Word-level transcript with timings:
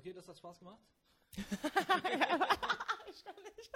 Okay, 0.00 0.14
das 0.14 0.26
hat 0.26 0.38
Spaß 0.38 0.58
gemacht. 0.60 0.78
ich 1.36 1.44
kann 3.22 3.34
nicht. 3.44 3.70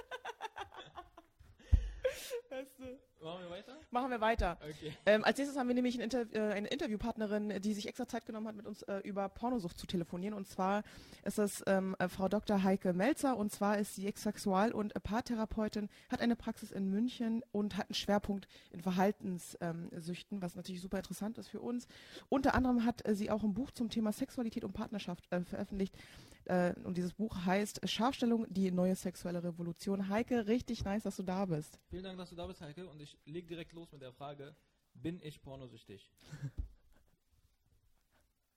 Weißt 2.50 2.78
du? 2.78 2.84
Machen 3.24 3.40
wir 3.40 3.50
weiter? 3.50 3.76
Machen 3.90 4.10
wir 4.10 4.20
weiter. 4.20 4.58
Okay. 4.60 4.92
Ähm, 5.06 5.24
als 5.24 5.38
nächstes 5.38 5.58
haben 5.58 5.68
wir 5.68 5.74
nämlich 5.74 5.94
ein 5.94 6.02
Inter 6.02 6.26
äh, 6.34 6.52
eine 6.52 6.68
Interviewpartnerin, 6.68 7.60
die 7.62 7.72
sich 7.72 7.88
extra 7.88 8.06
Zeit 8.06 8.26
genommen 8.26 8.46
hat, 8.46 8.54
mit 8.54 8.66
uns 8.66 8.82
äh, 8.82 8.98
über 8.98 9.28
Pornosucht 9.30 9.78
zu 9.78 9.86
telefonieren. 9.86 10.34
Und 10.34 10.46
zwar 10.46 10.82
ist 11.24 11.38
das 11.38 11.62
ähm, 11.66 11.96
äh, 11.98 12.08
Frau 12.08 12.28
Dr. 12.28 12.62
Heike 12.62 12.92
Melzer. 12.92 13.36
Und 13.36 13.50
zwar 13.50 13.78
ist 13.78 13.94
sie 13.94 14.06
Ex-Sexual- 14.06 14.72
und 14.72 14.92
Paartherapeutin, 15.02 15.88
hat 16.10 16.20
eine 16.20 16.36
Praxis 16.36 16.70
in 16.70 16.90
München 16.90 17.42
und 17.50 17.78
hat 17.78 17.88
einen 17.88 17.94
Schwerpunkt 17.94 18.46
in 18.72 18.82
Verhaltenssüchten, 18.82 20.42
was 20.42 20.54
natürlich 20.54 20.82
super 20.82 20.98
interessant 20.98 21.38
ist 21.38 21.48
für 21.48 21.60
uns. 21.60 21.86
Unter 22.28 22.54
anderem 22.54 22.84
hat 22.84 23.08
äh, 23.08 23.14
sie 23.14 23.30
auch 23.30 23.42
ein 23.42 23.54
Buch 23.54 23.70
zum 23.70 23.88
Thema 23.88 24.12
Sexualität 24.12 24.64
und 24.64 24.74
Partnerschaft 24.74 25.24
äh, 25.30 25.40
veröffentlicht. 25.40 25.94
Äh, 26.46 26.74
und 26.84 26.96
dieses 26.96 27.14
Buch 27.14 27.44
heißt 27.44 27.88
Scharfstellung, 27.88 28.46
die 28.48 28.70
neue 28.70 28.94
sexuelle 28.94 29.42
Revolution. 29.42 30.08
Heike, 30.08 30.46
richtig 30.46 30.84
nice, 30.84 31.04
dass 31.04 31.16
du 31.16 31.22
da 31.22 31.46
bist. 31.46 31.78
Vielen 31.88 32.04
Dank, 32.04 32.18
dass 32.18 32.30
du 32.30 32.36
da 32.36 32.46
bist, 32.46 32.60
Heike. 32.60 32.88
Und 32.88 33.00
ich 33.00 33.18
leg 33.24 33.48
direkt 33.48 33.72
los 33.72 33.92
mit 33.92 34.02
der 34.02 34.12
Frage: 34.12 34.54
Bin 34.94 35.20
ich 35.22 35.42
pornosüchtig? 35.42 36.10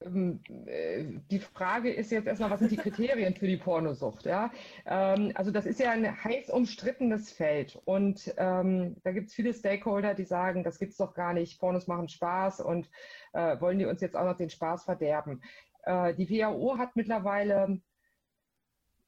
Ähm, 0.00 0.40
äh, 0.66 1.04
die 1.30 1.40
Frage 1.40 1.92
ist 1.92 2.12
jetzt 2.12 2.26
erstmal, 2.26 2.50
was 2.50 2.60
sind 2.60 2.70
die 2.70 2.76
Kriterien 2.76 3.34
für 3.34 3.48
die 3.48 3.56
Pornosucht? 3.56 4.26
Ja? 4.26 4.52
Ähm, 4.86 5.32
also 5.34 5.50
das 5.50 5.66
ist 5.66 5.80
ja 5.80 5.90
ein 5.90 6.24
heiß 6.24 6.50
umstrittenes 6.50 7.32
Feld 7.32 7.80
und 7.84 8.32
ähm, 8.36 8.96
da 9.02 9.12
gibt 9.12 9.28
es 9.28 9.34
viele 9.34 9.52
Stakeholder, 9.52 10.14
die 10.14 10.24
sagen, 10.24 10.62
das 10.62 10.78
gibt's 10.78 10.98
doch 10.98 11.14
gar 11.14 11.32
nicht, 11.32 11.58
Pornos 11.58 11.88
machen 11.88 12.08
Spaß 12.08 12.60
und 12.60 12.88
äh, 13.32 13.60
wollen 13.60 13.78
die 13.78 13.86
uns 13.86 14.00
jetzt 14.00 14.16
auch 14.16 14.24
noch 14.24 14.36
den 14.36 14.50
Spaß 14.50 14.84
verderben. 14.84 15.42
Äh, 15.82 16.14
die 16.14 16.30
WHO 16.30 16.78
hat 16.78 16.94
mittlerweile 16.94 17.80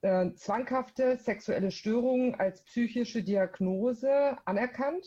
äh, 0.02 0.32
zwanghafte 0.34 1.16
sexuelle 1.18 1.70
Störungen 1.70 2.34
als 2.34 2.62
psychische 2.62 3.22
Diagnose 3.22 4.38
anerkannt. 4.44 5.06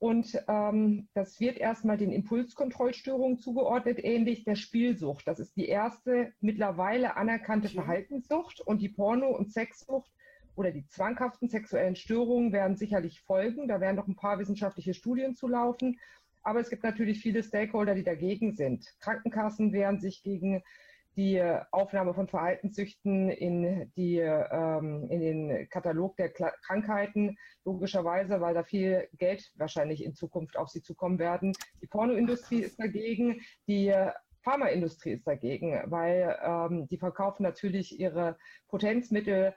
Und 0.00 0.40
ähm, 0.46 1.08
das 1.14 1.40
wird 1.40 1.58
erstmal 1.58 1.96
den 1.96 2.12
Impulskontrollstörungen 2.12 3.38
zugeordnet, 3.38 3.98
ähnlich 4.02 4.44
der 4.44 4.54
Spielsucht. 4.54 5.26
Das 5.26 5.40
ist 5.40 5.56
die 5.56 5.66
erste 5.66 6.32
mittlerweile 6.40 7.16
anerkannte. 7.16 7.68
Verhaltenssucht. 7.68 8.60
Und 8.60 8.80
die 8.80 8.90
Porno- 8.90 9.36
und 9.36 9.52
Sexsucht 9.52 10.10
oder 10.54 10.70
die 10.70 10.86
zwanghaften 10.86 11.48
sexuellen 11.48 11.96
Störungen 11.96 12.52
werden 12.52 12.76
sicherlich 12.76 13.20
folgen. 13.22 13.66
Da 13.66 13.80
werden 13.80 13.96
noch 13.96 14.06
ein 14.06 14.16
paar 14.16 14.38
wissenschaftliche 14.38 14.94
Studien 14.94 15.34
zu 15.34 15.48
laufen. 15.48 15.98
Aber 16.42 16.60
es 16.60 16.70
gibt 16.70 16.84
natürlich 16.84 17.20
viele 17.20 17.42
Stakeholder, 17.42 17.96
die 17.96 18.04
dagegen 18.04 18.52
sind. 18.54 18.86
Krankenkassen 19.00 19.72
wehren 19.72 19.98
sich 19.98 20.22
gegen 20.22 20.62
die 21.18 21.42
Aufnahme 21.72 22.14
von 22.14 22.28
Verhaltenssüchten 22.28 23.28
in, 23.28 23.90
die, 23.96 24.18
ähm, 24.18 25.08
in 25.10 25.20
den 25.20 25.68
Katalog 25.68 26.16
der 26.16 26.28
Kla 26.28 26.52
Krankheiten, 26.64 27.36
logischerweise, 27.64 28.40
weil 28.40 28.54
da 28.54 28.62
viel 28.62 29.08
Geld 29.18 29.50
wahrscheinlich 29.56 30.04
in 30.04 30.14
Zukunft 30.14 30.56
auf 30.56 30.68
sie 30.68 30.80
zukommen 30.80 31.18
werden. 31.18 31.54
Die 31.82 31.88
Pornoindustrie 31.88 32.60
ist 32.60 32.78
dagegen, 32.78 33.40
die 33.66 33.92
Pharmaindustrie 34.42 35.10
ist 35.10 35.26
dagegen, 35.26 35.82
weil 35.86 36.38
ähm, 36.40 36.86
die 36.86 36.98
verkaufen 36.98 37.42
natürlich 37.42 37.98
ihre 37.98 38.38
Potenzmittel 38.68 39.54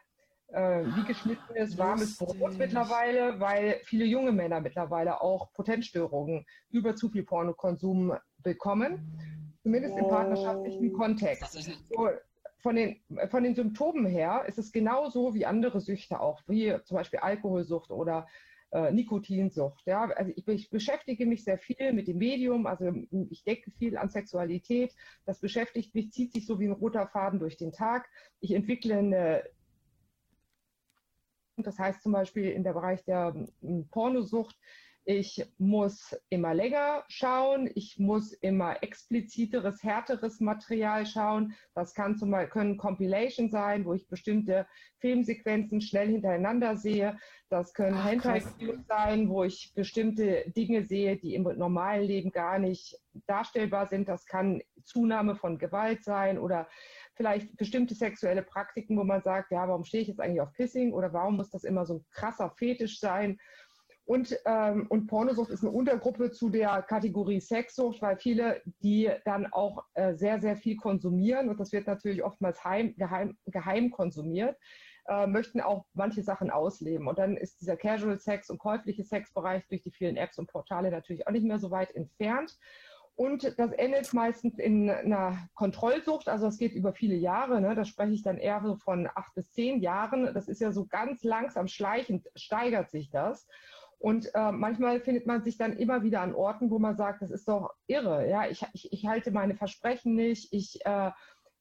äh, 0.48 0.84
wie 0.84 1.06
geschnittenes, 1.06 1.78
warmes. 1.78 2.18
Brot 2.18 2.58
mittlerweile, 2.58 3.40
weil 3.40 3.80
viele 3.84 4.06
junge 4.06 4.32
Männer 4.32 4.62
mittlerweile 4.62 5.22
auch 5.22 5.54
Potenzstörungen 5.54 6.46
über 6.72 6.96
zu 6.96 7.10
viel 7.10 7.24
Pornokonsum 7.24 8.14
bekommen, 8.40 9.41
zumindest 9.64 9.98
im 9.98 10.08
partnerschaftlichen 10.08 10.94
Kontext. 10.94 11.42
Tatsächlich. 11.42 11.78
So, 11.90 12.10
von, 12.58 12.76
den, 12.76 13.02
von 13.30 13.44
den 13.44 13.56
Symptomen 13.56 14.06
her 14.06 14.44
ist 14.48 14.58
es 14.58 14.72
genauso 14.72 15.34
wie 15.34 15.46
andere 15.46 15.80
Süchte 15.80 16.20
auch, 16.20 16.42
wie 16.48 16.76
zum 16.84 16.98
Beispiel 16.98 17.20
Alkoholsucht 17.20 17.90
oder 17.92 18.28
äh, 18.72 18.92
Nikotinsucht. 18.92 19.86
Ja? 19.86 20.04
Also 20.12 20.32
ich, 20.36 20.48
ich 20.48 20.70
beschäftige 20.70 21.26
mich 21.26 21.44
sehr 21.44 21.58
viel 21.58 21.92
mit 21.94 22.08
dem 22.08 22.18
Medium, 22.18 22.68
also 22.68 22.94
ich 23.30 23.44
denke 23.44 23.72
viel 23.72 23.98
an 23.98 24.10
Sexualität. 24.10 24.94
Das 25.26 25.40
beschäftigt 25.40 25.96
mich, 25.96 26.12
zieht 26.12 26.34
sich 26.34 26.46
so 26.46 26.60
wie 26.60 26.68
ein 26.68 26.72
roter 26.72 27.08
Faden 27.08 27.40
durch 27.40 27.58
den 27.58 27.72
Tag. 27.72 28.08
Ich 28.40 28.52
entwickle 28.52 28.98
eine 28.98 29.44
das 31.58 31.78
heißt 31.78 32.02
zum 32.02 32.14
Beispiel 32.14 32.50
in 32.50 32.64
der 32.64 32.74
Bereich 32.74 33.04
der 33.04 33.36
m, 33.62 33.88
Pornosucht, 33.90 34.58
ich 35.06 35.44
muss 35.58 36.16
immer 36.30 36.54
länger 36.54 37.04
schauen, 37.08 37.70
ich 37.74 37.98
muss 37.98 38.34
immer 38.34 38.84
expliziteres, 38.84 39.84
härteres 39.84 40.40
Material 40.40 41.06
schauen. 41.06 41.56
Das 41.74 41.94
kann 41.94 42.18
zum 42.18 42.30
Beispiel 42.30 42.52
können 42.52 42.78
Compilation 42.78 43.50
sein, 43.50 43.86
wo 43.86 43.94
ich 43.94 44.08
bestimmte 44.08 44.68
Filmsequenzen 45.00 45.82
schnell 45.82 46.08
hintereinander 46.08 46.78
sehe. 46.78 47.18
Das 47.50 47.74
können 47.74 48.02
Hentai-Videos 48.04 48.86
sein, 48.88 49.28
wo 49.28 49.44
ich 49.44 49.74
bestimmte 49.76 50.50
Dinge 50.56 50.86
sehe, 50.86 51.18
die 51.18 51.34
im 51.34 51.44
normalen 51.44 52.04
Leben 52.04 52.32
gar 52.32 52.60
nicht 52.60 52.98
darstellbar 53.26 53.88
sind. 53.88 54.08
Das 54.08 54.26
kann 54.26 54.62
Zunahme 54.84 55.36
von 55.36 55.58
Gewalt 55.58 56.04
sein 56.04 56.38
oder 56.38 56.68
vielleicht 57.16 57.58
bestimmte 57.58 57.94
sexuelle 57.96 58.42
Praktiken, 58.44 58.98
wo 58.98 59.04
man 59.04 59.22
sagt, 59.22 59.52
ja, 59.52 59.68
warum 59.68 59.84
stehe 59.84 60.02
ich 60.02 60.08
jetzt 60.08 60.20
eigentlich 60.20 60.42
auf 60.42 60.54
Kissing 60.54 60.94
oder 60.94 61.12
warum 61.14 61.38
muss 61.38 61.50
das 61.50 61.64
immer 61.64 61.86
so 61.86 61.96
ein 61.96 62.06
krasser 62.12 62.50
Fetisch 62.52 63.00
sein? 63.00 63.40
Und, 64.12 64.38
ähm, 64.44 64.88
und 64.90 65.08
Pornosucht 65.08 65.52
ist 65.52 65.64
eine 65.64 65.72
Untergruppe 65.72 66.32
zu 66.32 66.50
der 66.50 66.82
Kategorie 66.82 67.40
Sexsucht, 67.40 68.02
weil 68.02 68.18
viele, 68.18 68.62
die 68.84 69.10
dann 69.24 69.48
auch 69.54 69.86
äh, 69.94 70.16
sehr, 70.16 70.42
sehr 70.42 70.58
viel 70.58 70.76
konsumieren, 70.76 71.48
und 71.48 71.58
das 71.62 71.72
wird 71.72 71.88
natürlich 71.88 72.22
oftmals 72.22 72.62
heim, 72.66 72.94
geheim, 72.98 73.38
geheim 73.46 73.90
konsumiert, 73.90 74.58
äh, 75.08 75.28
möchten 75.28 75.62
auch 75.62 75.86
manche 75.94 76.24
Sachen 76.24 76.50
ausleben. 76.50 77.08
Und 77.08 77.20
dann 77.20 77.38
ist 77.38 77.62
dieser 77.62 77.78
Casual 77.78 78.20
Sex 78.20 78.50
und 78.50 78.58
käufliche 78.58 79.06
Sexbereich 79.06 79.66
durch 79.70 79.82
die 79.82 79.92
vielen 79.92 80.18
Apps 80.18 80.38
und 80.38 80.52
Portale 80.52 80.92
natürlich 80.92 81.26
auch 81.26 81.32
nicht 81.32 81.46
mehr 81.46 81.60
so 81.60 81.72
weit 81.72 81.96
entfernt. 81.96 82.60
Und 83.16 83.58
das 83.58 83.72
endet 83.72 84.14
meistens 84.14 84.60
in 84.60 84.90
einer 84.90 85.38
Kontrollsucht, 85.54 86.28
also 86.28 86.48
es 86.48 86.58
geht 86.58 86.74
über 86.74 86.92
viele 86.92 87.16
Jahre, 87.16 87.62
ne? 87.62 87.76
da 87.76 87.86
spreche 87.86 88.14
ich 88.14 88.24
dann 88.24 88.38
eher 88.38 88.62
so 88.62 88.76
von 88.76 89.08
acht 89.16 89.34
bis 89.36 89.52
zehn 89.52 89.80
Jahren. 89.80 90.34
Das 90.34 90.50
ist 90.50 90.60
ja 90.60 90.74
so 90.74 90.86
ganz 90.86 91.24
langsam 91.24 91.70
schleichend, 91.70 92.28
steigert 92.36 92.90
sich 92.90 93.10
das. 93.10 93.48
Und 94.02 94.34
äh, 94.34 94.52
manchmal 94.52 95.00
findet 95.00 95.28
man 95.28 95.44
sich 95.44 95.58
dann 95.58 95.74
immer 95.74 96.02
wieder 96.02 96.22
an 96.22 96.34
Orten, 96.34 96.72
wo 96.72 96.80
man 96.80 96.98
sagt, 96.98 97.22
das 97.22 97.30
ist 97.30 97.48
doch 97.48 97.72
irre. 97.86 98.28
Ja, 98.28 98.48
ich, 98.50 98.66
ich, 98.74 98.92
ich 98.92 99.06
halte 99.06 99.30
meine 99.30 99.56
Versprechen 99.56 100.16
nicht, 100.16 100.52
ich 100.52 100.84
äh, 100.86 101.12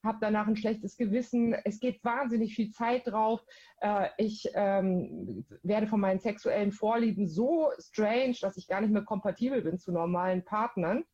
habe 0.03 0.19
danach 0.23 0.47
ein 0.47 0.57
schlechtes 0.57 0.97
Gewissen, 0.97 1.53
es 1.53 1.81
geht 1.81 2.03
wahnsinnig 2.03 2.55
viel 2.55 2.71
Zeit 2.71 3.07
drauf. 3.07 3.45
Äh, 3.83 4.09
ich 4.17 4.49
ähm, 4.55 5.45
werde 5.63 5.87
von 5.87 6.01
meinen 6.01 6.21
sexuellen 6.21 6.73
Vorlieben 6.73 7.29
so 7.29 7.73
strange, 7.79 8.37
dass 8.41 8.57
ich 8.57 8.69
gar 8.69 8.81
nicht 8.81 8.93
mehr 8.93 9.05
kompatibel 9.05 9.61
bin 9.61 9.79
zu 9.79 9.93
normalen 9.93 10.43
Partnern. 10.43 11.05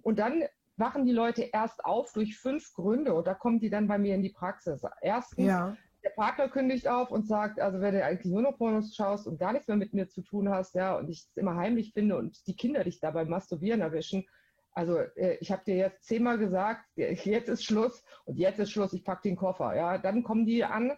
Und 0.00 0.18
dann 0.18 0.44
wachen 0.76 1.04
die 1.04 1.12
Leute 1.12 1.42
erst 1.52 1.84
auf 1.84 2.10
durch 2.14 2.38
fünf 2.38 2.72
Gründe 2.72 3.12
und 3.12 3.26
da 3.26 3.34
kommen 3.34 3.60
die 3.60 3.68
dann 3.68 3.86
bei 3.86 3.98
mir 3.98 4.14
in 4.14 4.22
die 4.22 4.32
Praxis. 4.32 4.80
Erstens, 5.02 5.44
Ja. 5.46 5.76
Der 6.02 6.10
Partner 6.10 6.48
kündigt 6.48 6.88
auf 6.88 7.10
und 7.10 7.26
sagt, 7.26 7.60
also 7.60 7.80
wenn 7.80 7.94
du 7.94 8.04
eigentlich 8.04 8.32
nur 8.32 8.42
noch 8.42 8.56
Pornos 8.56 8.94
schaust 8.94 9.26
und 9.26 9.38
gar 9.38 9.52
nichts 9.52 9.68
mehr 9.68 9.76
mit 9.76 9.92
mir 9.94 10.08
zu 10.08 10.22
tun 10.22 10.48
hast, 10.48 10.74
ja, 10.74 10.96
und 10.96 11.08
ich 11.08 11.26
es 11.28 11.36
immer 11.36 11.56
heimlich 11.56 11.92
finde 11.92 12.16
und 12.16 12.46
die 12.46 12.56
Kinder 12.56 12.84
dich 12.84 13.00
dabei 13.00 13.24
masturbieren 13.24 13.80
erwischen, 13.80 14.24
also 14.72 14.98
äh, 14.98 15.36
ich 15.40 15.50
habe 15.50 15.64
dir 15.64 15.76
jetzt 15.76 16.04
zehnmal 16.04 16.38
gesagt, 16.38 16.84
jetzt 16.96 17.48
ist 17.48 17.64
Schluss 17.64 18.04
und 18.24 18.38
jetzt 18.38 18.58
ist 18.58 18.70
Schluss, 18.70 18.92
ich 18.92 19.04
pack 19.04 19.22
den 19.22 19.36
Koffer, 19.36 19.74
ja, 19.76 19.98
dann 19.98 20.22
kommen 20.22 20.46
die 20.46 20.64
an, 20.64 20.92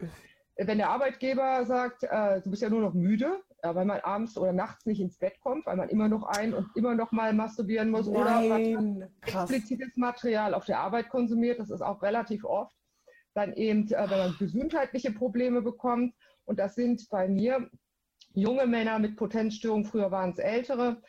wenn 0.56 0.78
der 0.78 0.90
Arbeitgeber 0.90 1.64
sagt, 1.64 2.04
äh, 2.04 2.40
du 2.42 2.50
bist 2.50 2.62
ja 2.62 2.68
nur 2.68 2.80
noch 2.82 2.94
müde, 2.94 3.42
äh, 3.62 3.74
weil 3.74 3.86
man 3.86 4.00
abends 4.00 4.36
oder 4.36 4.52
nachts 4.52 4.86
nicht 4.86 5.00
ins 5.00 5.18
Bett 5.18 5.40
kommt, 5.40 5.66
weil 5.66 5.76
man 5.76 5.88
immer 5.88 6.08
noch 6.08 6.24
ein 6.24 6.52
und 6.52 6.68
immer 6.76 6.94
noch 6.94 7.12
mal 7.12 7.32
masturbieren 7.32 7.90
muss 7.90 8.06
oder 8.06 8.40
man 8.42 8.48
Nein, 8.48 9.10
krass. 9.22 9.50
explizites 9.50 9.96
Material 9.96 10.54
auf 10.54 10.66
der 10.66 10.80
Arbeit 10.80 11.08
konsumiert, 11.08 11.58
das 11.58 11.70
ist 11.70 11.82
auch 11.82 12.02
relativ 12.02 12.44
oft. 12.44 12.76
Dann 13.34 13.52
eben, 13.54 13.86
äh, 13.88 14.10
wenn 14.10 14.18
man 14.18 14.36
gesundheitliche 14.38 15.12
Probleme 15.12 15.62
bekommt. 15.62 16.14
Und 16.44 16.58
das 16.58 16.74
sind 16.74 17.08
bei 17.10 17.28
mir 17.28 17.70
junge 18.34 18.66
Männer 18.66 18.98
mit 18.98 19.16
Potenzstörungen, 19.16 19.84
früher 19.84 20.10
waren 20.10 20.30
es 20.30 20.38
ältere. 20.38 21.02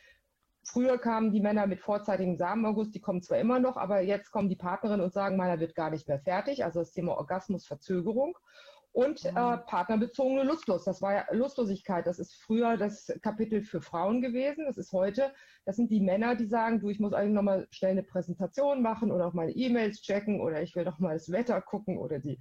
Früher 0.65 0.97
kamen 0.97 1.31
die 1.31 1.41
Männer 1.41 1.67
mit 1.67 1.81
vorzeitigem 1.81 2.37
Samenerguss, 2.37 2.91
die 2.91 3.01
kommen 3.01 3.21
zwar 3.21 3.37
immer 3.37 3.59
noch, 3.59 3.75
aber 3.75 3.99
jetzt 3.99 4.31
kommen 4.31 4.47
die 4.47 4.55
Partnerinnen 4.55 5.01
und 5.01 5.11
sagen, 5.13 5.35
meiner 5.35 5.59
wird 5.59 5.75
gar 5.75 5.89
nicht 5.89 6.07
mehr 6.07 6.19
fertig. 6.19 6.63
Also 6.63 6.79
das 6.79 6.93
Thema 6.93 7.17
Orgasmusverzögerung. 7.17 8.37
Und 8.93 9.25
äh, 9.25 9.31
partnerbezogene 9.31 10.43
Lustlos. 10.43 10.83
Das 10.83 11.01
war 11.01 11.13
ja 11.13 11.25
Lustlosigkeit. 11.31 12.05
Das 12.05 12.19
ist 12.19 12.35
früher 12.35 12.77
das 12.77 13.11
Kapitel 13.23 13.63
für 13.63 13.81
Frauen 13.81 14.21
gewesen. 14.21 14.65
Das 14.67 14.77
ist 14.77 14.93
heute, 14.93 15.33
das 15.65 15.77
sind 15.77 15.89
die 15.89 15.99
Männer, 15.99 16.35
die 16.35 16.45
sagen, 16.45 16.79
du, 16.79 16.89
ich 16.89 16.99
muss 16.99 17.11
eigentlich 17.11 17.33
nochmal 17.33 17.67
schnell 17.71 17.91
eine 17.91 18.03
Präsentation 18.03 18.83
machen 18.83 19.11
oder 19.11 19.25
auch 19.25 19.33
meine 19.33 19.51
E-Mails 19.51 20.01
checken 20.01 20.39
oder 20.39 20.61
ich 20.61 20.75
will 20.75 20.85
doch 20.85 20.99
mal 20.99 21.13
das 21.13 21.31
Wetter 21.31 21.59
gucken 21.59 21.97
oder 21.97 22.19
die, 22.19 22.39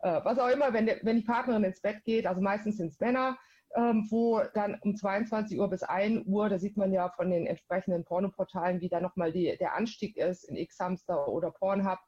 äh, 0.00 0.20
was 0.22 0.38
auch 0.38 0.48
immer, 0.48 0.74
wenn, 0.74 0.84
der, 0.84 0.98
wenn 1.02 1.16
die 1.16 1.24
Partnerin 1.24 1.64
ins 1.64 1.80
Bett 1.80 2.04
geht, 2.04 2.26
also 2.26 2.42
meistens 2.42 2.76
sind 2.76 2.92
es 2.92 3.00
Männer, 3.00 3.38
ähm, 3.74 4.06
wo 4.10 4.42
dann 4.54 4.78
um 4.82 4.96
22 4.96 5.58
Uhr 5.58 5.68
bis 5.68 5.82
1 5.82 6.26
Uhr, 6.26 6.48
da 6.48 6.58
sieht 6.58 6.76
man 6.76 6.92
ja 6.92 7.08
von 7.10 7.30
den 7.30 7.46
entsprechenden 7.46 8.04
Pornoportalen, 8.04 8.80
wie 8.80 8.88
da 8.88 9.00
nochmal 9.00 9.32
die, 9.32 9.56
der 9.58 9.74
Anstieg 9.74 10.16
ist 10.16 10.44
in 10.44 10.56
X-Hamster 10.56 11.28
oder 11.28 11.50
Pornhub. 11.50 11.98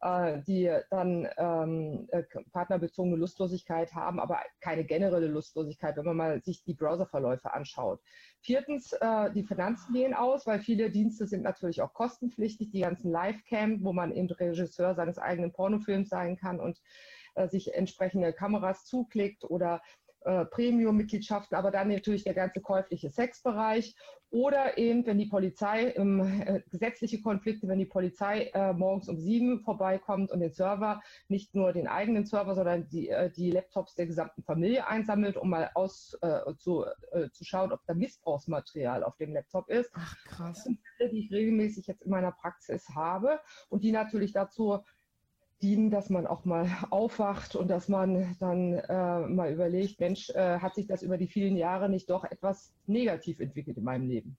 Äh, 0.00 0.42
die 0.46 0.70
dann 0.90 1.28
ähm, 1.38 2.08
äh, 2.10 2.22
partnerbezogene 2.52 3.16
Lustlosigkeit 3.16 3.94
haben, 3.94 4.20
aber 4.20 4.40
keine 4.60 4.84
generelle 4.84 5.28
Lustlosigkeit, 5.28 5.96
wenn 5.96 6.04
man 6.04 6.16
mal 6.16 6.42
sich 6.42 6.62
die 6.64 6.74
Browserverläufe 6.74 7.52
anschaut. 7.52 8.00
Viertens, 8.40 8.92
äh, 8.92 9.32
die 9.32 9.44
Finanzen 9.44 9.94
gehen 9.94 10.14
aus, 10.14 10.46
weil 10.46 10.60
viele 10.60 10.90
Dienste 10.90 11.26
sind 11.26 11.42
natürlich 11.42 11.82
auch 11.82 11.94
kostenpflichtig, 11.94 12.70
die 12.70 12.80
ganzen 12.80 13.10
Livecam, 13.10 13.82
wo 13.82 13.92
man 13.92 14.12
eben 14.12 14.30
Regisseur 14.30 14.94
seines 14.94 15.18
eigenen 15.18 15.52
Pornofilms 15.52 16.08
sein 16.08 16.36
kann 16.36 16.60
und 16.60 16.80
äh, 17.34 17.48
sich 17.48 17.74
entsprechende 17.74 18.32
Kameras 18.32 18.84
zuklickt 18.84 19.44
oder 19.44 19.80
äh, 20.26 20.44
Premium-Mitgliedschaften, 20.46 21.56
aber 21.56 21.70
dann 21.70 21.88
natürlich 21.88 22.24
der 22.24 22.34
ganze 22.34 22.60
käufliche 22.60 23.10
Sexbereich 23.10 23.94
oder 24.30 24.76
eben, 24.76 25.06
wenn 25.06 25.18
die 25.18 25.26
Polizei, 25.26 25.92
ähm, 25.96 26.20
äh, 26.20 26.60
gesetzliche 26.70 27.20
Konflikte, 27.20 27.68
wenn 27.68 27.78
die 27.78 27.86
Polizei 27.86 28.50
äh, 28.54 28.72
morgens 28.72 29.08
um 29.08 29.18
sieben 29.18 29.60
vorbeikommt 29.60 30.32
und 30.32 30.40
den 30.40 30.52
Server, 30.52 31.00
nicht 31.28 31.54
nur 31.54 31.72
den 31.72 31.86
eigenen 31.86 32.26
Server, 32.26 32.54
sondern 32.54 32.88
die, 32.88 33.08
äh, 33.08 33.30
die 33.30 33.52
Laptops 33.52 33.94
der 33.94 34.06
gesamten 34.06 34.42
Familie 34.42 34.86
einsammelt, 34.88 35.36
um 35.36 35.50
mal 35.50 35.70
aus, 35.74 36.18
äh, 36.22 36.40
zu, 36.58 36.84
äh, 37.12 37.30
zu 37.30 37.44
schauen, 37.44 37.72
ob 37.72 37.80
da 37.86 37.94
Missbrauchsmaterial 37.94 39.04
auf 39.04 39.16
dem 39.16 39.32
Laptop 39.32 39.68
ist. 39.70 39.90
Ach, 39.94 40.16
krass. 40.24 40.56
Das 40.56 40.64
sind 40.64 40.80
Fälle, 40.96 41.10
die 41.10 41.20
ich 41.20 41.32
regelmäßig 41.32 41.86
jetzt 41.86 42.02
in 42.02 42.10
meiner 42.10 42.32
Praxis 42.32 42.88
habe 42.94 43.40
und 43.68 43.84
die 43.84 43.92
natürlich 43.92 44.32
dazu 44.32 44.80
dienen, 45.62 45.90
dass 45.90 46.10
man 46.10 46.26
auch 46.26 46.44
mal 46.44 46.68
aufwacht 46.90 47.56
und 47.56 47.68
dass 47.68 47.88
man 47.88 48.36
dann 48.38 48.74
äh, 48.74 49.26
mal 49.26 49.52
überlegt, 49.52 50.00
Mensch, 50.00 50.30
äh, 50.30 50.58
hat 50.58 50.74
sich 50.74 50.86
das 50.86 51.02
über 51.02 51.18
die 51.18 51.28
vielen 51.28 51.56
Jahre 51.56 51.88
nicht 51.88 52.10
doch 52.10 52.24
etwas 52.24 52.72
negativ 52.86 53.40
entwickelt 53.40 53.76
in 53.76 53.84
meinem 53.84 54.08
Leben? 54.08 54.36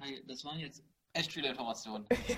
Hi, 0.00 0.22
das 0.26 0.44
waren 0.44 0.58
jetzt 0.58 0.84
echt 1.12 1.32
viele 1.32 1.48
Informationen. 1.48 2.06
echt 2.10 2.28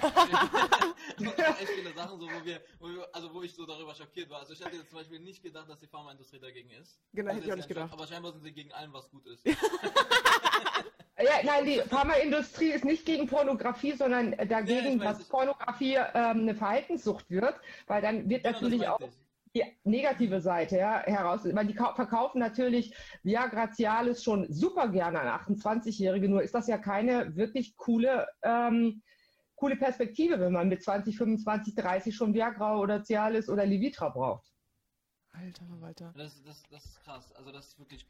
viele 1.75 1.93
Sachen, 1.95 2.21
so, 2.21 2.27
wo, 2.27 2.45
wir, 2.45 2.61
wo 2.79 2.89
wir, 2.89 3.09
also 3.15 3.33
wo 3.33 3.43
ich 3.43 3.55
so 3.55 3.65
darüber 3.67 3.95
schockiert 3.95 4.29
war. 4.29 4.41
Also 4.41 4.53
ich 4.53 4.61
hätte 4.65 4.77
jetzt 4.77 4.91
zum 4.91 4.99
Beispiel 4.99 5.21
nicht 5.21 5.43
gedacht, 5.43 5.69
dass 5.69 5.79
die 5.81 5.89
Pharmaindustrie 5.89 6.39
dagegen 6.39 6.71
ist. 6.71 7.01
Genau, 7.13 7.31
also 7.31 7.39
hätte 7.39 7.47
ich 7.47 7.53
auch 7.53 7.57
nicht 7.57 7.69
gedacht. 7.69 7.93
Aber 7.93 8.07
scheinbar 8.07 8.33
sind 8.33 8.43
sie 8.43 8.53
gegen 8.53 8.73
allem, 8.73 8.93
was 8.93 9.11
gut 9.11 9.27
ist. 9.27 9.45
Ja, 11.19 11.31
nein, 11.45 11.65
die 11.65 11.81
Pharmaindustrie 11.81 12.73
ist 12.73 12.85
nicht 12.85 13.07
gegen 13.07 13.27
Pornografie, 13.27 13.93
sondern 13.93 14.33
dagegen, 14.49 14.99
ja, 14.99 15.13
dass 15.13 15.25
Pornografie 15.25 15.97
ähm, 15.97 16.41
eine 16.41 16.55
Verhaltenssucht 16.55 17.31
wird, 17.31 17.55
weil 17.87 18.03
dann 18.03 18.29
wird 18.29 18.45
Genau, 18.45 18.55
natürlich 18.55 18.87
auch 18.87 19.01
die 19.55 19.65
negative 19.85 20.43
Seite 20.43 20.77
ja, 20.77 21.03
heraus, 21.05 21.41
weil 21.45 21.67
die 21.67 21.75
verkaufen 21.75 22.39
natürlich 22.39 22.95
Viagra 23.23 23.73
Cialis 23.73 24.23
schon 24.23 24.53
super 24.53 24.89
gerne 24.89 25.21
an 25.21 25.57
28-Jährige, 25.57 26.29
nur 26.29 26.43
ist 26.43 26.55
das 26.55 26.67
ja 26.67 26.77
keine 26.77 27.35
wirklich 27.35 27.77
coole, 27.77 28.27
ähm, 28.43 29.03
coole 29.55 29.77
Perspektive, 29.77 30.39
wenn 30.39 30.53
man 30.53 30.69
mit 30.69 30.83
20, 30.83 31.17
25, 31.17 31.75
30 31.75 32.15
schon 32.15 32.35
Viagra 32.35 32.77
oder 32.77 33.03
Cialis 33.03 33.49
oder 33.49 33.65
Levitra 33.65 34.11
braucht. 34.11 34.53
Alter, 35.33 35.65
Walter. 35.81 36.13
Das, 36.15 36.43
das, 36.43 36.63
das 36.71 36.85
ist 36.85 37.01
krass. 37.03 37.33
Also 37.33 37.53
das 37.53 37.69
ist 37.69 37.79
wirklich 37.79 38.07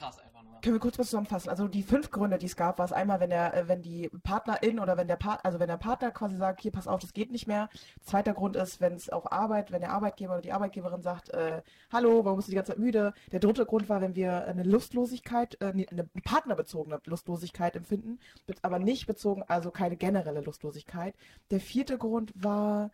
krass 0.00 0.18
einfach 0.18 0.42
nur. 0.42 0.60
Können 0.60 0.74
wir 0.74 0.80
kurz 0.80 0.98
was 0.98 1.06
zusammenfassen? 1.06 1.50
Also 1.50 1.68
die 1.68 1.82
fünf 1.82 2.10
Gründe, 2.10 2.38
die 2.38 2.46
es 2.46 2.56
gab, 2.56 2.78
war 2.78 2.86
es 2.86 2.92
einmal, 2.92 3.20
wenn 3.20 3.30
der, 3.30 3.54
äh, 3.54 3.68
wenn 3.68 3.82
die 3.82 4.10
Partnerin 4.22 4.80
oder 4.80 4.96
wenn 4.96 5.08
der 5.08 5.16
Part, 5.16 5.44
also 5.44 5.60
wenn 5.60 5.68
der 5.68 5.76
Partner 5.76 6.10
quasi 6.10 6.36
sagt, 6.36 6.60
hier 6.60 6.72
pass 6.72 6.88
auf, 6.88 7.00
das 7.00 7.12
geht 7.12 7.30
nicht 7.30 7.46
mehr. 7.46 7.68
Zweiter 8.02 8.32
Grund 8.32 8.56
ist, 8.56 8.80
wenn 8.80 8.94
es 8.94 9.10
auf 9.10 9.30
Arbeit, 9.30 9.70
wenn 9.72 9.80
der 9.80 9.92
Arbeitgeber 9.92 10.32
oder 10.34 10.42
die 10.42 10.52
Arbeitgeberin 10.52 11.02
sagt, 11.02 11.30
äh, 11.30 11.62
hallo, 11.92 12.24
warum 12.24 12.36
bist 12.38 12.48
du 12.48 12.50
die 12.50 12.56
ganze 12.56 12.72
Zeit 12.72 12.78
müde? 12.78 13.12
Der 13.32 13.40
dritte 13.40 13.66
Grund 13.66 13.88
war, 13.88 14.00
wenn 14.00 14.14
wir 14.14 14.46
eine 14.46 14.62
Lustlosigkeit, 14.62 15.58
äh, 15.60 15.66
eine 15.66 16.04
partnerbezogene 16.24 17.00
Lustlosigkeit 17.04 17.76
empfinden, 17.76 18.18
aber 18.62 18.78
nicht 18.78 19.06
bezogen, 19.06 19.42
also 19.46 19.70
keine 19.70 19.96
generelle 19.96 20.40
Lustlosigkeit. 20.40 21.14
Der 21.50 21.60
vierte 21.60 21.98
Grund 21.98 22.32
war 22.34 22.90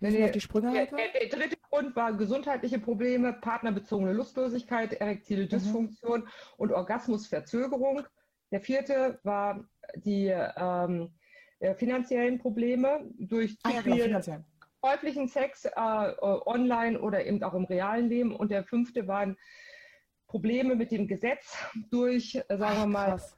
Nee, 0.00 0.10
nee, 0.10 0.30
die 0.30 0.40
Sprünge, 0.40 0.72
der, 0.72 0.86
der, 0.86 0.98
der, 1.20 1.28
dritte 1.28 1.56
Grund 1.70 1.96
war 1.96 2.12
gesundheitliche 2.12 2.78
Probleme, 2.78 3.32
partnerbezogene 3.32 4.12
Lustlosigkeit, 4.12 4.92
erektile 4.94 5.44
mhm. 5.44 5.48
Dysfunktion 5.48 6.20
mhm. 6.20 6.28
und 6.58 6.72
Orgasmusverzögerung. 6.72 8.02
Der 8.50 8.60
vierte 8.60 9.18
war 9.22 9.64
die 9.96 10.26
ähm, 10.28 11.10
finanziellen 11.76 12.38
Probleme 12.38 13.10
durch 13.18 13.58
zu 13.58 13.68
ah, 13.68 13.80
genau, 13.82 14.20
viel 14.20 14.44
häuflichen 14.82 15.28
Sex 15.28 15.64
äh, 15.64 15.70
online 15.74 17.00
oder 17.00 17.24
eben 17.24 17.42
auch 17.42 17.54
im 17.54 17.64
realen 17.64 18.08
Leben. 18.08 18.36
Und 18.36 18.50
der 18.50 18.64
fünfte 18.64 19.08
waren 19.08 19.36
Probleme 20.28 20.76
mit 20.76 20.92
dem 20.92 21.08
Gesetz 21.08 21.56
durch, 21.90 22.32
sagen 22.48 22.62
Ach, 22.62 22.82
wir 22.82 22.86
mal, 22.86 23.10
krass 23.10 23.36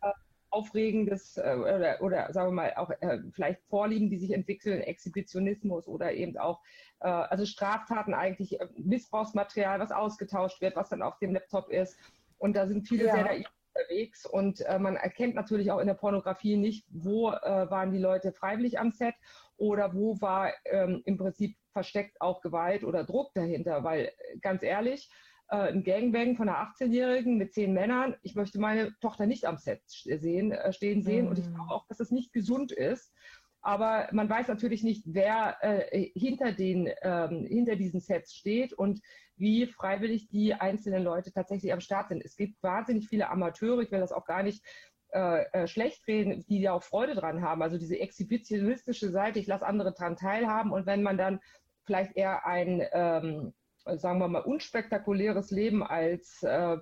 aufregendes 0.51 1.37
äh, 1.37 1.57
oder, 1.57 1.99
oder 2.01 2.33
sagen 2.33 2.49
wir 2.49 2.55
mal 2.55 2.75
auch 2.77 2.91
äh, 3.01 3.19
vielleicht 3.33 3.63
Vorlieben, 3.69 4.11
die 4.11 4.19
sich 4.19 4.33
entwickeln, 4.33 4.81
Exhibitionismus 4.81 5.87
oder 5.87 6.13
eben 6.13 6.37
auch 6.39 6.61
äh, 7.01 7.09
also 7.09 7.45
Straftaten 7.45 8.15
eigentlich, 8.15 8.61
äh, 8.61 8.69
Missbrauchsmaterial, 8.77 9.81
was 9.81 9.93
ausgetauscht 9.93 10.61
wird, 10.61 10.77
was 10.77 10.89
dann 10.89 11.03
auf 11.03 11.19
dem 11.19 11.33
Laptop 11.33 11.71
ist. 11.71 11.99
Und 12.39 12.55
da 12.55 12.67
sind 12.67 12.87
viele 12.89 13.07
ja. 13.07 13.15
sehr 13.15 13.25
naiv 13.25 13.47
unterwegs 13.75 14.27
und 14.27 14.61
äh, 14.63 14.79
man 14.79 14.97
erkennt 14.97 15.35
natürlich 15.35 15.71
auch 15.71 15.79
in 15.79 15.87
der 15.87 15.95
Pornografie 15.95 16.57
nicht, 16.57 16.87
wo 16.91 17.31
äh, 17.31 17.71
waren 17.71 17.93
die 17.93 17.99
Leute 17.99 18.33
freiwillig 18.33 18.79
am 18.79 18.91
Set 18.91 19.15
oder 19.57 19.95
wo 19.95 20.21
war 20.21 20.53
ähm, 20.65 21.03
im 21.05 21.17
Prinzip 21.17 21.57
versteckt 21.73 22.21
auch 22.21 22.41
Gewalt 22.41 22.85
oder 22.85 23.05
Druck 23.05 23.33
dahinter, 23.35 23.85
weil 23.85 24.13
ganz 24.41 24.63
ehrlich, 24.63 25.11
äh, 25.51 25.73
ein 25.73 25.83
Gangbang 25.83 26.37
von 26.37 26.49
einer 26.49 26.59
18-Jährigen 26.59 27.39
mit 27.39 27.53
zehn 27.53 27.73
Männern. 27.73 28.17
Ich 28.23 28.35
möchte 28.35 28.59
meine 28.59 28.95
Tochter 29.01 29.27
nicht 29.27 29.47
am 29.47 29.57
Set 29.57 29.83
sehen, 29.87 30.53
äh, 30.53 30.73
stehen 30.73 31.03
sehen 31.03 31.25
mhm. 31.25 31.31
und 31.31 31.39
ich 31.39 31.47
mhm. 31.49 31.55
glaube 31.55 31.71
auch, 31.71 31.87
dass 31.87 32.01
es 32.01 32.11
nicht 32.11 32.33
gesund 32.33 32.73
ist. 32.73 33.13
Aber 33.61 34.09
man 34.13 34.29
weiß 34.31 34.49
natürlich 34.49 34.85
nicht, 34.85 35.03
wer 35.07 35.57
äh, 35.61 36.11
hinter, 36.15 36.53
den, 36.53 36.89
ähm, 37.03 37.45
hinter 37.45 37.77
diesen 37.77 38.01
Sets 38.01 38.35
steht 38.35 38.73
und 38.73 39.01
wie 39.37 39.67
freiwillig 39.67 40.29
die 40.29 40.55
einzelnen 40.55 41.03
Leute 41.03 41.33
tatsächlich 41.33 41.73
am 41.73 41.81
Start 41.81 42.09
sind. 42.09 42.25
Es 42.25 42.37
gibt 42.37 42.63
wahnsinnig 42.63 43.09
viele 43.09 43.31
Amateure, 43.31 43.81
ich 43.81 43.91
will 43.91 44.01
das 44.01 44.13
auch 44.13 44.27
gar 44.27 44.43
nicht 44.43 44.65
äh, 45.13 45.45
äh 45.53 45.67
schlecht 45.67 46.07
reden, 46.07 46.45
die 46.49 46.61
ja 46.61 46.73
auch 46.73 46.83
Freude 46.83 47.15
dran 47.15 47.43
haben. 47.43 47.63
Also 47.63 47.79
diese 47.79 47.99
exhibitionistische 47.99 49.11
Seite, 49.11 49.39
ich 49.39 49.47
lasse 49.47 49.67
andere 49.67 49.93
dran 49.93 50.17
teilhaben 50.17 50.73
und 50.73 50.87
wenn 50.87 51.03
man 51.03 51.19
dann 51.19 51.41
vielleicht 51.85 52.17
eher 52.17 52.47
ein 52.47 52.83
ähm, 52.93 53.55
sagen 53.97 54.19
wir 54.19 54.29
mal, 54.29 54.41
unspektakuläres 54.41 55.51
Leben 55.51 55.83
als, 55.83 56.43
äh, 56.43 56.77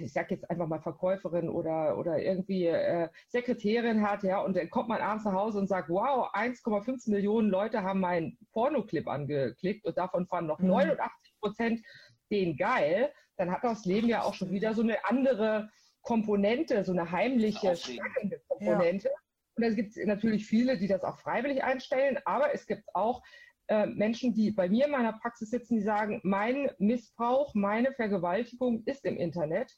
ich 0.00 0.12
sag 0.12 0.30
jetzt 0.30 0.48
einfach 0.50 0.68
mal 0.68 0.80
Verkäuferin 0.80 1.48
oder, 1.48 1.98
oder 1.98 2.18
irgendwie 2.18 2.66
äh, 2.66 3.08
Sekretärin 3.28 4.08
hat, 4.08 4.22
ja, 4.22 4.40
und 4.40 4.56
dann 4.56 4.70
kommt 4.70 4.88
man 4.88 5.00
abends 5.00 5.24
nach 5.24 5.32
Hause 5.32 5.58
und 5.58 5.68
sagt, 5.68 5.88
wow, 5.88 6.32
1,5 6.34 7.10
Millionen 7.10 7.50
Leute 7.50 7.82
haben 7.82 8.00
meinen 8.00 8.38
Pornoclip 8.52 9.08
angeklickt 9.08 9.84
und 9.84 9.98
davon 9.98 10.26
fanden 10.26 10.48
noch 10.48 10.60
mhm. 10.60 10.68
89 10.68 11.34
Prozent 11.40 11.80
den 12.30 12.56
geil, 12.56 13.12
dann 13.36 13.50
hat 13.50 13.64
das 13.64 13.84
Leben 13.84 14.08
ja 14.08 14.22
auch 14.22 14.34
schon 14.34 14.50
wieder 14.50 14.74
so 14.74 14.82
eine 14.82 15.04
andere 15.04 15.70
Komponente, 16.02 16.84
so 16.84 16.92
eine 16.92 17.10
heimliche, 17.10 17.76
stärkende 17.76 18.40
Komponente. 18.48 19.08
Ja. 19.08 19.14
Und 19.56 19.62
es 19.64 19.76
gibt 19.76 19.96
natürlich 19.96 20.46
viele, 20.46 20.78
die 20.78 20.88
das 20.88 21.04
auch 21.04 21.18
freiwillig 21.18 21.62
einstellen, 21.62 22.18
aber 22.24 22.52
es 22.54 22.66
gibt 22.66 22.84
auch 22.94 23.22
äh, 23.68 23.86
Menschen, 23.86 24.34
die 24.34 24.50
bei 24.50 24.68
mir 24.68 24.86
in 24.86 24.92
meiner 24.92 25.12
Praxis 25.14 25.50
sitzen, 25.50 25.76
die 25.76 25.82
sagen, 25.82 26.20
mein 26.22 26.70
Missbrauch, 26.78 27.54
meine 27.54 27.92
Vergewaltigung 27.92 28.82
ist 28.84 29.04
im 29.04 29.16
Internet. 29.16 29.72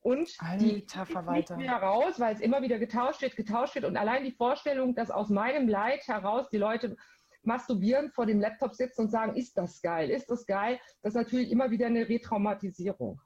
Und 0.00 0.34
Alter, 0.38 0.64
die 0.64 0.86
Verwalter. 0.88 1.56
nicht 1.56 1.64
wieder 1.64 1.76
raus, 1.76 2.18
weil 2.18 2.34
es 2.34 2.40
immer 2.40 2.60
wieder 2.62 2.80
getauscht 2.80 3.22
wird, 3.22 3.36
getauscht 3.36 3.76
wird. 3.76 3.84
Und 3.84 3.96
allein 3.96 4.24
die 4.24 4.32
Vorstellung, 4.32 4.96
dass 4.96 5.12
aus 5.12 5.28
meinem 5.28 5.68
Leid 5.68 6.06
heraus 6.08 6.48
die 6.50 6.58
Leute 6.58 6.96
masturbieren 7.44 8.10
vor 8.10 8.26
dem 8.26 8.40
Laptop 8.40 8.74
sitzen 8.74 9.02
und 9.02 9.10
sagen, 9.10 9.36
ist 9.36 9.56
das 9.56 9.80
geil, 9.80 10.10
ist 10.10 10.30
das 10.30 10.46
geil, 10.46 10.78
das 11.02 11.14
ist 11.14 11.20
natürlich 11.20 11.50
immer 11.50 11.70
wieder 11.70 11.86
eine 11.86 12.08
Retraumatisierung. 12.08 13.20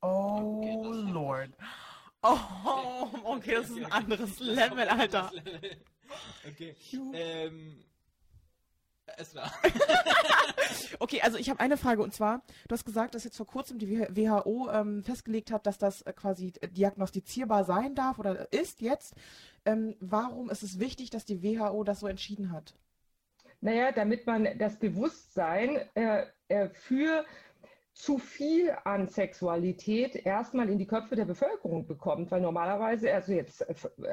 Oh 0.00 0.58
okay, 0.58 1.12
Lord. 1.12 1.50
Oh, 2.22 3.08
okay, 3.24 3.54
das 3.54 3.70
ist 3.70 3.78
ein 3.78 3.92
anderes 3.92 4.38
Level, 4.40 4.88
Alter. 4.88 5.30
Okay. 6.48 6.74
Ähm, 7.12 7.84
Esra. 9.16 9.50
okay, 10.98 11.20
also 11.22 11.38
ich 11.38 11.50
habe 11.50 11.60
eine 11.60 11.76
Frage 11.76 12.02
und 12.02 12.12
zwar, 12.12 12.42
du 12.66 12.72
hast 12.72 12.84
gesagt, 12.84 13.14
dass 13.14 13.24
jetzt 13.24 13.36
vor 13.36 13.46
kurzem 13.46 13.78
die 13.78 13.98
WHO 13.98 14.68
ähm, 14.70 15.02
festgelegt 15.02 15.50
hat, 15.50 15.66
dass 15.66 15.78
das 15.78 16.02
äh, 16.02 16.12
quasi 16.12 16.52
diagnostizierbar 16.52 17.64
sein 17.64 17.94
darf 17.94 18.18
oder 18.18 18.52
ist 18.52 18.80
jetzt. 18.80 19.14
Ähm, 19.64 19.96
warum 20.00 20.50
ist 20.50 20.62
es 20.62 20.78
wichtig, 20.78 21.10
dass 21.10 21.24
die 21.24 21.42
WHO 21.42 21.84
das 21.84 22.00
so 22.00 22.06
entschieden 22.06 22.52
hat? 22.52 22.74
Naja, 23.60 23.90
damit 23.92 24.26
man 24.26 24.56
das 24.58 24.78
Bewusstsein 24.78 25.80
äh, 25.94 26.26
äh, 26.48 26.68
für 26.68 27.24
zu 27.98 28.18
viel 28.18 28.72
an 28.84 29.08
Sexualität 29.08 30.14
erstmal 30.14 30.70
in 30.70 30.78
die 30.78 30.86
Köpfe 30.86 31.16
der 31.16 31.24
Bevölkerung 31.24 31.84
bekommt, 31.84 32.30
weil 32.30 32.40
normalerweise, 32.40 33.12
also 33.12 33.32
jetzt 33.32 33.66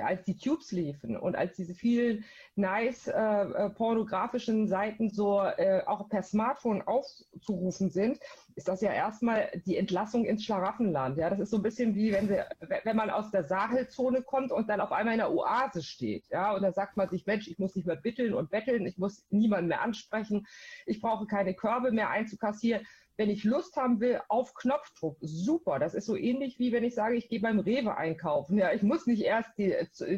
als 0.03 0.23
die 0.23 0.35
Tubes 0.35 0.71
liefen 0.71 1.15
und 1.15 1.35
als 1.35 1.55
diese 1.55 1.75
vielen 1.75 2.25
nice 2.55 3.07
äh, 3.07 3.13
äh, 3.13 3.69
pornografischen 3.69 4.67
Seiten 4.67 5.11
so 5.11 5.39
äh, 5.39 5.83
auch 5.85 6.09
per 6.09 6.23
Smartphone 6.23 6.81
aufzurufen 6.81 7.91
sind, 7.91 8.19
ist 8.55 8.67
das 8.67 8.81
ja 8.81 8.91
erstmal 8.91 9.51
die 9.67 9.77
Entlassung 9.77 10.25
ins 10.25 10.43
Schlaraffenland. 10.45 11.19
Ja, 11.19 11.29
das 11.29 11.39
ist 11.39 11.51
so 11.51 11.57
ein 11.57 11.63
bisschen 11.63 11.93
wie 11.93 12.11
wenn, 12.11 12.27
sie, 12.27 12.41
wenn 12.85 12.95
man 12.95 13.11
aus 13.11 13.29
der 13.29 13.43
Sahelzone 13.43 14.23
kommt 14.23 14.51
und 14.51 14.67
dann 14.67 14.81
auf 14.81 14.93
einmal 14.93 15.13
in 15.13 15.19
der 15.19 15.31
Oase 15.31 15.83
steht. 15.83 16.27
Ja, 16.29 16.55
und 16.55 16.63
dann 16.63 16.73
sagt 16.73 16.97
man 16.97 17.09
sich, 17.09 17.27
Mensch, 17.27 17.47
ich 17.47 17.59
muss 17.59 17.75
nicht 17.75 17.85
mehr 17.85 17.97
bitteln 17.97 18.33
und 18.33 18.49
betteln, 18.49 18.87
ich 18.87 18.97
muss 18.97 19.27
niemanden 19.29 19.67
mehr 19.67 19.81
ansprechen, 19.81 20.47
ich 20.87 21.01
brauche 21.01 21.27
keine 21.27 21.53
Körbe 21.53 21.91
mehr 21.91 22.09
einzukassieren 22.09 22.83
wenn 23.17 23.29
ich 23.29 23.43
Lust 23.43 23.75
haben 23.75 23.99
will, 23.99 24.21
auf 24.27 24.53
Knopfdruck. 24.53 25.17
Super. 25.21 25.79
Das 25.79 25.93
ist 25.93 26.05
so 26.05 26.15
ähnlich 26.15 26.59
wie 26.59 26.71
wenn 26.71 26.83
ich 26.83 26.95
sage, 26.95 27.15
ich 27.15 27.29
gehe 27.29 27.39
beim 27.39 27.59
Rewe 27.59 27.95
einkaufen. 27.95 28.57
Ja, 28.57 28.73
ich 28.73 28.83
muss 28.83 29.07
nicht 29.07 29.21
erst 29.21 29.57
die, 29.57 29.73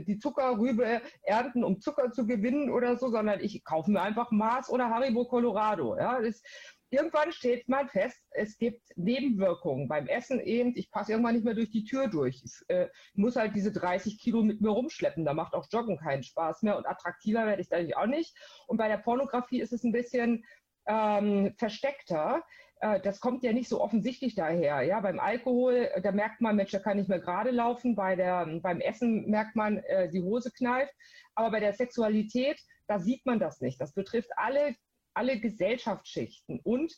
die 0.06 0.20
Zuckerrübe 0.20 1.02
ernten, 1.24 1.64
um 1.64 1.80
Zucker 1.80 2.12
zu 2.12 2.26
gewinnen 2.26 2.70
oder 2.70 2.98
so, 2.98 3.10
sondern 3.10 3.40
ich 3.40 3.64
kaufe 3.64 3.92
mir 3.92 4.02
einfach 4.02 4.32
Mars 4.32 4.70
oder 4.70 4.90
Haribo 4.90 5.26
Colorado. 5.26 5.98
Ja, 5.98 6.22
das, 6.22 6.42
irgendwann 6.90 7.32
steht 7.32 7.68
man 7.68 7.90
fest, 7.90 8.20
es 8.32 8.58
gibt 8.58 8.82
Nebenwirkungen 8.96 9.88
beim 9.88 10.08
Essen 10.08 10.40
eben. 10.40 10.74
Ich 10.76 10.90
passe 10.90 11.12
irgendwann 11.12 11.36
nicht 11.36 11.46
mehr 11.46 11.54
durch 11.54 11.70
die 11.70 11.84
Tür 11.84 12.08
durch. 12.08 12.42
Ich 12.44 12.70
äh, 12.70 12.88
muss 13.14 13.36
halt 13.36 13.56
diese 13.56 13.72
30 13.72 14.20
Kilo 14.20 14.44
mit 14.44 14.62
mir 14.62 14.70
rumschleppen. 14.70 15.26
Da 15.26 15.34
macht 15.34 15.54
auch 15.54 15.68
Joggen 15.72 15.98
keinen 15.98 16.24
Spaß 16.24 16.64
mehr 16.64 16.78
und 16.78 16.88
attraktiver 16.88 17.46
werde 17.46 17.62
ich 17.62 17.70
dadurch 17.70 17.96
auch 17.98 18.06
nicht. 18.06 18.36
Und 18.68 18.78
bei 18.78 18.88
der 18.88 18.98
Pornografie 18.98 19.62
ist 19.62 19.74
es 19.74 19.84
ein 19.84 19.92
bisschen 19.92 20.46
ähm, 20.88 21.54
versteckter. 21.58 22.44
Äh, 22.80 23.00
das 23.02 23.20
kommt 23.20 23.44
ja 23.44 23.54
nicht 23.54 23.70
so 23.70 23.82
offensichtlich 23.82 24.36
daher. 24.36 24.82
Ja, 24.82 25.00
beim 25.00 25.20
Alkohol, 25.20 25.90
da 26.04 26.12
merkt 26.12 26.42
man, 26.42 26.56
Mensch, 26.56 26.72
da 26.72 26.80
kann 26.80 26.98
nicht 26.98 27.10
mehr 27.10 27.20
gerade 27.20 27.52
laufen. 27.52 27.96
Bei 27.96 28.16
der, 28.16 28.46
beim 28.62 28.80
Essen 28.80 29.30
merkt 29.30 29.56
man, 29.56 29.78
äh, 29.78 30.10
die 30.10 30.22
Hose 30.22 30.52
kneift. 30.52 30.94
Aber 31.36 31.52
bei 31.52 31.60
der 31.60 31.74
Sexualität, 31.74 32.60
da 32.88 33.00
sieht 33.00 33.26
man 33.26 33.40
das 33.40 33.62
nicht. 33.62 33.80
Das 33.82 33.94
betrifft 33.94 34.30
alle, 34.36 34.76
alle 35.14 35.40
Gesellschaftsschichten. 35.40 36.60
Und 36.64 36.94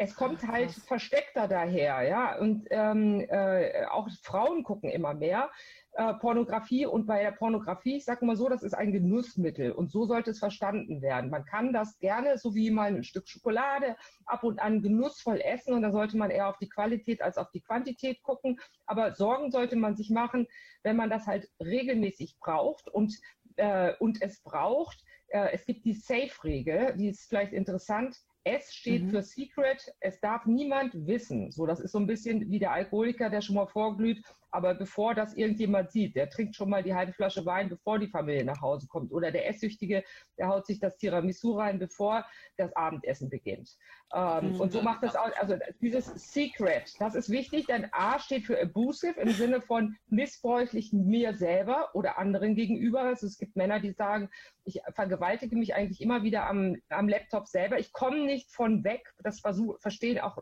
es 0.00 0.14
kommt 0.14 0.46
halt 0.46 0.70
versteckter 0.70 1.48
daher, 1.48 2.02
ja. 2.02 2.38
Und 2.38 2.68
ähm, 2.70 3.26
äh, 3.28 3.84
auch 3.86 4.08
Frauen 4.22 4.62
gucken 4.62 4.90
immer 4.90 5.12
mehr 5.14 5.50
äh, 5.98 6.14
Pornografie 6.14 6.86
und 6.86 7.06
bei 7.06 7.24
der 7.24 7.32
Pornografie, 7.32 7.96
ich 7.96 8.04
sage 8.04 8.24
mal 8.24 8.36
so, 8.36 8.48
das 8.48 8.62
ist 8.62 8.72
ein 8.72 8.92
Genussmittel 8.92 9.72
und 9.72 9.90
so 9.90 10.06
sollte 10.06 10.30
es 10.30 10.38
verstanden 10.38 11.02
werden. 11.02 11.28
Man 11.28 11.44
kann 11.44 11.72
das 11.72 11.98
gerne, 11.98 12.38
so 12.38 12.54
wie 12.54 12.70
mal 12.70 12.94
ein 12.94 13.02
Stück 13.02 13.28
Schokolade, 13.28 13.96
ab 14.24 14.44
und 14.44 14.60
an 14.60 14.80
genussvoll 14.80 15.40
essen 15.40 15.74
und 15.74 15.82
da 15.82 15.90
sollte 15.90 16.16
man 16.16 16.30
eher 16.30 16.48
auf 16.48 16.58
die 16.58 16.68
Qualität 16.68 17.20
als 17.20 17.36
auf 17.36 17.50
die 17.50 17.62
Quantität 17.62 18.22
gucken. 18.22 18.60
Aber 18.86 19.12
Sorgen 19.16 19.50
sollte 19.50 19.74
man 19.74 19.96
sich 19.96 20.08
machen, 20.08 20.46
wenn 20.84 20.94
man 20.94 21.10
das 21.10 21.26
halt 21.26 21.50
regelmäßig 21.58 22.38
braucht 22.38 22.86
und, 22.86 23.18
äh, 23.56 23.94
und 23.98 24.22
es 24.22 24.40
braucht. 24.40 25.04
Äh, 25.26 25.50
es 25.52 25.66
gibt 25.66 25.84
die 25.84 25.94
Safe-Regel, 25.94 26.94
die 26.96 27.08
ist 27.08 27.28
vielleicht 27.28 27.52
interessant. 27.52 28.16
S 28.44 28.72
steht 28.72 29.02
mhm. 29.02 29.10
für 29.10 29.22
Secret. 29.22 29.92
Es 29.98 30.20
darf 30.20 30.46
niemand 30.46 30.94
wissen. 31.06 31.50
So, 31.50 31.66
das 31.66 31.80
ist 31.80 31.92
so 31.92 31.98
ein 31.98 32.06
bisschen 32.06 32.50
wie 32.50 32.60
der 32.60 32.72
Alkoholiker, 32.72 33.30
der 33.30 33.40
schon 33.40 33.56
mal 33.56 33.66
vorglüht 33.66 34.22
aber 34.50 34.74
bevor 34.74 35.14
das 35.14 35.34
irgendjemand 35.34 35.90
sieht, 35.90 36.16
der 36.16 36.30
trinkt 36.30 36.56
schon 36.56 36.70
mal 36.70 36.82
die 36.82 36.94
halbe 36.94 37.12
Flasche 37.12 37.44
Wein, 37.44 37.68
bevor 37.68 37.98
die 37.98 38.08
Familie 38.08 38.44
nach 38.44 38.60
Hause 38.60 38.86
kommt. 38.86 39.12
Oder 39.12 39.30
der 39.30 39.48
Esssüchtige, 39.48 40.04
der 40.38 40.48
haut 40.48 40.66
sich 40.66 40.80
das 40.80 40.96
Tiramisu 40.96 41.58
rein, 41.58 41.78
bevor 41.78 42.24
das 42.56 42.74
Abendessen 42.74 43.28
beginnt. 43.28 43.76
Ähm, 44.14 44.54
mhm. 44.54 44.60
Und 44.60 44.72
so 44.72 44.82
macht 44.82 45.02
das 45.02 45.16
auch, 45.16 45.30
also 45.38 45.56
dieses 45.80 46.06
Secret, 46.32 46.94
das 46.98 47.14
ist 47.14 47.30
wichtig, 47.30 47.66
denn 47.66 47.88
A 47.92 48.18
steht 48.18 48.46
für 48.46 48.60
abusive 48.60 49.20
im 49.20 49.30
Sinne 49.30 49.60
von 49.60 49.96
missbräuchlich 50.08 50.92
mir 50.92 51.34
selber 51.34 51.90
oder 51.94 52.18
anderen 52.18 52.54
gegenüber. 52.54 53.02
Also 53.02 53.26
es 53.26 53.38
gibt 53.38 53.56
Männer, 53.56 53.80
die 53.80 53.92
sagen, 53.92 54.30
ich 54.64 54.80
vergewaltige 54.94 55.56
mich 55.56 55.74
eigentlich 55.74 56.00
immer 56.00 56.22
wieder 56.22 56.46
am, 56.46 56.76
am 56.88 57.08
Laptop 57.08 57.48
selber. 57.48 57.78
Ich 57.78 57.92
komme 57.92 58.24
nicht 58.24 58.50
von 58.50 58.84
weg. 58.84 59.12
Das 59.22 59.40
versuch, 59.40 59.78
verstehen 59.80 60.18
auch 60.18 60.38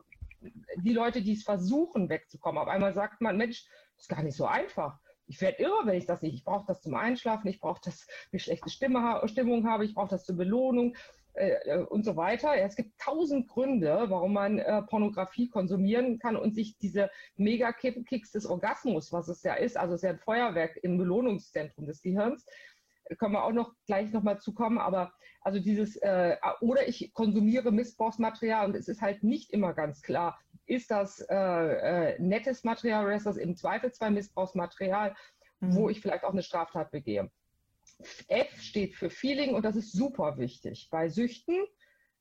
die 0.77 0.93
Leute, 0.93 1.23
die 1.23 1.33
es 1.33 1.45
versuchen, 1.45 2.09
wegzukommen. 2.09 2.61
Auf 2.61 2.69
einmal 2.69 2.95
sagt 2.95 3.21
man, 3.21 3.37
Mensch, 3.37 3.67
ist 3.99 4.09
gar 4.09 4.23
nicht 4.23 4.37
so 4.37 4.47
einfach. 4.47 4.99
Ich 5.27 5.41
werde 5.41 5.63
irre, 5.63 5.81
wenn 5.85 5.97
ich 5.97 6.07
das 6.07 6.23
nicht. 6.23 6.35
Ich 6.35 6.45
brauche 6.45 6.67
das 6.67 6.83
zum 6.83 6.95
Einschlafen, 6.95 7.49
ich 7.49 7.61
brauche 7.61 7.81
das, 7.85 8.07
wenn 8.31 8.39
ich 8.39 8.45
schlechte 8.45 8.71
Stimme, 8.71 9.21
Stimmung 9.27 9.69
habe, 9.69 9.85
ich 9.85 9.95
brauche 9.95 10.11
das 10.11 10.25
zur 10.25 10.37
Belohnung 10.37 10.95
äh, 11.37 11.51
äh, 11.65 11.79
und 11.83 12.05
so 12.05 12.17
weiter. 12.17 12.57
Es 12.57 12.77
gibt 12.77 12.99
tausend 12.99 13.49
Gründe, 13.49 14.07
warum 14.09 14.33
man 14.33 14.59
äh, 14.59 14.83
Pornografie 14.83 15.49
konsumieren 15.49 16.19
kann 16.19 16.37
und 16.37 16.55
sich 16.55 16.79
diese 16.79 17.11
Mega-Kicks 17.37 18.33
des 18.33 18.47
Orgasmus, 18.47 19.13
was 19.13 19.29
es 19.29 19.43
ja 19.43 19.55
ist, 19.55 19.77
also 19.77 19.95
es 19.95 20.03
ist 20.03 20.05
ja 20.05 20.11
ein 20.11 20.19
Feuerwerk 20.19 20.79
im 20.83 20.97
Belohnungszentrum 20.97 21.87
des 21.87 22.01
Gehirns, 22.01 22.47
können 23.19 23.33
wir 23.33 23.45
auch 23.45 23.53
noch 23.53 23.73
gleich 23.87 24.13
nochmal 24.13 24.41
zukommen, 24.41 24.79
aber 24.79 25.13
also 25.43 25.61
dieses, 25.61 25.97
äh, 25.97 26.37
oder 26.61 26.89
ich 26.89 27.13
konsumiere 27.15 27.71
Missbrauchsmaterial 27.73 28.67
und 28.67 28.77
es 28.77 28.89
ist 28.89 29.01
halt 29.01 29.23
nicht 29.23 29.53
immer 29.53 29.75
ganz 29.75 30.03
klar, 30.03 30.39
ist 30.67 30.91
das 30.91 31.21
äh, 31.21 31.35
äh, 31.35 32.21
nettes 32.21 32.65
Material 32.65 33.05
oder 33.05 33.15
ist 33.15 33.27
das 33.27 33.37
im 33.37 33.57
Zweifelsfall 33.57 34.11
Missbrauchsmaterial, 34.11 35.15
mhm. 35.61 35.75
wo 35.75 35.89
ich 35.89 36.01
vielleicht 36.01 36.25
auch 36.25 36.33
eine 36.33 36.43
Straftat 36.43 36.91
begehe. 36.91 37.31
F 38.29 38.61
steht 38.61 38.95
für 38.95 39.11
Feeling 39.11 39.55
und 39.55 39.65
das 39.65 39.77
ist 39.77 39.93
super 39.93 40.37
wichtig. 40.39 40.89
Bei 40.91 41.09
Süchten 41.09 41.65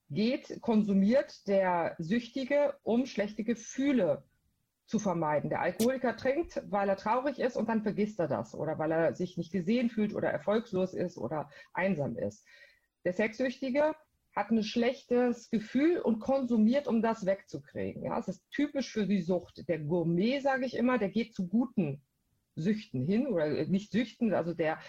geht, 0.10 0.62
konsumiert 0.62 1.48
der 1.48 1.96
Süchtige, 1.98 2.78
um 2.84 3.06
schlechte 3.06 3.44
Gefühle 3.44 4.24
zu 4.86 5.00
vermeiden. 5.00 5.50
Der 5.50 5.62
Alkoholiker 5.62 6.16
trinkt, 6.16 6.62
weil 6.70 6.90
er 6.90 6.98
traurig 6.98 7.40
ist 7.40 7.58
und 7.58 7.70
dann 7.70 7.84
vergisst 7.84 8.20
er 8.20 8.28
das 8.28 8.54
oder 8.54 8.78
weil 8.78 8.92
er 8.92 9.14
sich 9.16 9.38
nicht 9.38 9.52
gesehen 9.52 9.90
fühlt 9.90 10.14
oder 10.14 10.30
erfolgslos 10.30 10.94
ist 10.94 11.18
oder 11.18 11.50
einsam 11.74 12.18
ist. 12.18 12.46
Der 13.04 13.14
Sexsüchtige 13.14 13.96
hat 14.36 14.52
ein 14.52 14.64
schlechtes 14.64 15.50
Gefühl 15.50 16.00
und 16.00 16.20
konsumiert, 16.20 16.88
um 16.88 17.02
das 17.02 17.26
wegzukriegen. 17.26 18.04
Ja, 18.04 18.20
es 18.20 18.28
ist 18.28 18.44
typisch 18.52 18.92
für 18.92 19.08
die 19.08 19.22
Sucht. 19.22 19.68
Der 19.70 19.80
Gourmet, 19.80 20.42
sage 20.42 20.66
ich 20.66 20.76
immer, 20.76 20.98
der 20.98 21.10
geht 21.10 21.34
zu 21.34 21.48
guten 21.48 22.02
Süchten 22.56 23.06
hin 23.06 23.28
oder 23.28 23.66
nicht 23.66 23.92
Süchten, 23.92 24.34
also 24.34 24.54
der 24.54 24.80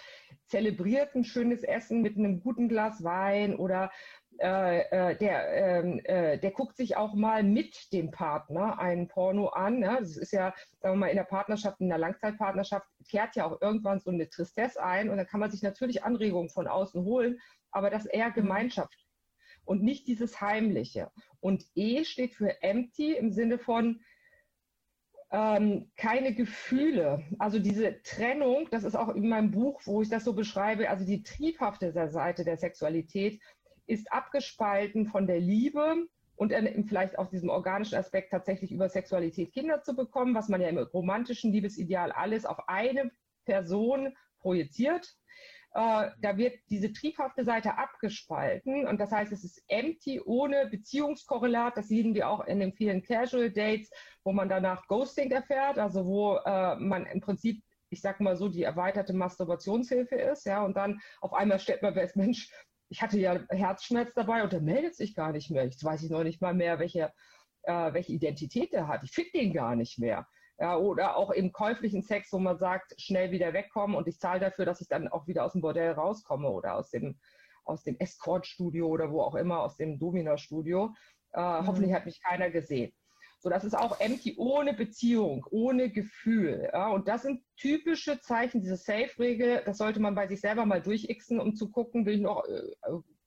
zelebriert 0.45 1.15
ein 1.15 1.23
schönes 1.23 1.63
Essen 1.63 2.01
mit 2.01 2.17
einem 2.17 2.39
guten 2.39 2.69
Glas 2.69 3.03
Wein 3.03 3.55
oder 3.55 3.91
äh, 4.39 5.11
äh 5.11 5.15
der, 5.17 5.47
ähm, 5.53 5.99
äh, 6.03 6.37
der 6.37 6.51
guckt 6.51 6.77
sich 6.77 6.97
auch 6.97 7.13
mal 7.13 7.43
mit 7.43 7.91
dem 7.93 8.11
Partner 8.11 8.79
ein 8.79 9.07
Porno 9.07 9.47
an. 9.47 9.81
Ja? 9.81 9.99
Das 9.99 10.17
ist 10.17 10.31
ja, 10.31 10.53
sagen 10.79 10.95
wir 10.95 10.99
mal, 10.99 11.07
in 11.07 11.17
der 11.17 11.23
Partnerschaft, 11.23 11.81
in 11.81 11.89
der 11.89 11.97
Langzeitpartnerschaft 11.97 12.87
kehrt 13.09 13.35
ja 13.35 13.45
auch 13.45 13.61
irgendwann 13.61 13.99
so 13.99 14.11
eine 14.11 14.29
Tristesse 14.29 14.83
ein 14.83 15.09
und 15.09 15.17
dann 15.17 15.27
kann 15.27 15.39
man 15.39 15.51
sich 15.51 15.63
natürlich 15.63 16.03
Anregungen 16.03 16.49
von 16.49 16.67
außen 16.67 17.03
holen, 17.03 17.39
aber 17.71 17.89
das 17.89 18.05
eher 18.05 18.29
mhm. 18.29 18.33
Gemeinschaft 18.33 19.07
und 19.65 19.83
nicht 19.83 20.07
dieses 20.07 20.41
Heimliche. 20.41 21.11
Und 21.39 21.65
E 21.75 22.03
steht 22.05 22.35
für 22.35 22.61
empty 22.63 23.13
im 23.13 23.31
Sinne 23.31 23.59
von 23.59 24.01
ähm, 25.29 25.91
keine 25.97 26.33
Gefühle. 26.33 27.23
Also 27.37 27.59
diese 27.59 28.01
Trennung, 28.01 28.67
das 28.71 28.83
ist 28.83 28.95
auch 28.95 29.09
in 29.09 29.27
meinem 29.27 29.51
Buch, 29.51 29.81
wo 29.85 30.01
ich 30.01 30.09
das 30.09 30.23
so 30.23 30.33
beschreibe, 30.33 30.89
also 30.89 31.05
die 31.05 31.23
triebhafte 31.23 31.91
Seite 31.91 32.45
der 32.45 32.57
Sexualität 32.57 33.41
ist 33.87 34.11
abgespalten 34.11 35.07
von 35.07 35.27
der 35.27 35.39
Liebe 35.39 36.07
und 36.35 36.53
vielleicht 36.87 37.17
auch 37.17 37.29
diesem 37.29 37.49
organischen 37.49 37.97
Aspekt 37.97 38.31
tatsächlich 38.31 38.71
über 38.71 38.89
Sexualität 38.89 39.53
Kinder 39.53 39.81
zu 39.81 39.95
bekommen, 39.95 40.35
was 40.35 40.49
man 40.49 40.61
ja 40.61 40.69
im 40.69 40.77
romantischen 40.77 41.51
Liebesideal 41.51 42.11
alles 42.11 42.45
auf 42.45 42.69
eine 42.69 43.11
Person 43.45 44.15
projiziert. 44.39 45.15
Äh, 45.73 46.11
da 46.21 46.37
wird 46.37 46.59
diese 46.69 46.93
triebhafte 46.93 47.43
Seite 47.43 47.77
abgespalten 47.77 48.87
und 48.87 48.99
das 48.99 49.11
heißt, 49.11 49.31
es 49.31 49.43
ist 49.43 49.63
empty 49.67 50.21
ohne 50.21 50.67
Beziehungskorrelat. 50.67 51.75
Das 51.75 51.87
sehen 51.87 52.13
wir 52.13 52.29
auch 52.29 52.45
in 52.45 52.59
den 52.59 52.73
vielen 52.73 53.03
Casual 53.03 53.51
Dates, 53.51 53.89
wo 54.23 54.31
man 54.31 54.47
danach 54.47 54.87
Ghosting 54.87 55.31
erfährt, 55.31 55.79
also 55.79 56.05
wo 56.05 56.37
äh, 56.37 56.75
man 56.77 57.05
im 57.07 57.19
Prinzip 57.19 57.63
ich 57.89 58.01
sag 58.01 58.19
mal 58.19 58.35
so, 58.35 58.49
die 58.49 58.63
erweiterte 58.63 59.13
Masturbationshilfe 59.13 60.15
ist, 60.15 60.45
ja, 60.45 60.63
und 60.63 60.75
dann 60.75 60.99
auf 61.21 61.33
einmal 61.33 61.59
stellt 61.59 61.81
man 61.81 61.93
fest, 61.93 62.15
Mensch, 62.15 62.51
ich 62.89 63.01
hatte 63.01 63.19
ja 63.19 63.39
Herzschmerz 63.49 64.13
dabei 64.13 64.43
und 64.43 64.53
der 64.53 64.61
meldet 64.61 64.95
sich 64.95 65.15
gar 65.15 65.31
nicht 65.31 65.51
mehr. 65.51 65.65
Jetzt 65.65 65.83
weiß 65.83 66.03
ich 66.03 66.09
noch 66.09 66.23
nicht 66.23 66.41
mal 66.41 66.53
mehr, 66.53 66.79
welche, 66.79 67.11
äh, 67.63 67.93
welche 67.93 68.13
Identität 68.13 68.73
er 68.73 68.87
hat. 68.87 69.03
Ich 69.03 69.11
finde 69.11 69.31
den 69.31 69.53
gar 69.53 69.75
nicht 69.75 69.99
mehr. 69.99 70.27
Ja, 70.59 70.75
oder 70.77 71.17
auch 71.17 71.29
im 71.29 71.51
käuflichen 71.51 72.01
Sex, 72.01 72.31
wo 72.33 72.39
man 72.39 72.57
sagt, 72.57 72.99
schnell 72.99 73.29
wieder 73.29 73.53
wegkommen 73.53 73.95
und 73.95 74.07
ich 74.07 74.19
zahle 74.19 74.39
dafür, 74.39 74.65
dass 74.65 74.81
ich 74.81 74.87
dann 74.87 75.07
auch 75.07 75.27
wieder 75.27 75.45
aus 75.45 75.51
dem 75.51 75.61
Bordell 75.61 75.91
rauskomme 75.91 76.49
oder 76.49 76.75
aus 76.75 76.89
dem, 76.89 77.19
aus 77.63 77.83
dem 77.83 77.95
Escort-Studio 77.99 78.87
oder 78.87 79.11
wo 79.11 79.21
auch 79.21 79.35
immer, 79.35 79.61
aus 79.61 79.77
dem 79.77 79.99
Domina-Studio. 79.99 80.95
Äh, 81.33 81.39
mhm. 81.39 81.67
Hoffentlich 81.67 81.93
hat 81.93 82.05
mich 82.05 82.21
keiner 82.23 82.49
gesehen. 82.49 82.91
So, 83.39 83.49
das 83.49 83.63
ist 83.63 83.77
auch 83.77 83.99
empty, 83.99 84.35
ohne 84.37 84.73
Beziehung, 84.73 85.45
ohne 85.51 85.89
Gefühl. 85.89 86.69
Ja, 86.73 86.89
und 86.89 87.07
das 87.07 87.21
sind 87.21 87.43
typische 87.55 88.19
Zeichen, 88.19 88.61
diese 88.61 88.77
Safe-Regel, 88.77 89.61
das 89.65 89.77
sollte 89.77 89.99
man 89.99 90.15
bei 90.15 90.27
sich 90.27 90.41
selber 90.41 90.65
mal 90.65 90.81
durchixen, 90.81 91.39
um 91.39 91.55
zu 91.55 91.69
gucken, 91.69 92.03
bin 92.03 92.15
ich 92.15 92.21
noch 92.21 92.45
äh, 92.45 92.61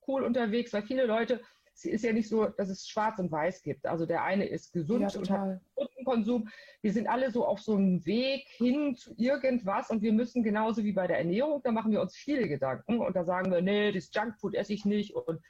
cool 0.08 0.24
unterwegs, 0.24 0.72
weil 0.72 0.82
viele 0.82 1.06
Leute 1.06 1.40
es 1.72 1.84
ist 1.84 2.04
ja 2.04 2.12
nicht 2.12 2.28
so, 2.28 2.46
dass 2.46 2.68
es 2.68 2.86
schwarz 2.86 3.18
und 3.18 3.32
weiß 3.32 3.62
gibt. 3.62 3.86
Also 3.86 4.04
der 4.04 4.22
eine 4.22 4.44
ist 4.44 4.72
gesund 4.72 5.14
Ja, 5.14 5.18
und 5.18 5.30
hat 5.30 5.60
Konsum. 6.04 6.48
Wir 6.82 6.92
sind 6.92 7.06
alle 7.06 7.30
so 7.30 7.46
auf 7.46 7.60
so 7.60 7.76
einem 7.76 8.04
Weg 8.06 8.46
hin 8.48 8.96
zu 8.96 9.14
irgendwas 9.16 9.90
und 9.90 10.02
wir 10.02 10.12
müssen 10.12 10.42
genauso 10.42 10.82
wie 10.82 10.92
bei 10.92 11.06
der 11.06 11.18
Ernährung, 11.18 11.60
da 11.62 11.72
machen 11.72 11.92
wir 11.92 12.00
uns 12.00 12.16
viele 12.16 12.48
Gedanken 12.48 13.00
und 13.00 13.14
da 13.14 13.24
sagen 13.24 13.50
wir, 13.50 13.60
nee, 13.60 13.92
das 13.92 14.10
Junkfood 14.12 14.54
esse 14.54 14.72
ich 14.72 14.84
nicht 14.84 15.14
und 15.14 15.40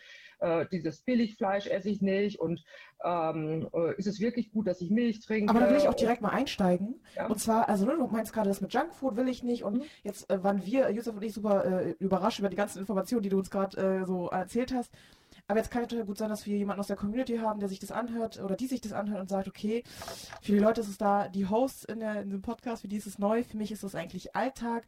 äh, 0.41 0.67
dieses 0.71 1.03
Billigfleisch 1.03 1.67
esse 1.67 1.91
ich 1.91 2.03
nicht 2.03 2.41
und 2.41 2.65
ähm, 3.05 3.69
äh, 3.73 3.95
ist 3.97 4.07
es 4.07 4.21
wirklich 4.21 4.51
gut, 4.53 4.67
dass 4.67 4.81
ich 4.81 4.91
Milch 4.91 5.21
trinke? 5.21 5.51
Aber 5.51 5.61
da 5.61 5.71
will 5.71 5.77
ich 5.77 5.89
auch 5.89 5.95
direkt 5.95 6.23
mal 6.23 6.31
einsteigen. 6.31 7.01
Ja. 7.15 7.27
Und 7.27 7.39
zwar, 7.41 7.69
also 7.69 7.87
ne, 7.87 7.97
du 7.97 8.07
meinst 8.07 8.33
gerade, 8.33 8.49
das 8.49 8.61
mit 8.61 8.73
Junkfood 8.73 9.17
will 9.17 9.29
ich 9.29 9.43
nicht. 9.43 9.65
Und 9.65 9.79
Mhm. 9.79 9.83
jetzt 10.03 10.31
äh, 10.31 10.43
waren 10.43 10.65
wir, 10.65 10.91
Josef 10.91 11.17
und 11.17 11.23
ich, 11.23 11.33
super 11.33 11.65
äh, 11.65 11.91
überrascht 11.99 12.39
über 12.39 12.49
die 12.49 12.57
ganzen 12.57 12.79
Informationen, 12.81 13.23
die 13.23 13.29
du 13.29 13.39
uns 13.39 13.51
gerade 13.51 13.77
äh, 13.77 14.05
so 14.07 14.29
erzählt 14.29 14.73
hast. 14.75 14.93
Aber 15.47 15.59
jetzt 15.59 15.71
kann 15.71 15.83
es 15.83 16.07
gut 16.07 16.19
sein, 16.19 16.29
dass 16.29 16.47
wir 16.47 16.57
jemanden 16.57 16.81
aus 16.81 16.87
der 16.87 16.97
Community 16.97 17.39
haben, 17.39 17.59
der 17.59 17.69
sich 17.69 17.81
das 17.81 17.91
anhört 17.91 18.41
oder 18.41 18.55
die 18.55 18.69
sich 18.69 18.81
das 18.81 18.93
anhört 18.93 19.21
und 19.21 19.29
sagt, 19.29 19.49
okay, 19.49 19.83
für 20.43 20.53
die 20.53 20.59
Leute 20.59 20.81
ist 20.81 20.89
es 20.89 20.99
da, 20.99 21.29
die 21.29 21.49
Hosts 21.49 21.85
in, 21.85 21.99
der, 21.99 22.23
in 22.23 22.31
dem 22.31 22.43
Podcast, 22.43 22.83
für 22.83 22.89
die 22.89 22.97
ist 22.97 23.07
es 23.07 23.19
neu, 23.19 23.43
für 23.43 23.57
mich 23.57 23.73
ist 23.73 23.83
das 23.83 23.97
eigentlich 23.97 24.37
Alltag. 24.37 24.87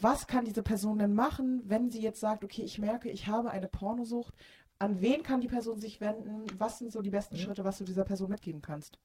Was 0.00 0.26
kann 0.26 0.44
diese 0.44 0.62
Person 0.62 0.98
denn 0.98 1.14
machen, 1.14 1.62
wenn 1.66 1.90
sie 1.90 2.00
jetzt 2.00 2.20
sagt, 2.20 2.44
okay, 2.44 2.62
ich 2.62 2.78
merke, 2.78 3.10
ich 3.10 3.26
habe 3.26 3.50
eine 3.50 3.68
Pornosucht? 3.68 4.34
An 4.78 5.00
wen 5.00 5.22
kann 5.22 5.40
die 5.40 5.48
Person 5.48 5.80
sich 5.80 6.00
wenden? 6.00 6.44
Was 6.58 6.78
sind 6.78 6.92
so 6.92 7.00
die 7.00 7.10
besten 7.10 7.36
Mhm. 7.36 7.40
Schritte, 7.40 7.64
was 7.64 7.78
du 7.78 7.84
dieser 7.84 8.04
Person 8.04 8.30
mitgeben 8.30 8.60
kannst? 8.60 8.98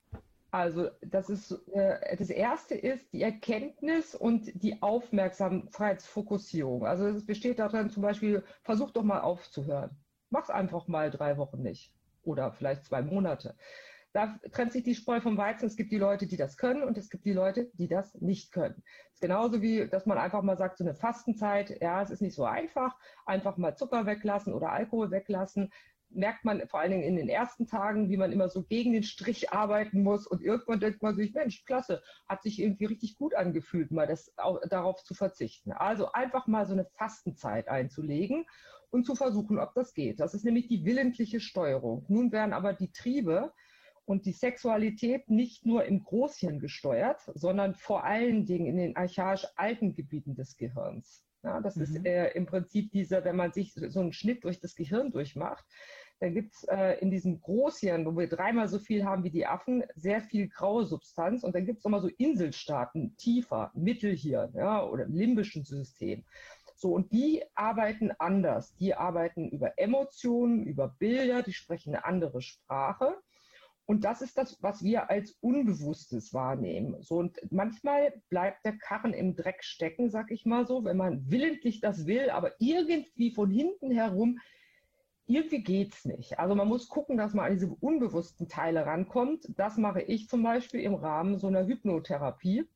Also 0.52 0.90
das 1.02 1.30
ist 1.30 1.52
äh, 1.74 2.16
das 2.18 2.32
erste 2.32 2.74
ist 2.74 3.14
die 3.14 3.22
Erkenntnis 3.22 4.16
und 4.16 4.52
die 4.64 4.82
Aufmerksamkeitsfokussierung. 4.82 6.88
Also 6.88 7.06
es 7.08 7.24
besteht 7.26 7.60
darin 7.60 7.92
zum 7.92 8.02
Beispiel, 8.02 8.44
versuch 8.64 8.90
doch 8.92 9.04
mal 9.04 9.22
aufzuhören. 9.22 9.92
Mach's 10.32 10.50
einfach 10.50 10.88
mal 10.88 11.12
drei 11.12 11.38
Wochen 11.38 11.62
nicht 11.62 11.94
oder 12.24 12.52
vielleicht 12.52 12.84
zwei 12.86 13.04
Monate. 13.04 13.56
Da 14.12 14.40
trennt 14.52 14.72
sich 14.72 14.84
die 14.84 14.96
Spreu 14.96 15.22
vom 15.22 15.38
Weizen. 15.38 15.68
Es 15.68 15.76
gibt 15.76 15.92
die 15.92 15.98
Leute, 15.98 16.26
die 16.26 16.38
das 16.38 16.58
können 16.58 16.84
und 16.84 16.98
es 16.98 17.10
gibt 17.10 17.26
die 17.26 17.34
Leute, 17.34 17.70
die 17.74 17.88
das 17.88 18.16
nicht 18.16 18.52
können. 18.52 18.84
Es 19.08 19.16
ist 19.16 19.22
genauso 19.22 19.62
wie, 19.62 19.88
dass 19.88 20.06
man 20.06 20.18
einfach 20.18 20.42
mal 20.42 20.58
sagt, 20.58 20.78
so 20.78 20.84
eine 20.84 20.96
Fastenzeit, 20.96 21.80
ja, 21.82 22.02
es 22.02 22.10
ist 22.10 22.22
nicht 22.22 22.36
so 22.36 22.46
einfach, 22.46 22.98
einfach 23.26 23.58
mal 23.58 23.76
Zucker 23.76 24.06
weglassen 24.06 24.54
oder 24.54 24.72
Alkohol 24.72 25.12
weglassen 25.12 25.72
merkt 26.12 26.44
man 26.44 26.68
vor 26.68 26.80
allen 26.80 26.92
Dingen 26.92 27.04
in 27.04 27.16
den 27.16 27.30
ersten 27.30 27.68
Tagen, 27.68 28.10
wie 28.10 28.18
man 28.18 28.32
immer 28.32 28.50
so 28.50 28.64
gegen 28.64 28.94
den 28.94 29.04
Strich 29.04 29.52
arbeiten 29.52 30.04
muss 30.04 30.26
und 30.28 30.42
irgendwann 30.42 30.80
denkt 30.80 31.02
man 31.02 31.16
sich, 31.16 31.34
Mensch, 31.34 31.66
klasse, 31.66 32.02
hat 32.28 32.42
sich 32.42 32.60
irgendwie 32.60 32.86
richtig 32.86 33.16
gut 33.16 33.36
angefühlt, 33.36 33.92
mal 33.92 34.08
das 34.08 34.34
auch, 34.38 34.60
darauf 34.70 35.04
zu 35.04 35.14
verzichten. 35.14 35.72
Also 35.72 36.12
einfach 36.12 36.48
mal 36.48 36.66
so 36.66 36.74
eine 36.74 36.86
Fastenzeit 36.86 37.68
einzulegen 37.68 38.46
und 38.90 39.06
zu 39.06 39.16
versuchen, 39.16 39.60
ob 39.60 39.74
das 39.76 39.94
geht. 39.94 40.20
Das 40.20 40.34
ist 40.34 40.46
nämlich 40.46 40.68
die 40.68 40.84
willentliche 40.84 41.40
Steuerung. 41.40 42.06
Nun 42.10 42.32
werden 42.32 42.54
aber 42.54 42.74
die 42.74 42.92
Triebe 42.92 43.54
und 44.10 44.26
die 44.26 44.32
Sexualität 44.32 45.30
nicht 45.30 45.68
nur 45.68 45.86
im 45.86 46.04
Großhirn 46.04 46.60
gesteuert, 46.60 47.22
sondern 47.36 47.76
vor 47.76 48.04
allen 48.04 48.46
Dingen 48.46 48.66
in 48.66 48.78
den 48.78 48.96
archaisch 48.96 49.46
alten 49.56 49.94
Gebieten 49.94 50.34
des 50.34 50.58
Gehirns. 50.58 51.24
Ja, 51.44 51.62
das 51.62 51.76
Mhm. 51.76 51.84
ist 51.84 52.06
äh, 52.06 52.32
im 52.32 52.48
Prinzip 52.48 52.92
dieser, 52.92 53.24
wenn 53.24 53.36
man 53.36 53.54
sich 53.54 53.72
so 53.74 54.00
einen 54.00 54.12
Schnitt 54.12 54.44
durch 54.44 54.60
das 54.60 54.74
Gehirn 54.76 55.12
durchmacht, 55.12 55.64
dann 56.20 56.34
gibt 56.34 56.56
es 56.56 56.64
äh, 56.64 56.94
in 57.00 57.12
diesem 57.12 57.40
Großhirn, 57.40 58.04
wo 58.06 58.18
wir 58.18 58.28
dreimal 58.28 58.68
so 58.68 58.80
viel 58.80 59.06
haben 59.06 59.24
wie 59.24 59.30
die 59.30 59.46
Affen, 59.46 59.84
sehr 59.96 60.22
viel 60.22 60.50
graue 60.50 60.86
Substanz. 60.86 61.44
Und 61.44 61.54
dann 61.54 61.66
gibt 61.66 61.78
es 61.78 61.84
nochmal 61.86 62.02
so 62.02 62.10
Inselstaaten, 62.18 63.16
tiefer, 63.16 63.72
Mittelhirn 63.76 64.52
ja, 64.56 64.84
oder 64.84 65.04
im 65.06 65.14
limbischen 65.14 65.64
System. 65.64 66.26
So, 66.76 66.94
und 66.94 67.14
die 67.14 67.44
arbeiten 67.54 68.12
anders. 68.18 68.74
Die 68.76 68.96
arbeiten 68.96 69.50
über 69.50 69.78
Emotionen, 69.78 70.64
über 70.64 70.88
Bilder, 70.88 71.44
die 71.44 71.54
sprechen 71.54 71.94
eine 71.94 72.06
andere 72.06 72.42
Sprache. 72.42 73.16
Und 73.90 74.06
das 74.06 74.22
ist 74.22 74.38
das, 74.38 74.62
was 74.62 74.84
wir 74.84 75.10
als 75.10 75.32
Unbewusstes 75.42 76.32
wahrnehmen. 76.32 77.02
So, 77.02 77.16
und 77.16 77.40
manchmal 77.50 78.14
bleibt 78.30 78.64
der 78.64 78.78
Karren 78.78 79.14
im 79.14 79.36
Dreck 79.36 79.64
stecken, 79.64 80.12
sag 80.12 80.30
ich 80.30 80.46
mal 80.46 80.68
so, 80.68 80.86
wenn 80.86 80.96
man 80.96 81.32
willentlich 81.32 81.82
das 81.82 82.06
will, 82.06 82.30
aber 82.30 82.52
irgendwie 82.60 83.32
von 83.32 83.50
hinten 83.50 83.90
herum, 83.90 84.38
irgendwie 85.26 85.64
geht's 85.64 86.06
nicht. 86.06 86.38
Also 86.38 86.54
man 86.54 86.68
muss 86.68 86.88
gucken, 86.88 87.18
dass 87.18 87.34
man 87.34 87.46
an 87.46 87.54
diese 87.54 87.76
unbewussten 87.80 88.48
Teile 88.48 88.86
rankommt. 88.86 89.48
Das 89.58 89.76
mache 89.78 90.04
ich 90.04 90.30
zum 90.30 90.44
Beispiel 90.44 90.82
im 90.82 90.94
Rahmen 90.94 91.40
so 91.40 91.48
einer 91.48 91.66
Hypnotherapie, 91.66 92.68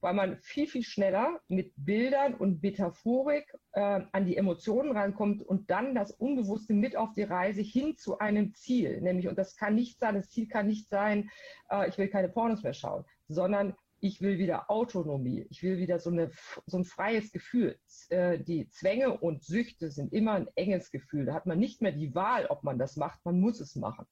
weil 0.00 0.14
man 0.14 0.38
viel, 0.42 0.66
viel 0.66 0.82
schneller 0.82 1.40
mit 1.48 1.72
Bildern 1.76 2.34
und 2.34 2.62
Metaphorik 2.62 3.52
äh, 3.72 4.00
an 4.12 4.26
die 4.26 4.36
Emotionen 4.36 4.92
rankommt 4.92 5.42
und 5.42 5.70
dann 5.70 5.94
das 5.94 6.10
Unbewusste 6.12 6.72
mit 6.72 6.96
auf 6.96 7.12
die 7.12 7.22
Reise 7.22 7.60
hin 7.60 7.96
zu 7.96 8.18
einem 8.18 8.54
Ziel. 8.54 9.00
Nämlich, 9.00 9.28
und 9.28 9.38
das 9.38 9.56
kann 9.56 9.74
nicht 9.74 9.98
sein, 9.98 10.14
das 10.14 10.30
Ziel 10.30 10.48
kann 10.48 10.66
nicht 10.66 10.88
sein, 10.88 11.30
äh, 11.70 11.88
ich 11.88 11.98
will 11.98 12.08
keine 12.08 12.28
Pornos 12.28 12.62
mehr 12.62 12.74
schauen, 12.74 13.04
sondern 13.28 13.74
ich 14.00 14.22
will 14.22 14.38
wieder 14.38 14.70
Autonomie, 14.70 15.46
ich 15.50 15.62
will 15.62 15.76
wieder 15.76 15.98
so, 15.98 16.10
eine, 16.10 16.30
so 16.66 16.78
ein 16.78 16.84
freies 16.84 17.32
Gefühl. 17.32 17.78
Äh, 18.08 18.38
die 18.38 18.68
Zwänge 18.70 19.18
und 19.18 19.44
Süchte 19.44 19.90
sind 19.90 20.12
immer 20.12 20.32
ein 20.32 20.48
enges 20.54 20.90
Gefühl. 20.90 21.26
Da 21.26 21.34
hat 21.34 21.46
man 21.46 21.58
nicht 21.58 21.82
mehr 21.82 21.92
die 21.92 22.14
Wahl, 22.14 22.46
ob 22.46 22.64
man 22.64 22.78
das 22.78 22.96
macht, 22.96 23.24
man 23.24 23.38
muss 23.38 23.60
es 23.60 23.76
machen. 23.76 24.06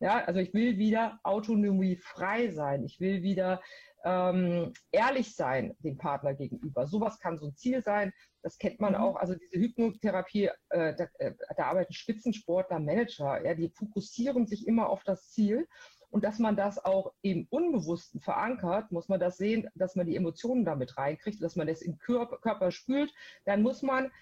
Ja, 0.00 0.24
also 0.24 0.40
ich 0.40 0.52
will 0.52 0.76
wieder 0.76 1.20
autonomiefrei 1.22 2.50
sein. 2.50 2.84
Ich 2.84 3.00
will 3.00 3.22
wieder 3.22 3.62
ähm, 4.04 4.72
ehrlich 4.92 5.34
sein 5.34 5.74
dem 5.78 5.96
Partner 5.96 6.34
gegenüber. 6.34 6.86
Sowas 6.86 7.18
kann 7.18 7.38
so 7.38 7.46
ein 7.46 7.56
Ziel 7.56 7.82
sein. 7.82 8.12
Das 8.42 8.58
kennt 8.58 8.80
man 8.80 8.92
Mhm. 8.92 8.98
auch. 8.98 9.16
Also 9.16 9.34
diese 9.34 9.58
Hypnotherapie, 9.58 10.50
äh, 10.68 10.94
da, 10.94 11.06
äh, 11.18 11.32
da 11.56 11.64
arbeiten 11.64 11.94
Spitzensportler, 11.94 12.78
Manager. 12.78 13.42
Ja, 13.44 13.54
die 13.54 13.70
fokussieren 13.70 14.46
sich 14.46 14.66
immer 14.66 14.88
auf 14.90 15.02
das 15.04 15.30
Ziel. 15.30 15.66
Und 16.10 16.22
dass 16.22 16.38
man 16.38 16.54
das 16.54 16.84
auch 16.84 17.12
im 17.22 17.48
Unbewussten 17.50 18.20
verankert, 18.20 18.92
muss 18.92 19.08
man 19.08 19.18
das 19.18 19.36
sehen, 19.36 19.68
dass 19.74 19.96
man 19.96 20.06
die 20.06 20.14
Emotionen 20.14 20.64
damit 20.64 20.96
reinkriegt, 20.96 21.42
dass 21.42 21.56
man 21.56 21.66
das 21.66 21.82
im 21.82 21.98
Körper, 21.98 22.38
Körper 22.38 22.70
spült. 22.70 23.12
Dann 23.46 23.62
muss 23.62 23.82
man 23.82 24.12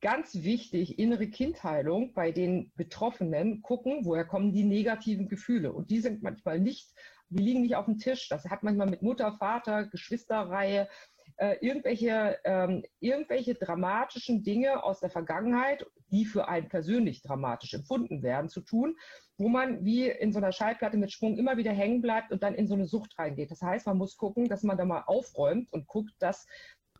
ganz 0.00 0.34
wichtig, 0.34 0.98
innere 0.98 1.28
Kindheilung 1.28 2.12
bei 2.14 2.32
den 2.32 2.72
Betroffenen 2.76 3.62
gucken, 3.62 4.04
woher 4.04 4.24
kommen 4.24 4.52
die 4.52 4.64
negativen 4.64 5.28
Gefühle. 5.28 5.72
Und 5.72 5.90
die 5.90 6.00
sind 6.00 6.22
manchmal 6.22 6.58
nicht, 6.58 6.90
die 7.28 7.42
liegen 7.42 7.62
nicht 7.62 7.76
auf 7.76 7.84
dem 7.84 7.98
Tisch. 7.98 8.28
Das 8.28 8.44
hat 8.46 8.62
manchmal 8.62 8.88
mit 8.88 9.02
Mutter, 9.02 9.32
Vater, 9.32 9.86
Geschwisterreihe, 9.86 10.88
äh, 11.36 11.56
irgendwelche, 11.60 12.38
ähm, 12.44 12.82
irgendwelche 12.98 13.54
dramatischen 13.54 14.42
Dinge 14.42 14.82
aus 14.82 15.00
der 15.00 15.10
Vergangenheit, 15.10 15.86
die 16.10 16.24
für 16.24 16.48
einen 16.48 16.68
persönlich 16.68 17.22
dramatisch 17.22 17.72
empfunden 17.72 18.22
werden, 18.22 18.50
zu 18.50 18.60
tun, 18.60 18.96
wo 19.38 19.48
man 19.48 19.84
wie 19.84 20.08
in 20.08 20.32
so 20.32 20.38
einer 20.38 20.52
Schallplatte 20.52 20.98
mit 20.98 21.12
Schwung 21.12 21.38
immer 21.38 21.56
wieder 21.56 21.72
hängen 21.72 22.02
bleibt 22.02 22.30
und 22.30 22.42
dann 22.42 22.54
in 22.54 22.66
so 22.66 22.74
eine 22.74 22.86
Sucht 22.86 23.18
reingeht. 23.18 23.50
Das 23.50 23.62
heißt, 23.62 23.86
man 23.86 23.96
muss 23.96 24.16
gucken, 24.16 24.48
dass 24.48 24.64
man 24.64 24.76
da 24.76 24.84
mal 24.84 25.04
aufräumt 25.06 25.72
und 25.72 25.86
guckt, 25.86 26.12
dass 26.18 26.46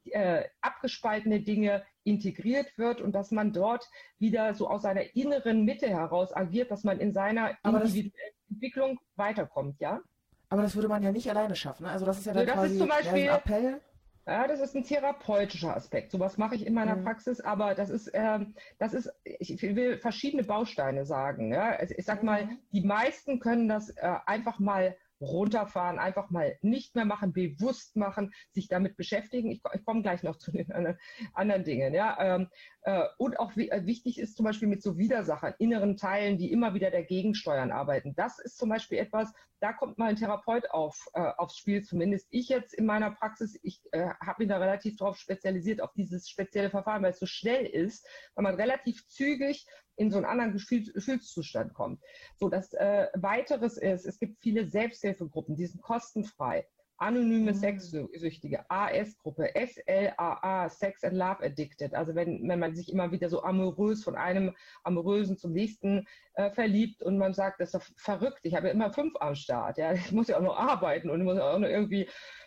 äh, 0.06 0.44
abgespaltene 0.60 1.40
Dinge 1.40 1.82
integriert 2.04 2.76
wird 2.78 3.00
und 3.00 3.12
dass 3.12 3.30
man 3.30 3.52
dort 3.52 3.88
wieder 4.18 4.54
so 4.54 4.68
aus 4.68 4.82
seiner 4.82 5.14
inneren 5.14 5.64
Mitte 5.64 5.88
heraus 5.88 6.34
agiert, 6.34 6.70
dass 6.70 6.84
man 6.84 6.98
in 7.00 7.12
seiner 7.12 7.56
Aber 7.62 7.80
das- 7.80 7.90
individuellen 7.90 8.34
Entwicklung 8.50 9.00
weiterkommt, 9.16 9.80
ja? 9.80 10.00
Aber 10.48 10.62
das 10.62 10.74
würde 10.74 10.88
man 10.88 11.02
ja 11.02 11.12
nicht 11.12 11.30
alleine 11.30 11.54
schaffen. 11.54 11.84
Ne? 11.84 11.90
Also 11.92 12.04
das 12.06 12.18
ist 12.18 12.26
ja 12.26 12.32
dann 12.32 12.46
das 12.46 12.54
quasi 12.56 12.78
Beispiel- 12.86 13.28
ein 13.30 13.36
Appell. 13.36 13.80
Ja, 14.26 14.46
das 14.46 14.60
ist 14.60 14.74
ein 14.76 14.84
therapeutischer 14.84 15.74
Aspekt. 15.76 16.10
Sowas 16.12 16.36
mache 16.38 16.54
ich 16.54 16.66
in 16.66 16.74
meiner 16.74 16.96
Mhm. 16.96 17.04
Praxis, 17.04 17.40
aber 17.40 17.74
das 17.74 17.88
ist, 17.90 18.10
ähm, 18.12 18.54
das 18.78 18.92
ist, 18.92 19.10
ich 19.24 19.60
will 19.62 19.98
verschiedene 19.98 20.42
Bausteine 20.44 21.04
sagen. 21.06 21.52
Ja? 21.52 21.70
Also 21.70 21.94
ich 21.96 22.04
sag 22.04 22.22
mal, 22.22 22.44
Mhm. 22.46 22.58
die 22.72 22.82
meisten 22.84 23.40
können 23.40 23.68
das 23.68 23.90
äh, 23.90 24.14
einfach 24.26 24.58
mal 24.58 24.96
runterfahren, 25.20 25.98
einfach 25.98 26.30
mal 26.30 26.56
nicht 26.62 26.94
mehr 26.94 27.04
machen, 27.04 27.32
bewusst 27.32 27.96
machen, 27.96 28.32
sich 28.50 28.68
damit 28.68 28.96
beschäftigen. 28.96 29.50
Ich, 29.50 29.60
ich 29.74 29.84
komme 29.84 30.02
gleich 30.02 30.22
noch 30.22 30.36
zu 30.38 30.52
den 30.52 30.70
anderen, 30.72 30.98
anderen 31.34 31.64
Dingen. 31.64 31.94
Ja? 31.94 32.16
Ähm, 32.20 32.48
äh, 32.82 33.04
und 33.18 33.38
auch 33.38 33.56
wi- 33.56 33.68
äh, 33.68 33.84
wichtig 33.86 34.18
ist 34.18 34.36
zum 34.36 34.44
Beispiel 34.44 34.68
mit 34.68 34.82
so 34.82 34.96
Widersachern, 34.96 35.54
inneren 35.58 35.96
Teilen, 35.96 36.38
die 36.38 36.50
immer 36.50 36.74
wieder 36.74 36.90
dagegen 36.90 37.34
steuern, 37.34 37.70
arbeiten. 37.72 38.14
Das 38.14 38.38
ist 38.38 38.56
zum 38.56 38.68
Beispiel 38.70 38.98
etwas, 38.98 39.32
da 39.60 39.72
kommt 39.74 39.98
mal 39.98 40.08
ein 40.08 40.16
Therapeut 40.16 40.70
auf, 40.70 41.06
äh, 41.12 41.20
aufs 41.36 41.58
Spiel, 41.58 41.82
zumindest 41.82 42.26
ich 42.30 42.48
jetzt 42.48 42.72
in 42.72 42.86
meiner 42.86 43.10
Praxis. 43.10 43.58
Ich 43.62 43.82
äh, 43.92 44.08
habe 44.24 44.42
mich 44.42 44.48
da 44.48 44.56
relativ 44.56 44.96
drauf 44.96 45.18
spezialisiert, 45.18 45.82
auf 45.82 45.92
dieses 45.92 46.28
spezielle 46.30 46.70
Verfahren, 46.70 47.02
weil 47.02 47.10
es 47.10 47.18
so 47.18 47.26
schnell 47.26 47.66
ist, 47.66 48.06
weil 48.34 48.44
man 48.44 48.54
relativ 48.54 49.06
zügig 49.08 49.66
in 50.00 50.10
so 50.10 50.16
einen 50.16 50.26
anderen 50.26 50.52
Gefühl, 50.52 50.90
Gefühlszustand 50.92 51.74
kommt. 51.74 52.00
So, 52.36 52.48
das 52.48 52.72
äh, 52.72 53.08
weiteres 53.14 53.76
ist, 53.76 54.06
es 54.06 54.18
gibt 54.18 54.38
viele 54.40 54.66
Selbsthilfegruppen, 54.66 55.56
die 55.56 55.66
sind 55.66 55.82
kostenfrei. 55.82 56.66
Anonyme 56.96 57.52
Mhm. 57.52 57.56
Sexsüchtige, 57.56 58.70
AS-Gruppe, 58.70 59.50
SLAA, 59.54 60.68
Sex 60.68 61.02
and 61.02 61.14
Love 61.14 61.42
Addicted. 61.42 61.94
Also 61.94 62.14
wenn, 62.14 62.46
wenn 62.46 62.58
man 62.58 62.74
sich 62.74 62.92
immer 62.92 63.10
wieder 63.10 63.30
so 63.30 63.42
amorös 63.42 64.04
von 64.04 64.16
einem 64.16 64.54
Amorösen 64.84 65.38
zum 65.38 65.52
nächsten 65.52 66.06
äh, 66.34 66.50
verliebt 66.50 67.02
und 67.02 67.16
man 67.16 67.32
sagt, 67.32 67.60
das 67.60 67.72
ist 67.72 67.74
doch 67.74 67.86
verrückt, 67.96 68.40
ich 68.42 68.54
habe 68.54 68.68
ja 68.68 68.74
immer 68.74 68.92
fünf 68.92 69.14
am 69.20 69.34
Start, 69.34 69.78
ja, 69.78 69.92
ich 69.94 70.12
muss 70.12 70.28
ja 70.28 70.36
auch 70.36 70.42
noch 70.42 70.58
arbeiten 70.58 71.08
und 71.10 71.20
ich 71.20 71.24
muss 71.24 71.38
ja 71.38 71.50
auch 71.50 71.58
noch 71.58 71.68
irgendwie, 71.68 72.06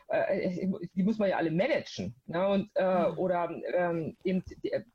äh, 0.09 0.67
die 0.93 1.03
muss 1.03 1.17
man 1.17 1.29
ja 1.29 1.37
alle 1.37 1.51
managen. 1.51 2.15
Ne? 2.25 2.47
Und, 2.47 2.69
äh, 2.75 3.09
Mhm. 3.09 3.17
Oder 3.17 3.49
ähm, 3.75 4.17
eben, 4.23 4.43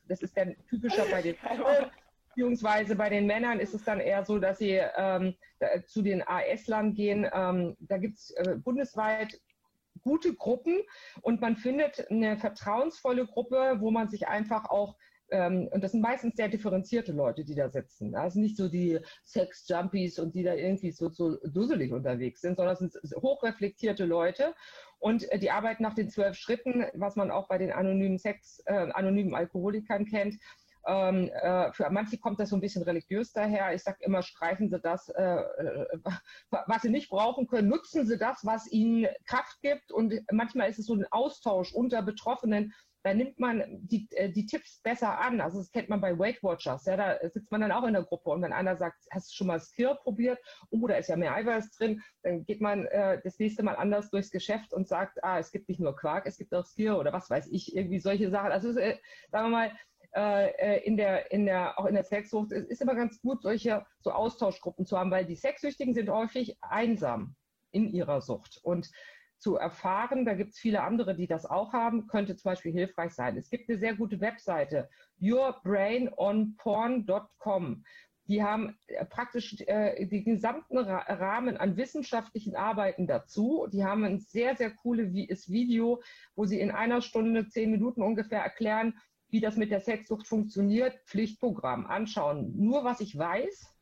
das 0.06 0.22
ist 0.22 0.36
dann 0.36 0.56
typischer 0.68 1.04
bei 1.10 1.22
den. 1.22 1.36
Beziehungsweise 2.38 2.94
bei 2.94 3.10
den 3.10 3.26
Männern 3.26 3.58
ist 3.58 3.74
es 3.74 3.82
dann 3.82 3.98
eher 3.98 4.24
so, 4.24 4.38
dass 4.38 4.58
sie 4.58 4.80
ähm, 4.96 5.34
zu 5.88 6.02
den 6.02 6.22
AS-Lern 6.22 6.94
gehen. 6.94 7.28
Ähm, 7.32 7.76
da 7.80 7.98
gibt 7.98 8.16
es 8.16 8.30
äh, 8.30 8.54
bundesweit 8.62 9.40
gute 10.02 10.36
Gruppen 10.36 10.78
und 11.22 11.40
man 11.40 11.56
findet 11.56 12.08
eine 12.08 12.36
vertrauensvolle 12.36 13.26
Gruppe, 13.26 13.78
wo 13.80 13.90
man 13.90 14.08
sich 14.08 14.28
einfach 14.28 14.66
auch 14.66 14.94
ähm, 15.30 15.68
und 15.72 15.82
das 15.82 15.90
sind 15.90 16.00
meistens 16.00 16.36
sehr 16.36 16.48
differenzierte 16.48 17.10
Leute, 17.10 17.44
die 17.44 17.56
da 17.56 17.70
sitzen. 17.70 18.14
Also 18.14 18.38
nicht 18.38 18.56
so 18.56 18.68
die 18.68 19.00
Sex-Jumpies 19.24 20.20
und 20.20 20.36
die 20.36 20.44
da 20.44 20.54
irgendwie 20.54 20.92
so, 20.92 21.08
so 21.08 21.38
dusselig 21.44 21.92
unterwegs 21.92 22.40
sind, 22.40 22.54
sondern 22.56 22.74
es 22.74 22.78
sind 22.78 23.16
hochreflektierte 23.16 24.04
Leute. 24.04 24.54
Und 25.00 25.28
äh, 25.32 25.40
die 25.40 25.50
arbeiten 25.50 25.82
nach 25.82 25.94
den 25.94 26.08
zwölf 26.08 26.36
Schritten, 26.36 26.86
was 26.94 27.16
man 27.16 27.32
auch 27.32 27.48
bei 27.48 27.58
den 27.58 27.72
anonymen 27.72 28.18
Sex, 28.18 28.62
äh, 28.66 28.92
anonymen 28.92 29.34
Alkoholikern 29.34 30.06
kennt. 30.06 30.36
Ähm, 30.88 31.28
äh, 31.28 31.70
für 31.72 31.90
manche 31.90 32.16
kommt 32.16 32.40
das 32.40 32.48
so 32.48 32.56
ein 32.56 32.62
bisschen 32.62 32.82
religiös 32.82 33.32
daher. 33.32 33.74
Ich 33.74 33.82
sage 33.82 33.98
immer, 34.00 34.22
streichen 34.22 34.70
Sie 34.70 34.80
das, 34.80 35.10
äh, 35.10 35.22
äh, 35.22 35.86
was 36.50 36.82
Sie 36.82 36.88
nicht 36.88 37.10
brauchen 37.10 37.46
können, 37.46 37.68
nutzen 37.68 38.06
Sie 38.06 38.16
das, 38.16 38.44
was 38.44 38.66
Ihnen 38.72 39.06
Kraft 39.26 39.60
gibt. 39.60 39.92
Und 39.92 40.14
manchmal 40.32 40.70
ist 40.70 40.78
es 40.78 40.86
so 40.86 40.94
ein 40.94 41.06
Austausch 41.10 41.74
unter 41.74 42.00
Betroffenen, 42.02 42.72
da 43.04 43.14
nimmt 43.14 43.38
man 43.38 43.64
die, 43.68 44.08
äh, 44.12 44.30
die 44.30 44.46
Tipps 44.46 44.80
besser 44.82 45.18
an. 45.18 45.40
Also 45.40 45.58
das 45.58 45.70
kennt 45.70 45.88
man 45.88 46.00
bei 46.00 46.18
Weight 46.18 46.42
Watchers. 46.42 46.84
Ja, 46.86 46.96
da 46.96 47.28
sitzt 47.28 47.50
man 47.50 47.60
dann 47.60 47.72
auch 47.72 47.84
in 47.84 47.92
der 47.92 48.02
Gruppe 48.02 48.30
und 48.30 48.42
wenn 48.42 48.52
einer 48.52 48.76
sagt, 48.76 49.06
hast 49.10 49.30
du 49.30 49.36
schon 49.36 49.46
mal 49.46 49.60
Skir 49.60 49.94
probiert? 49.94 50.38
Oh, 50.70 50.86
da 50.86 50.96
ist 50.96 51.08
ja 51.08 51.16
mehr 51.16 51.34
Eiweiß 51.34 51.70
drin. 51.72 52.02
Dann 52.22 52.44
geht 52.44 52.60
man 52.60 52.86
äh, 52.86 53.20
das 53.22 53.38
nächste 53.38 53.62
Mal 53.62 53.76
anders 53.76 54.10
durchs 54.10 54.30
Geschäft 54.30 54.72
und 54.72 54.88
sagt, 54.88 55.22
ah, 55.22 55.38
es 55.38 55.52
gibt 55.52 55.68
nicht 55.68 55.80
nur 55.80 55.94
Quark, 55.94 56.26
es 56.26 56.38
gibt 56.38 56.54
auch 56.54 56.66
Skir 56.66 56.98
oder 56.98 57.12
was 57.12 57.30
weiß 57.30 57.48
ich, 57.50 57.76
irgendwie 57.76 58.00
solche 58.00 58.30
Sachen. 58.30 58.52
Also 58.52 58.70
äh, 58.78 58.98
sagen 59.30 59.46
wir 59.46 59.50
mal, 59.50 59.72
äh, 60.18 60.48
äh, 60.58 60.84
in 60.84 60.96
der, 60.96 61.30
in 61.30 61.46
der, 61.46 61.78
auch 61.78 61.86
in 61.86 61.94
der 61.94 62.02
Sexsucht, 62.02 62.50
es 62.50 62.66
ist 62.66 62.82
immer 62.82 62.96
ganz 62.96 63.20
gut, 63.20 63.42
solche 63.42 63.86
so 64.00 64.10
Austauschgruppen 64.10 64.84
zu 64.84 64.98
haben, 64.98 65.12
weil 65.12 65.24
die 65.24 65.36
Sexsüchtigen 65.36 65.94
sind 65.94 66.10
häufig 66.10 66.56
einsam 66.60 67.36
in 67.70 67.88
ihrer 67.88 68.20
Sucht. 68.20 68.58
Und 68.62 68.90
zu 69.38 69.56
erfahren. 69.56 70.24
Da 70.24 70.34
gibt 70.34 70.54
es 70.54 70.58
viele 70.58 70.82
andere, 70.82 71.14
die 71.14 71.28
das 71.28 71.46
auch 71.46 71.72
haben, 71.72 72.08
könnte 72.08 72.34
zum 72.34 72.50
Beispiel 72.50 72.72
hilfreich 72.72 73.12
sein. 73.12 73.36
Es 73.36 73.50
gibt 73.50 73.70
eine 73.70 73.78
sehr 73.78 73.94
gute 73.94 74.20
Webseite, 74.20 74.88
yourbrainonporn.com. 75.20 77.84
Die 78.26 78.42
haben 78.42 78.76
äh, 78.88 79.04
praktisch 79.06 79.54
äh, 79.66 80.04
den 80.06 80.24
gesamten 80.24 80.78
Rahmen 80.78 81.56
an 81.56 81.76
wissenschaftlichen 81.76 82.56
Arbeiten 82.56 83.06
dazu. 83.06 83.68
Die 83.72 83.84
haben 83.84 84.02
ein 84.04 84.18
sehr, 84.18 84.56
sehr 84.56 84.72
cooles 84.72 85.48
Video, 85.48 86.02
wo 86.34 86.44
sie 86.44 86.58
in 86.60 86.72
einer 86.72 87.00
Stunde, 87.00 87.48
zehn 87.48 87.70
Minuten 87.70 88.02
ungefähr 88.02 88.42
erklären, 88.42 88.98
wie 89.30 89.40
das 89.40 89.56
mit 89.56 89.70
der 89.70 89.80
Sexsucht 89.80 90.26
funktioniert. 90.26 90.98
Pflichtprogramm 91.06 91.86
anschauen. 91.86 92.52
Nur 92.56 92.84
was 92.84 93.00
ich 93.00 93.16
weiß, 93.16 93.74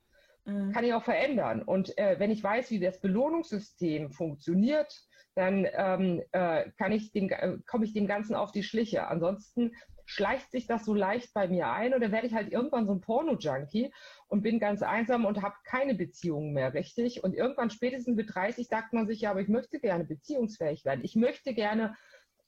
mhm. 0.44 0.72
kann 0.72 0.84
ich 0.84 0.94
auch 0.94 1.04
verändern. 1.04 1.62
Und 1.62 1.96
äh, 1.98 2.18
wenn 2.18 2.30
ich 2.30 2.42
weiß, 2.42 2.70
wie 2.70 2.80
das 2.80 3.00
Belohnungssystem 3.00 4.10
funktioniert, 4.10 4.92
dann 5.34 5.66
ähm, 5.72 6.22
äh, 6.32 6.70
kann 6.78 6.92
ich 6.92 7.12
dem, 7.12 7.28
äh, 7.30 7.58
komme 7.66 7.84
ich 7.84 7.92
dem 7.92 8.06
Ganzen 8.06 8.34
auf 8.34 8.52
die 8.52 8.62
Schliche. 8.62 9.06
Ansonsten 9.08 9.72
schleicht 10.06 10.52
sich 10.52 10.66
das 10.66 10.84
so 10.84 10.94
leicht 10.94 11.34
bei 11.34 11.48
mir 11.48 11.70
ein 11.72 11.92
oder 11.92 12.12
werde 12.12 12.28
ich 12.28 12.34
halt 12.34 12.52
irgendwann 12.52 12.86
so 12.86 12.92
ein 12.92 13.00
Porno-Junkie 13.00 13.92
und 14.28 14.42
bin 14.42 14.60
ganz 14.60 14.82
einsam 14.82 15.24
und 15.24 15.42
habe 15.42 15.56
keine 15.64 15.94
Beziehungen 15.94 16.52
mehr 16.52 16.72
richtig. 16.74 17.22
Und 17.22 17.34
irgendwann 17.34 17.70
spätestens 17.70 18.16
mit 18.16 18.34
30 18.34 18.68
sagt 18.68 18.92
man 18.92 19.06
sich, 19.06 19.20
ja, 19.20 19.32
aber 19.32 19.40
ich 19.40 19.48
möchte 19.48 19.80
gerne 19.80 20.04
beziehungsfähig 20.04 20.84
werden. 20.84 21.04
Ich 21.04 21.16
möchte 21.16 21.54
gerne 21.54 21.96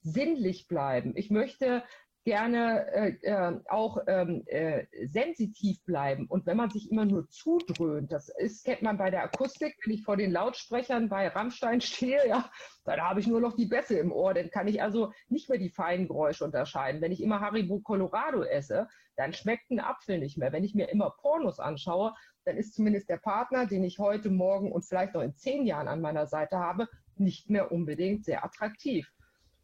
sinnlich 0.01 0.69
bleiben. 0.69 1.13
Ich 1.17 1.31
möchte 1.31 1.83
gerne 2.25 2.87
äh, 2.93 3.17
äh, 3.23 3.61
auch 3.69 3.99
ähm, 4.07 4.43
äh, 4.47 4.87
sensitiv 5.07 5.83
bleiben. 5.85 6.27
Und 6.27 6.47
wenn 6.47 6.57
man 6.57 6.71
sich 6.71 6.91
immer 6.91 7.05
nur 7.05 7.29
zudröhnt, 7.31 8.13
das 8.13 8.29
ist, 8.29 8.65
kennt 8.65 8.83
man 8.83 8.99
bei 8.99 9.11
der 9.11 9.25
Akustik, 9.25 9.77
wenn 9.85 9.95
ich 9.95 10.03
vor 10.03 10.17
den 10.17 10.33
Lautsprechern 10.33 11.09
bei 11.09 11.29
Rammstein 11.29 11.81
stehe, 11.81 12.27
ja, 12.29 12.51
dann 12.85 13.01
habe 13.01 13.21
ich 13.21 13.27
nur 13.27 13.41
noch 13.41 13.55
die 13.55 13.67
Bässe 13.67 13.99
im 13.99 14.13
Ohr. 14.13 14.35
Dann 14.35 14.51
kann 14.51 14.69
ich 14.69 14.83
also 14.83 15.13
nicht 15.29 15.49
mehr 15.49 15.59
die 15.59 15.71
feinen 15.71 16.07
Geräusche 16.07 16.45
unterscheiden. 16.45 17.01
Wenn 17.01 17.13
ich 17.13 17.23
immer 17.23 17.41
Haribo 17.41 17.81
Colorado 17.81 18.43
esse, 18.43 18.89
dann 19.17 19.33
schmeckt 19.33 19.71
ein 19.71 19.81
Apfel 19.81 20.19
nicht 20.19 20.39
mehr. 20.39 20.53
Wenn 20.53 20.65
ich 20.65 20.75
mir 20.75 20.91
immer 20.91 21.11
Pornos 21.11 21.59
anschaue, 21.59 22.15
dann 22.45 22.57
ist 22.57 22.75
zumindest 22.75 23.09
der 23.09 23.19
Partner, 23.19 23.67
den 23.67 23.85
ich 23.85 23.99
heute, 23.99 24.31
morgen 24.31 24.71
und 24.73 24.85
vielleicht 24.85 25.15
noch 25.15 25.23
in 25.23 25.35
zehn 25.35 25.67
Jahren 25.67 25.89
an 25.89 26.01
meiner 26.01 26.27
Seite 26.27 26.59
habe, 26.59 26.89
nicht 27.17 27.51
mehr 27.51 27.73
unbedingt 27.73 28.25
sehr 28.25 28.45
attraktiv. 28.45 29.11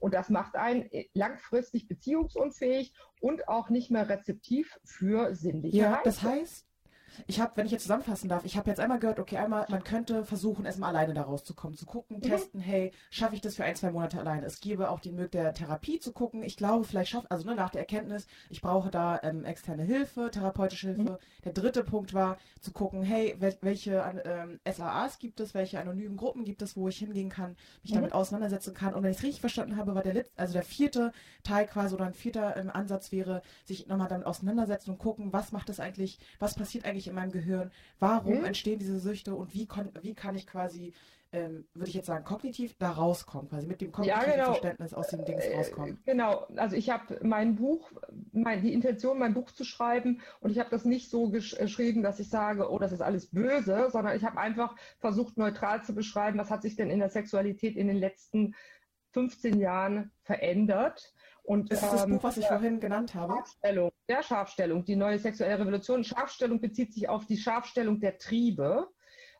Und 0.04 0.12
das 0.12 0.28
macht 0.28 0.54
einen 0.54 0.82
äh, 0.92 1.06
langfristig 1.14 1.88
beziehungsunfähig 1.88 2.92
und 3.22 3.48
auch 3.48 3.70
nicht 3.70 3.90
mehr 3.90 4.06
rezeptiv 4.06 4.78
für 4.84 5.34
sinnliche 5.34 5.78
Ja, 5.78 5.94
Reize. 5.94 6.04
das 6.04 6.22
heißt, 6.22 6.66
ich 7.26 7.40
habe, 7.40 7.52
wenn 7.56 7.66
ich 7.66 7.72
jetzt 7.72 7.82
zusammenfassen 7.82 8.28
darf, 8.28 8.44
ich 8.44 8.56
habe 8.56 8.70
jetzt 8.70 8.80
einmal 8.80 8.98
gehört, 8.98 9.18
okay, 9.18 9.36
einmal, 9.36 9.66
man 9.68 9.84
könnte 9.84 10.24
versuchen, 10.24 10.64
erstmal 10.64 10.90
alleine 10.90 11.14
da 11.14 11.22
rauszukommen, 11.22 11.76
zu 11.76 11.86
gucken, 11.86 12.18
mhm. 12.18 12.22
testen, 12.22 12.60
hey, 12.60 12.92
schaffe 13.10 13.34
ich 13.34 13.40
das 13.40 13.56
für 13.56 13.64
ein, 13.64 13.76
zwei 13.76 13.90
Monate 13.90 14.18
alleine? 14.18 14.46
Es 14.46 14.60
gäbe 14.60 14.90
auch 14.90 15.00
die 15.00 15.10
Möglichkeit 15.10 15.34
der 15.34 15.54
Therapie 15.54 15.98
zu 15.98 16.12
gucken. 16.12 16.42
Ich 16.42 16.56
glaube, 16.56 16.84
vielleicht 16.84 17.10
schafft, 17.10 17.30
also 17.30 17.48
ne, 17.48 17.54
nach 17.54 17.70
der 17.70 17.80
Erkenntnis, 17.80 18.26
ich 18.50 18.60
brauche 18.60 18.90
da 18.90 19.20
ähm, 19.22 19.44
externe 19.44 19.82
Hilfe, 19.82 20.30
therapeutische 20.30 20.88
Hilfe. 20.88 21.12
Mhm. 21.12 21.44
Der 21.44 21.52
dritte 21.52 21.82
Punkt 21.82 22.14
war 22.14 22.38
zu 22.60 22.72
gucken, 22.72 23.02
hey, 23.02 23.34
wel 23.38 23.56
welche 23.60 24.22
ähm, 24.24 24.60
SAAs 24.70 25.18
gibt 25.18 25.40
es, 25.40 25.54
welche 25.54 25.80
anonymen 25.80 26.16
Gruppen 26.16 26.44
gibt 26.44 26.62
es, 26.62 26.76
wo 26.76 26.88
ich 26.88 26.98
hingehen 26.98 27.30
kann, 27.30 27.56
mich 27.82 27.92
mhm. 27.92 27.96
damit 27.96 28.12
auseinandersetzen 28.12 28.74
kann. 28.74 28.94
Und 28.94 29.02
wenn 29.02 29.10
ich 29.10 29.18
es 29.18 29.22
richtig 29.22 29.40
verstanden 29.40 29.76
habe, 29.76 29.94
war 29.94 30.02
der 30.02 30.14
letzte, 30.14 30.38
also 30.38 30.52
der 30.52 30.62
vierte 30.62 31.12
Teil 31.42 31.66
quasi 31.66 31.94
oder 31.94 32.06
ein 32.06 32.14
vierter 32.14 32.56
ähm, 32.56 32.70
Ansatz 32.70 33.12
wäre, 33.12 33.42
sich 33.64 33.86
nochmal 33.86 34.08
damit 34.08 34.26
auseinandersetzen 34.26 34.90
und 34.90 34.98
gucken, 34.98 35.32
was 35.32 35.52
macht 35.52 35.68
das 35.68 35.80
eigentlich, 35.80 36.18
was 36.38 36.54
passiert 36.54 36.84
eigentlich 36.84 37.03
in 37.06 37.14
meinem 37.14 37.32
Gehirn, 37.32 37.70
warum 37.98 38.38
mhm. 38.38 38.44
entstehen 38.44 38.78
diese 38.78 38.98
Süchte 38.98 39.34
und 39.34 39.54
wie, 39.54 39.68
wie 40.02 40.14
kann 40.14 40.36
ich 40.36 40.46
quasi, 40.46 40.92
ähm, 41.32 41.66
würde 41.74 41.88
ich 41.88 41.94
jetzt 41.94 42.06
sagen, 42.06 42.24
kognitiv 42.24 42.76
da 42.78 42.90
rauskommen, 42.90 43.48
quasi 43.48 43.66
mit 43.66 43.80
dem 43.80 43.92
kognitiven 43.92 44.28
ja, 44.28 44.34
genau. 44.34 44.46
Verständnis 44.46 44.94
aus 44.94 45.08
dem 45.08 45.24
Dings 45.24 45.44
äh, 45.44 45.56
rauskommen. 45.56 45.98
Genau, 46.04 46.46
also 46.56 46.76
ich 46.76 46.90
habe 46.90 47.18
mein 47.22 47.56
Buch, 47.56 47.90
mein, 48.32 48.62
die 48.62 48.72
Intention, 48.72 49.18
mein 49.18 49.34
Buch 49.34 49.50
zu 49.50 49.64
schreiben 49.64 50.20
und 50.40 50.50
ich 50.50 50.58
habe 50.58 50.70
das 50.70 50.84
nicht 50.84 51.10
so 51.10 51.28
gesch 51.28 51.56
geschrieben, 51.56 52.02
dass 52.02 52.20
ich 52.20 52.28
sage, 52.28 52.70
oh, 52.70 52.78
das 52.78 52.92
ist 52.92 53.02
alles 53.02 53.26
böse, 53.26 53.88
sondern 53.90 54.16
ich 54.16 54.24
habe 54.24 54.38
einfach 54.38 54.76
versucht, 54.98 55.36
neutral 55.36 55.82
zu 55.82 55.94
beschreiben, 55.94 56.38
was 56.38 56.50
hat 56.50 56.62
sich 56.62 56.76
denn 56.76 56.90
in 56.90 57.00
der 57.00 57.10
Sexualität 57.10 57.76
in 57.76 57.88
den 57.88 57.98
letzten 57.98 58.54
15 59.12 59.60
Jahren 59.60 60.10
verändert 60.22 61.14
und, 61.44 61.70
das 61.70 61.82
ist 61.82 61.92
das 61.92 62.04
ähm, 62.04 62.12
Buch, 62.12 62.22
was 62.24 62.38
ich 62.38 62.46
vorhin 62.46 62.80
genannt 62.80 63.14
habe. 63.14 63.34
Scharfstellung, 63.34 63.92
ja, 64.08 64.22
Scharfstellung, 64.22 64.84
die 64.84 64.96
neue 64.96 65.18
sexuelle 65.18 65.58
Revolution. 65.58 66.02
Scharfstellung 66.02 66.60
bezieht 66.60 66.94
sich 66.94 67.08
auf 67.08 67.26
die 67.26 67.36
Scharfstellung 67.36 68.00
der 68.00 68.18
Triebe. 68.18 68.88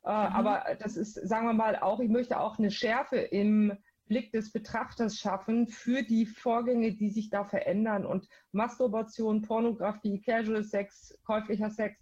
Äh, 0.04 0.08
mhm. 0.08 0.12
Aber 0.12 0.64
das 0.78 0.96
ist, 0.96 1.14
sagen 1.14 1.46
wir 1.46 1.54
mal, 1.54 1.76
auch, 1.76 2.00
ich 2.00 2.10
möchte 2.10 2.38
auch 2.38 2.58
eine 2.58 2.70
Schärfe 2.70 3.16
im 3.16 3.76
Blick 4.06 4.32
des 4.32 4.52
Betrachters 4.52 5.16
schaffen 5.16 5.66
für 5.66 6.02
die 6.02 6.26
Vorgänge, 6.26 6.92
die 6.92 7.08
sich 7.08 7.30
da 7.30 7.44
verändern. 7.44 8.04
Und 8.04 8.28
Masturbation, 8.52 9.40
Pornografie, 9.40 10.20
Casual 10.20 10.62
Sex, 10.62 11.18
käuflicher 11.24 11.70
Sex 11.70 11.98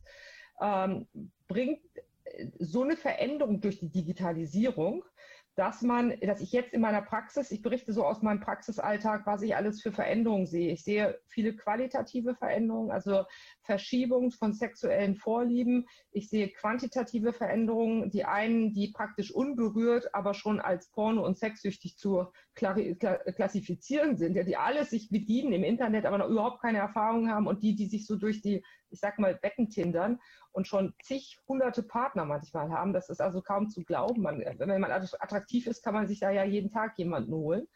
ähm, 0.61 1.07
bringt 1.47 1.81
so 2.59 2.83
eine 2.83 2.97
Veränderung 2.97 3.61
durch 3.61 3.79
die 3.79 3.91
Digitalisierung, 3.91 5.05
dass 5.55 5.83
man, 5.83 6.19
dass 6.21 6.41
ich 6.41 6.51
jetzt 6.53 6.73
in 6.73 6.81
meiner 6.81 7.03
Praxis, 7.03 7.51
ich 7.51 7.61
berichte 7.61 7.93
so 7.93 8.07
aus 8.07 8.23
meinem 8.23 8.41
Praxisalltag, 8.41 9.27
was 9.27 9.43
ich 9.43 9.55
alles 9.55 9.83
für 9.83 9.93
Veränderungen 9.93 10.47
sehe. 10.47 10.73
Ich 10.73 10.83
sehe 10.83 11.21
viele 11.27 11.55
qualitative 11.55 12.35
Veränderungen, 12.35 12.91
also 12.91 13.25
Verschiebung 13.61 14.31
von 14.31 14.55
sexuellen 14.55 15.15
Vorlieben. 15.15 15.87
Ich 16.11 16.31
sehe 16.31 16.49
quantitative 16.49 17.35
Veränderungen, 17.35 18.11
die 18.11 18.25
einen, 18.25 18.73
die 18.73 18.93
praktisch 18.93 19.31
unberührt, 19.31 20.15
aber 20.15 20.33
schon 20.33 20.59
als 20.59 20.91
porno- 20.91 21.25
und 21.25 21.39
sexsüchtig 21.39 21.99
zu 21.99 22.33
klassifizieren 22.55 24.17
sind, 24.17 24.35
die 24.35 24.57
alles 24.57 24.91
sich 24.91 25.11
bedienen 25.11 25.53
im 25.53 25.65
Internet, 25.65 26.07
aber 26.07 26.19
noch 26.19 26.29
überhaupt 26.29 26.63
keine 26.63 26.79
Erfahrung 26.79 27.31
haben 27.31 27.47
und 27.47 27.63
die, 27.63 27.75
die 27.75 27.87
sich 27.87 28.07
so 28.07 28.17
durch 28.17 28.41
die, 28.41 28.65
ich 28.91 29.01
sag 29.01 29.19
mal, 29.19 29.35
Becken 29.35 29.69
tindern 29.69 30.19
und 30.53 30.67
schon 30.67 30.95
zig 31.03 31.39
hunderte 31.49 31.83
Partner 31.83 32.27
manchmal 32.27 32.71
haben. 32.71 32.93
Das 32.93 33.09
ist 33.09 33.21
also 33.21 33.41
kaum 33.41 33.71
zu 33.71 33.83
glauben. 33.85 34.23
Man, 34.23 34.41
wenn 34.41 34.81
man 34.81 34.91
attraktiv 34.91 35.42
ist, 35.51 35.83
kann 35.83 35.95
man 35.95 36.07
sich 36.07 36.21
da 36.21 36.31
ja 36.31 36.45
jeden 36.45 36.71
Tag 36.71 36.99
jemanden 36.99 37.33
holen. 37.33 37.67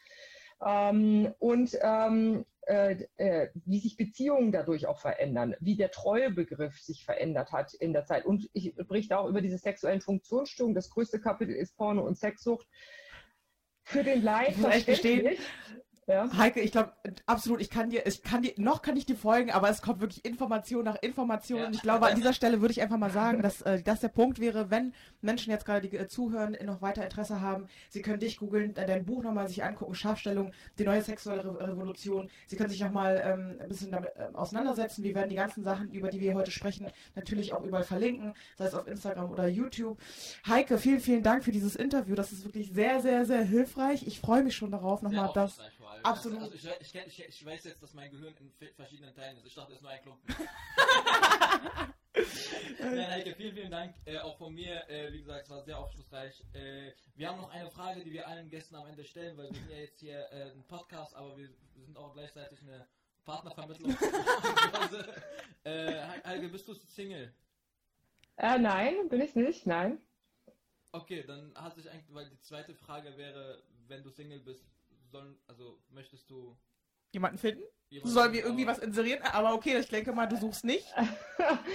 Ähm, 0.64 1.34
und 1.38 1.76
ähm, 1.82 2.44
äh, 2.66 3.06
äh, 3.16 3.50
wie 3.64 3.78
sich 3.78 3.96
Beziehungen 3.96 4.50
dadurch 4.50 4.86
auch 4.86 4.98
verändern, 4.98 5.54
wie 5.60 5.76
der 5.76 5.92
Treuebegriff 5.92 6.80
sich 6.80 7.04
verändert 7.04 7.52
hat 7.52 7.74
in 7.74 7.92
der 7.92 8.06
Zeit. 8.06 8.26
Und 8.26 8.50
ich 8.54 8.74
berichte 8.74 9.18
auch 9.18 9.28
über 9.28 9.40
diese 9.40 9.58
sexuellen 9.58 10.00
Funktionsstörungen. 10.00 10.74
Das 10.74 10.90
größte 10.90 11.20
Kapitel 11.20 11.54
ist 11.54 11.76
Porno 11.76 12.02
und 12.02 12.18
Sexsucht. 12.18 12.66
Für 13.84 14.02
den 14.02 14.20
Leid 14.20 14.54
verständlich. 14.54 15.38
Ja. 16.06 16.30
Heike, 16.36 16.60
ich 16.60 16.70
glaube, 16.70 16.92
absolut, 17.26 17.60
ich 17.60 17.68
kann 17.68 17.90
dir, 17.90 18.06
ich 18.06 18.22
kann 18.22 18.42
dir, 18.42 18.52
noch 18.58 18.80
kann 18.80 18.96
ich 18.96 19.06
dir 19.06 19.16
folgen, 19.16 19.50
aber 19.50 19.68
es 19.68 19.82
kommt 19.82 20.00
wirklich 20.00 20.24
Information 20.24 20.84
nach 20.84 21.02
Information. 21.02 21.58
Ja. 21.58 21.66
Und 21.66 21.74
ich 21.74 21.82
glaube, 21.82 22.06
an 22.06 22.14
dieser 22.14 22.32
Stelle 22.32 22.60
würde 22.60 22.70
ich 22.70 22.80
einfach 22.80 22.96
mal 22.96 23.10
sagen, 23.10 23.42
dass 23.42 23.62
äh, 23.62 23.82
das 23.82 24.00
der 24.00 24.08
Punkt 24.08 24.38
wäre, 24.38 24.70
wenn 24.70 24.94
Menschen 25.20 25.50
jetzt 25.50 25.64
gerade, 25.64 25.88
die 25.88 25.96
äh, 25.96 26.06
zuhören, 26.06 26.56
noch 26.64 26.80
weiter 26.80 27.02
Interesse 27.02 27.40
haben, 27.40 27.66
sie 27.88 28.02
können 28.02 28.20
dich 28.20 28.38
googeln, 28.38 28.72
dein 28.74 29.04
Buch 29.04 29.24
nochmal 29.24 29.48
sich 29.48 29.64
angucken, 29.64 29.96
Scharfstellung, 29.96 30.52
die 30.78 30.84
neue 30.84 31.02
sexuelle 31.02 31.44
Re 31.44 31.68
Revolution. 31.68 32.30
Sie 32.46 32.54
können 32.54 32.70
sich 32.70 32.80
nochmal 32.80 33.20
ähm, 33.24 33.56
ein 33.60 33.68
bisschen 33.68 33.90
damit 33.90 34.10
äh, 34.16 34.28
auseinandersetzen. 34.32 35.02
Wir 35.02 35.14
werden 35.14 35.30
die 35.30 35.36
ganzen 35.36 35.64
Sachen, 35.64 35.90
über 35.90 36.10
die 36.10 36.20
wir 36.20 36.34
heute 36.34 36.52
sprechen, 36.52 36.86
natürlich 37.16 37.52
auch 37.52 37.64
überall 37.64 37.84
verlinken, 37.84 38.34
sei 38.56 38.66
es 38.66 38.74
auf 38.74 38.86
Instagram 38.86 39.30
oder 39.30 39.48
YouTube. 39.48 39.98
Heike, 40.46 40.78
vielen, 40.78 41.00
vielen 41.00 41.24
Dank 41.24 41.42
für 41.42 41.52
dieses 41.52 41.74
Interview. 41.74 42.14
Das 42.14 42.30
ist 42.30 42.44
wirklich 42.44 42.70
sehr, 42.72 43.00
sehr, 43.00 43.24
sehr 43.24 43.42
hilfreich. 43.42 44.06
Ich 44.06 44.20
freue 44.20 44.44
mich 44.44 44.54
schon 44.54 44.70
darauf, 44.70 45.02
nochmal 45.02 45.30
das. 45.34 45.58
Absolut. 46.06 46.42
Also 46.42 46.54
ich, 46.54 46.94
ich, 46.94 46.94
ich, 46.94 47.28
ich, 47.28 47.44
weiß 47.44 47.64
jetzt, 47.64 47.82
dass 47.82 47.92
mein 47.92 48.10
Gehirn 48.10 48.34
in 48.36 48.52
verschiedenen 48.74 49.12
Teilen 49.14 49.36
ist. 49.38 49.46
Ich 49.46 49.54
dachte, 49.54 49.72
es 49.72 49.78
ist 49.78 49.82
nur 49.82 49.90
ein 49.90 50.02
Klumpen. 50.02 50.34
Nein, 52.78 53.10
Heike, 53.10 53.34
vielen, 53.34 53.54
vielen 53.54 53.70
Dank. 53.70 53.94
Äh, 54.04 54.18
auch 54.18 54.38
von 54.38 54.54
mir, 54.54 54.88
äh, 54.88 55.12
wie 55.12 55.18
gesagt, 55.18 55.44
es 55.44 55.50
war 55.50 55.62
sehr 55.62 55.78
aufschlussreich. 55.78 56.44
Äh, 56.54 56.92
wir 57.16 57.28
haben 57.28 57.40
noch 57.40 57.50
eine 57.50 57.68
Frage, 57.70 58.04
die 58.04 58.12
wir 58.12 58.28
allen 58.28 58.48
Gästen 58.48 58.76
am 58.76 58.86
Ende 58.86 59.04
stellen, 59.04 59.36
weil 59.36 59.50
wir 59.50 59.54
sind 59.54 59.68
ja 59.70 59.78
jetzt 59.78 59.98
hier 59.98 60.30
äh, 60.30 60.52
ein 60.52 60.64
Podcast, 60.68 61.14
aber 61.14 61.36
wir, 61.36 61.48
sind 61.84 61.96
auch 61.96 62.14
gleichzeitig 62.14 62.60
eine 62.62 62.86
Partnervermittlung. 63.24 63.90
äh, 65.64 66.02
Heike, 66.24 66.48
bist 66.48 66.68
du 66.68 66.74
Single? 66.74 67.34
Äh, 68.36 68.58
nein, 68.58 69.08
bin 69.08 69.20
ich 69.20 69.34
nicht, 69.34 69.66
nein. 69.66 70.00
Okay, 70.92 71.24
dann 71.26 71.52
hat 71.56 71.74
sich 71.74 71.90
eigentlich, 71.90 72.14
weil 72.14 72.30
die 72.30 72.40
zweite 72.40 72.74
Frage 72.74 73.16
wäre, 73.16 73.62
wenn 73.88 74.02
du 74.02 74.10
Single 74.10 74.40
bist, 74.40 74.64
sollen, 75.10 75.38
also 75.46 75.82
möchtest 75.88 76.30
du 76.30 76.58
jemanden 77.12 77.38
finden? 77.38 77.62
Sollen 78.02 78.32
wir 78.32 78.44
irgendwie 78.44 78.66
was 78.66 78.80
inserieren? 78.80 79.20
Aber 79.32 79.54
okay, 79.54 79.78
ich 79.78 79.88
denke 79.88 80.12
mal, 80.12 80.26
du 80.26 80.36
suchst 80.36 80.64
nicht. 80.64 80.92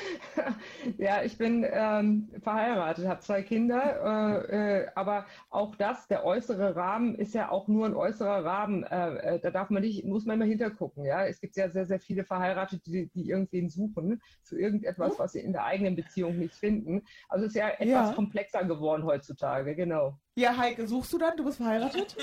ja, 0.98 1.24
ich 1.24 1.38
bin 1.38 1.66
ähm, 1.70 2.30
verheiratet, 2.42 3.08
habe 3.08 3.22
zwei 3.22 3.44
Kinder, 3.44 4.46
äh, 4.50 4.82
äh, 4.82 4.88
aber 4.94 5.26
auch 5.50 5.74
das, 5.76 6.08
der 6.10 6.26
äußere 6.26 6.76
Rahmen 6.76 7.16
ist 7.16 7.34
ja 7.34 7.50
auch 7.50 7.70
nur 7.70 7.86
ein 7.86 7.96
äußerer 7.96 8.44
Rahmen. 8.44 8.84
Äh, 8.84 9.36
äh 9.36 9.40
da 9.40 9.52
darf 9.52 9.70
man 9.70 9.84
nicht, 9.84 10.04
muss 10.04 10.26
man 10.26 10.36
immer 10.36 10.46
hintergucken. 10.46 11.06
Ja, 11.06 11.26
es 11.26 11.40
gibt 11.40 11.56
ja 11.56 11.70
sehr, 11.70 11.86
sehr 11.86 12.00
viele 12.02 12.26
Verheiratete, 12.26 12.92
die, 12.92 13.10
die 13.16 13.30
irgendwen 13.30 13.70
suchen 13.70 14.22
für 14.44 14.60
irgendetwas, 14.60 15.18
was 15.18 15.32
sie 15.32 15.40
in 15.40 15.54
der 15.54 15.64
eigenen 15.64 15.96
Beziehung 15.96 16.38
nicht 16.38 16.56
finden. 16.56 17.04
Also 17.30 17.46
es 17.46 17.52
ist 17.52 17.58
ja 17.58 17.70
etwas 17.70 18.10
ja. 18.10 18.14
komplexer 18.14 18.66
geworden 18.66 19.06
heutzutage, 19.06 19.76
genau. 19.76 20.20
Ja, 20.36 20.58
Heike, 20.58 20.88
suchst 20.88 21.12
du 21.12 21.18
dann? 21.18 21.36
Du 21.36 21.44
bist 21.44 21.58
verheiratet? 21.58 22.16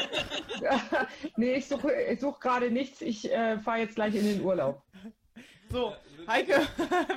nee, 1.37 1.55
ich 1.55 1.69
suche 1.69 1.93
ich 1.93 2.21
such 2.21 2.41
gerade 2.41 2.71
nichts. 2.71 3.03
Ich 3.03 3.31
äh, 3.31 3.59
fahre 3.59 3.78
jetzt 3.79 3.95
gleich 3.95 4.15
in 4.15 4.25
den 4.25 4.41
Urlaub. 4.43 4.83
So, 5.71 5.95
Heike 6.27 6.61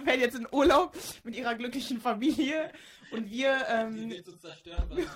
fährt 0.04 0.20
jetzt 0.20 0.36
in 0.36 0.46
Urlaub 0.52 0.94
mit 1.24 1.36
ihrer 1.36 1.56
glücklichen 1.56 2.02
Familie 2.02 2.70
und 3.12 3.32
wir. 3.32 3.66
Ähm, 3.70 4.10
Die 4.10 4.22
zu 4.24 4.38
zerstören. 4.38 4.90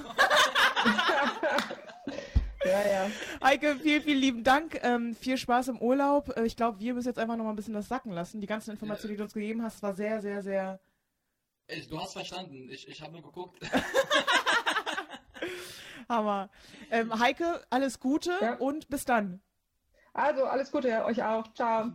ja, 2.64 2.88
ja. 2.88 3.12
Heike, 3.44 3.76
vielen, 3.76 4.04
vielen 4.04 4.20
lieben 4.20 4.44
Dank. 4.46 4.80
Ähm, 4.84 5.16
viel 5.16 5.38
Spaß 5.38 5.68
im 5.70 5.82
Urlaub. 5.82 6.36
Äh, 6.38 6.46
ich 6.46 6.56
glaube, 6.56 6.80
wir 6.80 6.94
müssen 6.94 7.10
jetzt 7.10 7.20
einfach 7.20 7.36
noch 7.36 7.44
mal 7.44 7.50
ein 7.50 7.58
bisschen 7.58 7.74
das 7.74 7.90
sacken 7.90 8.14
lassen. 8.14 8.40
Die 8.40 8.48
ganzen 8.48 8.72
Informationen, 8.72 9.12
die 9.12 9.18
du 9.18 9.24
uns 9.24 9.34
gegeben 9.34 9.64
hast, 9.64 9.84
war 9.84 9.94
sehr, 9.94 10.22
sehr, 10.22 10.42
sehr. 10.42 10.80
Du 11.90 12.00
hast 12.00 12.14
verstanden. 12.14 12.70
Ich, 12.70 12.88
ich 12.88 13.02
habe 13.02 13.12
nur 13.12 13.24
geguckt. 13.24 13.60
Hammer. 16.08 16.50
Ähm, 16.92 17.18
Heike, 17.20 17.66
alles 17.70 18.00
Gute 18.00 18.32
ja. 18.40 18.56
und 18.56 18.88
bis 18.90 19.06
dann. 19.06 19.42
Also, 20.16 20.46
alles 20.46 20.72
Gute, 20.72 21.04
euch 21.04 21.22
auch. 21.22 21.54
Ciao. 21.54 21.92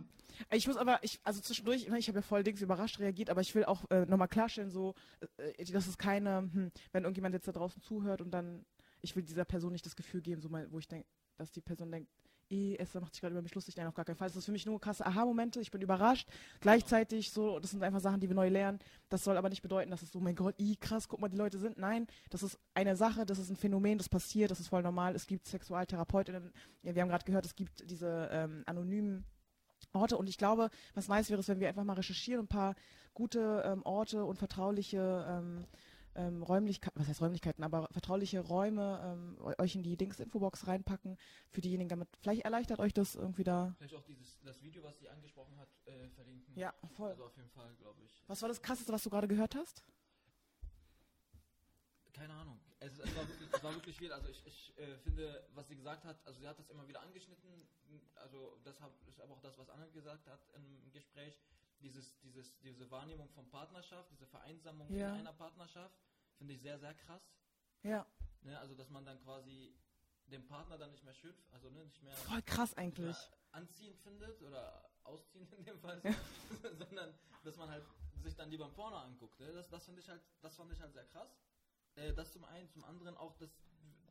Ich 0.51 0.67
muss 0.67 0.77
aber, 0.77 0.99
ich, 1.01 1.19
also 1.23 1.41
zwischendurch, 1.41 1.87
ich 1.87 2.07
habe 2.07 2.19
ja 2.19 2.21
voll 2.21 2.43
Dings 2.43 2.61
überrascht 2.61 2.99
reagiert, 2.99 3.31
aber 3.31 3.41
ich 3.41 3.53
will 3.55 3.65
auch 3.65 3.89
äh, 3.89 4.05
nochmal 4.05 4.27
klarstellen, 4.27 4.69
so, 4.69 4.93
äh, 5.37 5.63
dass 5.65 5.87
es 5.87 5.97
keine, 5.97 6.37
hm, 6.37 6.71
wenn 6.91 7.03
irgendjemand 7.03 7.33
jetzt 7.33 7.47
da 7.47 7.51
draußen 7.51 7.81
zuhört 7.81 8.21
und 8.21 8.31
dann, 8.31 8.63
ich 9.01 9.15
will 9.15 9.23
dieser 9.23 9.43
Person 9.43 9.71
nicht 9.71 9.87
das 9.87 9.95
Gefühl 9.95 10.21
geben, 10.21 10.39
so 10.39 10.49
mal, 10.49 10.71
wo 10.71 10.77
ich 10.77 10.87
denke, 10.87 11.07
dass 11.37 11.51
die 11.51 11.61
Person 11.61 11.91
denkt, 11.91 12.11
eh, 12.51 12.75
Esther 12.75 13.01
macht 13.01 13.13
sich 13.13 13.21
gerade 13.21 13.33
über 13.33 13.41
mich 13.41 13.55
lustig. 13.55 13.75
Nein, 13.77 13.87
auf 13.87 13.93
gar 13.93 14.05
keinen 14.05 14.15
Fall. 14.15 14.27
Das 14.27 14.35
ist 14.35 14.45
für 14.45 14.51
mich 14.51 14.65
nur 14.65 14.79
krasse 14.79 15.05
Aha-Momente. 15.05 15.59
Ich 15.59 15.71
bin 15.71 15.81
überrascht. 15.81 16.27
Gleichzeitig 16.59 17.31
so, 17.31 17.59
das 17.59 17.71
sind 17.71 17.83
einfach 17.83 17.99
Sachen, 17.99 18.19
die 18.19 18.29
wir 18.29 18.35
neu 18.35 18.49
lernen. 18.49 18.79
Das 19.09 19.23
soll 19.23 19.37
aber 19.37 19.49
nicht 19.49 19.61
bedeuten, 19.61 19.91
dass 19.91 20.01
es 20.01 20.11
so, 20.11 20.19
mein 20.19 20.35
Gott, 20.35 20.55
i, 20.59 20.75
krass, 20.75 21.07
guck 21.07 21.19
mal, 21.19 21.29
die 21.29 21.37
Leute 21.37 21.57
sind. 21.57 21.77
Nein, 21.77 22.07
das 22.29 22.43
ist 22.43 22.59
eine 22.73 22.95
Sache, 22.95 23.25
das 23.25 23.39
ist 23.39 23.49
ein 23.49 23.55
Phänomen, 23.55 23.97
das 23.97 24.09
passiert, 24.09 24.51
das 24.51 24.59
ist 24.59 24.67
voll 24.67 24.83
normal. 24.83 25.15
Es 25.15 25.27
gibt 25.27 25.47
Sexualtherapeutinnen. 25.47 26.51
Ja, 26.83 26.95
wir 26.95 27.01
haben 27.01 27.09
gerade 27.09 27.25
gehört, 27.25 27.45
es 27.45 27.55
gibt 27.55 27.89
diese 27.89 28.29
ähm, 28.31 28.63
anonymen 28.65 29.25
Orte 29.93 30.17
und 30.17 30.29
ich 30.29 30.37
glaube, 30.37 30.69
was 30.93 31.07
nice 31.07 31.29
wäre, 31.29 31.39
ist, 31.39 31.49
wenn 31.49 31.59
wir 31.59 31.67
einfach 31.67 31.83
mal 31.83 31.93
recherchieren, 31.93 32.45
ein 32.45 32.47
paar 32.47 32.75
gute 33.13 33.63
ähm, 33.65 33.83
Orte 33.83 34.23
und 34.25 34.37
vertrauliche 34.37 35.25
ähm, 35.27 35.65
ähm, 36.15 36.43
Räumlichkeiten, 36.43 36.99
was 36.99 37.07
heißt 37.07 37.21
Räumlichkeiten, 37.21 37.63
aber 37.63 37.87
vertrauliche 37.91 38.39
Räume 38.39 38.99
ähm, 39.03 39.37
euch 39.59 39.75
in 39.75 39.83
die 39.83 39.97
Dings-Infobox 39.97 40.67
reinpacken, 40.67 41.17
für 41.49 41.61
diejenigen 41.61 41.89
damit. 41.89 42.09
Vielleicht 42.21 42.43
erleichtert 42.43 42.79
euch 42.79 42.93
das 42.93 43.15
irgendwie 43.15 43.43
da. 43.43 43.75
Vielleicht 43.77 43.95
auch 43.95 44.03
dieses, 44.03 44.39
das 44.43 44.61
Video, 44.63 44.83
was 44.83 44.97
sie 44.99 45.09
angesprochen 45.09 45.57
hat, 45.57 45.69
äh, 45.85 46.09
verlinken. 46.09 46.55
Ja, 46.57 46.73
voll. 46.95 47.11
Also 47.11 47.25
auf 47.25 47.35
jeden 47.37 47.49
Fall, 47.49 47.73
glaube 47.75 48.01
ich. 48.03 48.23
Was 48.27 48.41
war 48.41 48.49
das 48.49 48.61
krasseste, 48.61 48.91
was 48.91 49.03
du 49.03 49.09
gerade 49.09 49.27
gehört 49.27 49.55
hast? 49.55 49.83
Keine 52.13 52.33
Ahnung. 52.33 52.59
Es, 52.79 52.97
es, 52.99 53.15
war, 53.15 53.27
wirklich, 53.27 53.49
es 53.53 53.63
war 53.63 53.73
wirklich 53.73 53.97
viel. 53.97 54.11
Also 54.11 54.27
ich, 54.29 54.45
ich 54.45 54.77
äh, 54.77 54.97
finde, 54.97 55.43
was 55.53 55.67
sie 55.67 55.75
gesagt 55.75 56.03
hat, 56.03 56.17
also 56.25 56.39
sie 56.39 56.47
hat 56.47 56.57
das 56.57 56.69
immer 56.69 56.87
wieder 56.87 57.01
angeschnitten. 57.01 57.49
Also 58.15 58.57
das 58.63 58.79
hab, 58.81 58.91
ist 59.07 59.19
aber 59.21 59.33
auch 59.33 59.41
das, 59.41 59.57
was 59.57 59.69
Anne 59.69 59.89
gesagt 59.91 60.27
hat 60.27 60.39
im 60.55 60.91
Gespräch 60.91 61.39
dieses, 61.81 62.17
dieses, 62.19 62.57
diese 62.59 62.89
Wahrnehmung 62.89 63.29
von 63.29 63.49
Partnerschaft, 63.49 64.09
diese 64.11 64.27
Vereinsamung 64.27 64.91
ja. 64.93 65.13
in 65.13 65.21
einer 65.21 65.33
Partnerschaft, 65.33 65.95
finde 66.37 66.53
ich 66.53 66.61
sehr, 66.61 66.79
sehr 66.79 66.93
krass. 66.93 67.21
Ja. 67.83 68.05
Ne, 68.41 68.57
also, 68.59 68.75
dass 68.75 68.89
man 68.89 69.05
dann 69.05 69.19
quasi 69.21 69.75
den 70.27 70.45
Partner 70.47 70.77
dann 70.77 70.91
nicht 70.91 71.03
mehr 71.03 71.13
schön, 71.13 71.35
also 71.51 71.69
ne, 71.69 71.85
nicht 71.85 72.01
mehr. 72.01 72.15
Voll 72.15 72.41
krass 72.43 72.73
eigentlich. 72.75 73.17
Anziehend 73.51 73.97
findet 73.99 74.41
oder 74.41 74.89
ausziehend 75.03 75.51
in 75.53 75.65
dem 75.65 75.79
Fall, 75.79 76.01
sondern 76.77 77.13
dass 77.43 77.57
man 77.57 77.69
halt 77.69 77.85
sich 78.21 78.35
dann 78.35 78.49
lieber 78.49 78.65
ein 78.65 78.73
Porno 78.73 78.97
anguckt. 78.97 79.39
Ne? 79.39 79.51
Das, 79.51 79.69
das 79.69 79.85
finde 79.85 80.01
ich 80.01 80.09
halt, 80.09 80.21
das 80.41 80.55
fand 80.55 80.71
ich 80.71 80.79
halt 80.79 80.93
sehr 80.93 81.05
krass. 81.05 81.35
Äh, 81.95 82.13
das 82.13 82.31
zum 82.31 82.45
einen, 82.45 82.69
zum 82.69 82.83
anderen 82.85 83.17
auch, 83.17 83.35
dass, 83.37 83.49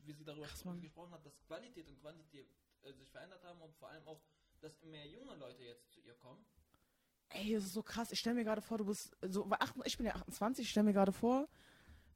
wie 0.04 0.12
sie 0.12 0.24
darüber 0.24 0.46
krass, 0.46 0.64
gesprochen 0.80 1.12
hat, 1.12 1.24
dass 1.24 1.40
Qualität 1.42 1.88
und 1.88 2.00
Quantität 2.00 2.48
äh, 2.82 2.92
sich 2.92 3.08
verändert 3.08 3.42
haben 3.44 3.60
und 3.62 3.74
vor 3.76 3.88
allem 3.88 4.06
auch, 4.06 4.20
dass 4.60 4.82
mehr 4.82 5.06
junge 5.06 5.34
Leute 5.36 5.62
jetzt 5.62 5.90
zu 5.92 6.00
ihr 6.00 6.14
kommen 6.14 6.44
Ey, 7.30 7.54
das 7.54 7.64
ist 7.64 7.74
so 7.74 7.82
krass. 7.82 8.10
Ich 8.12 8.18
stelle 8.20 8.34
mir 8.36 8.44
gerade 8.44 8.60
vor, 8.60 8.78
du 8.78 8.84
bist 8.84 9.16
so, 9.22 9.48
ich 9.84 9.96
bin 9.96 10.06
ja 10.06 10.14
28, 10.14 10.64
ich 10.64 10.70
stelle 10.70 10.84
mir 10.84 10.92
gerade 10.92 11.12
vor, 11.12 11.48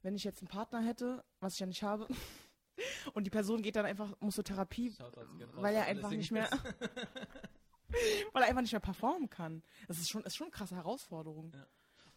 wenn 0.01 0.15
ich 0.15 0.23
jetzt 0.23 0.41
einen 0.41 0.49
Partner 0.49 0.81
hätte, 0.81 1.23
was 1.39 1.53
ich 1.53 1.59
ja 1.59 1.65
nicht 1.65 1.83
habe, 1.83 2.07
und 3.13 3.23
die 3.23 3.29
Person 3.29 3.61
geht 3.61 3.75
dann 3.75 3.85
einfach, 3.85 4.13
muss 4.19 4.35
zur 4.35 4.43
Therapie, 4.43 4.93
weil 5.53 5.75
er 5.75 5.85
einfach 5.85 6.11
nicht 6.11 6.31
mehr, 6.31 6.49
weil 8.33 8.43
er 8.43 8.49
einfach 8.49 8.61
nicht 8.61 8.73
mehr 8.73 8.81
performen 8.81 9.29
kann. 9.29 9.63
Das 9.87 9.97
ist 9.97 10.09
schon, 10.09 10.23
ist 10.23 10.35
schon 10.35 10.45
eine 10.45 10.51
krasse 10.51 10.75
Herausforderung. 10.75 11.51
Ja. 11.53 11.65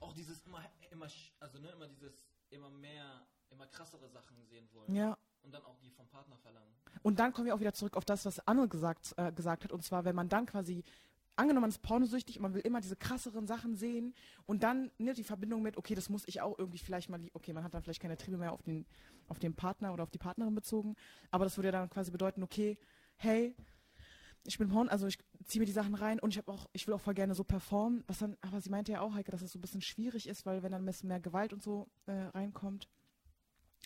Auch 0.01 0.13
dieses 0.13 0.41
immer, 0.43 0.65
immer, 0.91 1.09
also 1.41 1.59
ne, 1.59 1.71
immer 1.71 1.87
dieses, 1.87 2.27
immer 2.51 2.71
mehr, 2.71 3.27
immer 3.51 3.67
krassere 3.67 4.09
Sachen 4.09 4.45
sehen 4.45 4.69
wollen. 4.73 4.95
Ja. 4.95 5.17
Und 5.43 5.53
dann 5.53 5.65
auch 5.65 5.79
die 5.79 5.91
vom 5.91 6.09
Partner 6.09 6.37
verlangen. 6.37 6.75
Und 7.03 7.21
dann 7.21 7.33
kommen 7.33 7.47
wir 7.47 7.55
auch 7.55 7.61
wieder 7.61 7.73
zurück 7.73 7.97
auf 7.97 8.05
das, 8.05 8.25
was 8.27 8.41
Anne 8.41 8.69
gesagt, 8.69 9.15
äh, 9.17 9.33
gesagt 9.33 9.65
hat, 9.65 9.73
und 9.73 9.83
zwar, 9.83 10.05
wenn 10.05 10.17
man 10.17 10.29
dann 10.29 10.47
quasi 10.47 10.83
angenommen, 11.39 11.63
man 11.63 11.71
ist 11.71 11.83
pornosüchtig 11.83 12.37
und 12.37 12.43
man 12.43 12.55
will 12.55 12.63
immer 12.63 12.81
diese 12.81 12.97
krasseren 12.97 13.47
Sachen 13.47 13.77
sehen 13.77 14.15
und 14.47 14.63
dann 14.63 14.91
ne, 14.99 15.15
die 15.15 15.25
Verbindung 15.25 15.63
mit, 15.63 15.77
okay, 15.77 15.95
das 15.95 16.09
muss 16.09 16.27
ich 16.27 16.41
auch 16.41 16.59
irgendwie 16.59 16.79
vielleicht 16.79 17.09
mal, 17.09 17.21
okay, 17.33 17.53
man 17.53 17.65
hat 17.65 17.75
dann 17.75 17.83
vielleicht 17.83 18.03
keine 18.03 18.17
Triebe 18.17 18.37
mehr 18.37 18.53
auf 18.53 18.63
den, 18.63 18.87
auf 19.29 19.39
den 19.39 19.55
Partner 19.55 19.93
oder 19.93 20.03
auf 20.03 20.11
die 20.11 20.19
Partnerin 20.19 20.55
bezogen, 20.55 20.97
aber 21.31 21.45
das 21.45 21.57
würde 21.57 21.69
ja 21.69 21.73
dann 21.73 21.91
quasi 21.91 22.11
bedeuten, 22.11 22.43
okay, 22.43 22.79
hey, 23.17 23.55
ich 24.45 24.59
bin 24.59 24.69
Porn, 24.69 24.89
also 24.89 25.07
ich 25.07 25.19
ziehe 25.45 25.61
mir 25.61 25.67
die 25.67 25.73
Sachen 25.73 25.95
rein 25.95 26.19
und 26.21 26.31
ich 26.31 26.39
habe 26.39 26.51
auch, 26.51 26.69
ich 26.73 26.87
will 26.87 26.95
auch 26.95 27.01
voll 27.01 27.15
gerne 27.15 27.35
so 27.35 27.45
performen, 27.45 28.03
was 28.07 28.19
dann, 28.19 28.37
aber 28.41 28.61
sie 28.61 28.71
meinte 28.71 28.93
ja 28.93 29.01
auch, 29.01 29.15
Heike, 29.15 29.31
dass 29.31 29.43
es 29.43 29.53
so 29.53 29.59
ein 29.59 29.63
bisschen 29.63 29.83
schwierig 29.83 30.29
ist, 30.29 30.47
weil 30.47 30.63
wenn 30.63 30.73
dann 30.73 30.83
ein 30.83 30.87
bisschen 30.87 31.09
mehr 31.09 31.21
Gewalt 31.21 31.53
und 31.53 31.63
so 31.63 31.89
äh, 32.07 32.13
reinkommt. 32.13 32.89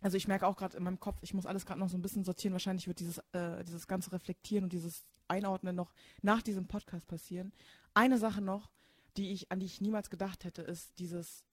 Also 0.03 0.17
ich 0.17 0.27
merke 0.27 0.47
auch 0.47 0.57
gerade 0.57 0.77
in 0.77 0.83
meinem 0.83 0.99
Kopf, 0.99 1.19
ich 1.23 1.33
muss 1.33 1.47
alles 1.47 1.65
gerade 1.65 1.79
noch 1.79 1.89
so 1.89 1.97
ein 1.97 2.03
bisschen 2.03 2.25
sortieren. 2.25 2.53
Wahrscheinlich 2.53 2.89
wird 2.89 2.99
dieses, 2.99 3.19
äh, 3.33 3.65
dieses 3.65 3.87
ganze 3.87 4.13
Reflektieren 4.13 4.65
und 4.65 4.73
dieses 4.73 5.05
Einordnen 5.29 5.77
noch 5.77 5.95
nach 6.23 6.43
diesem 6.43 6.67
Podcast 6.67 7.07
passieren. 7.07 7.53
Eine 7.95 8.19
Sache 8.19 8.43
noch, 8.43 8.71
die 9.17 9.31
ich, 9.31 9.53
an 9.53 9.61
die 9.61 9.67
ich 9.67 9.81
niemals 9.81 10.11
gedacht 10.11 10.45
hätte, 10.45 10.63
ist 10.63 10.99
dieses, 10.99 11.45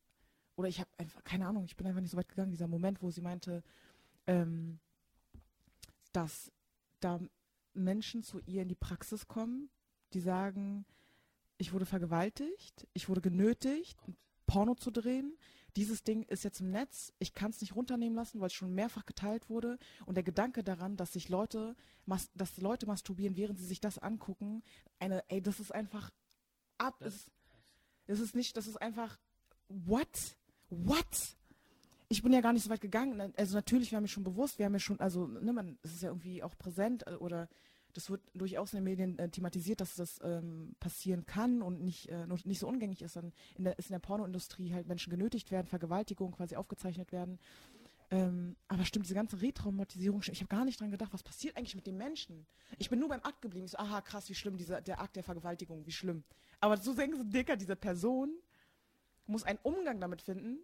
oder 0.56 0.68
ich 0.68 0.80
habe 0.80 0.90
einfach, 0.98 1.24
keine 1.24 1.48
Ahnung, 1.48 1.66
ich 1.66 1.78
bin 1.78 1.86
einfach 1.86 2.02
nicht 2.02 2.12
so 2.12 2.18
weit 2.18 2.28
gegangen, 2.28 2.52
dieser 2.52 2.68
Moment, 2.68 3.04
wo 3.04 3.12
sie 3.12 3.22
meinte, 3.22 3.64
ähm, 4.26 4.80
dass 6.12 6.52
da 7.00 7.20
Menschen 7.74 8.24
zu 8.24 8.40
ihr 8.48 8.64
in 8.64 8.68
die 8.68 8.76
Praxis 8.76 9.28
kommen, 9.28 9.70
die 10.14 10.22
sagen, 10.22 10.86
ich 11.60 11.72
wurde 11.72 11.86
vergewaltigt, 11.86 12.88
ich 12.94 13.10
wurde 13.10 13.22
genötigt, 13.22 14.00
Porno 14.48 14.74
zu 14.74 14.90
drehen, 14.90 15.38
dieses 15.80 16.04
Ding 16.04 16.24
ist 16.24 16.44
jetzt 16.44 16.60
im 16.60 16.72
Netz, 16.72 17.14
ich 17.20 17.34
kann 17.34 17.52
es 17.52 17.62
nicht 17.62 17.76
runternehmen 17.76 18.16
lassen, 18.16 18.40
weil 18.42 18.48
es 18.48 18.54
schon 18.54 18.74
mehrfach 18.76 19.06
geteilt 19.06 19.50
wurde. 19.50 19.80
Und 20.06 20.16
der 20.16 20.24
Gedanke 20.24 20.64
daran, 20.64 20.98
dass 20.98 21.14
sich 21.14 21.30
Leute, 21.30 21.76
dass 22.36 22.58
Leute 22.58 22.86
masturbieren, 22.86 23.38
während 23.38 23.58
sie 23.58 23.66
sich 23.66 23.80
das 23.80 23.98
angucken, 23.98 24.62
eine, 25.00 25.24
ey, 25.30 25.42
das 25.42 25.60
ist 25.60 25.74
einfach 25.74 26.12
ab. 26.78 26.98
Das- 27.00 27.14
Es, 27.14 27.32
es 28.08 28.20
ist 28.20 28.36
nicht, 28.36 28.58
das 28.58 28.68
ist 28.68 28.82
einfach, 28.82 29.18
what? 29.70 30.36
What? 30.70 31.36
Ich 32.10 32.24
bin 32.24 32.34
ja 32.34 32.42
gar 32.42 32.54
nicht 32.54 32.64
so 32.64 32.70
weit 32.72 32.82
gegangen. 32.82 33.34
Also 33.38 33.56
natürlich, 33.56 33.92
wir 33.92 33.98
haben 33.98 34.04
mir 34.04 34.08
schon 34.10 34.24
bewusst, 34.24 34.58
wir 34.58 34.66
haben 34.66 34.74
ja 34.74 34.80
schon, 34.80 35.00
also, 35.00 35.28
ne, 35.28 35.54
man, 35.54 35.78
es 35.84 35.94
ist 35.94 36.02
ja 36.02 36.10
irgendwie 36.10 36.42
auch 36.44 36.58
präsent 36.58 37.06
äh, 37.08 37.14
oder 37.16 37.48
das 38.00 38.10
wird 38.10 38.22
durchaus 38.34 38.72
in 38.72 38.78
den 38.78 38.86
Medien 38.86 39.20
äh, 39.20 39.28
thematisiert, 39.28 39.82
dass 39.82 39.96
das 39.96 40.22
ähm, 40.24 40.74
passieren 40.80 41.26
kann 41.26 41.62
und 41.62 41.82
nicht, 41.82 42.08
äh, 42.08 42.26
nicht 42.46 42.60
so 42.60 42.68
ungängig 42.68 43.02
ist. 43.02 43.18
Dann 43.18 43.34
in 43.58 43.66
der, 43.66 43.78
ist 43.78 43.90
in 43.90 43.94
der 43.94 44.00
Pornoindustrie 44.00 44.74
halt 44.74 44.88
Menschen 44.88 45.10
genötigt 45.10 45.52
werden, 45.52 45.68
Vergewaltigung 45.68 46.32
quasi 46.32 46.56
aufgezeichnet 46.56 47.12
werden. 47.12 47.40
Ähm, 48.10 48.56
aber 48.70 48.86
stimmt, 48.86 49.06
diese 49.06 49.16
ganze 49.16 49.42
Retraumatisierung, 49.42 50.22
ich 50.32 50.40
habe 50.40 50.48
gar 50.48 50.64
nicht 50.64 50.80
dran 50.80 50.92
gedacht, 50.92 51.12
was 51.12 51.24
passiert 51.24 51.58
eigentlich 51.58 51.76
mit 51.76 51.88
den 51.88 51.98
Menschen? 51.98 52.48
Ich 52.78 52.90
bin 52.90 53.00
nur 53.00 53.10
beim 53.10 53.22
Akt 53.22 53.42
geblieben. 53.42 53.66
Ich 53.66 53.72
so, 53.72 53.78
aha, 53.78 54.00
krass, 54.00 54.30
wie 54.30 54.36
schlimm, 54.36 54.56
dieser, 54.56 54.80
der 54.80 55.02
Akt 55.02 55.18
der 55.18 55.24
Vergewaltigung, 55.24 55.86
wie 55.86 55.92
schlimm. 55.92 56.24
Aber 56.62 56.78
so 56.78 56.94
denken 56.94 57.18
sie, 57.18 57.30
Dicker, 57.30 57.58
diese 57.58 57.76
Person 57.76 58.34
muss 59.28 59.44
einen 59.44 59.60
Umgang 59.62 60.00
damit 60.00 60.22
finden. 60.22 60.60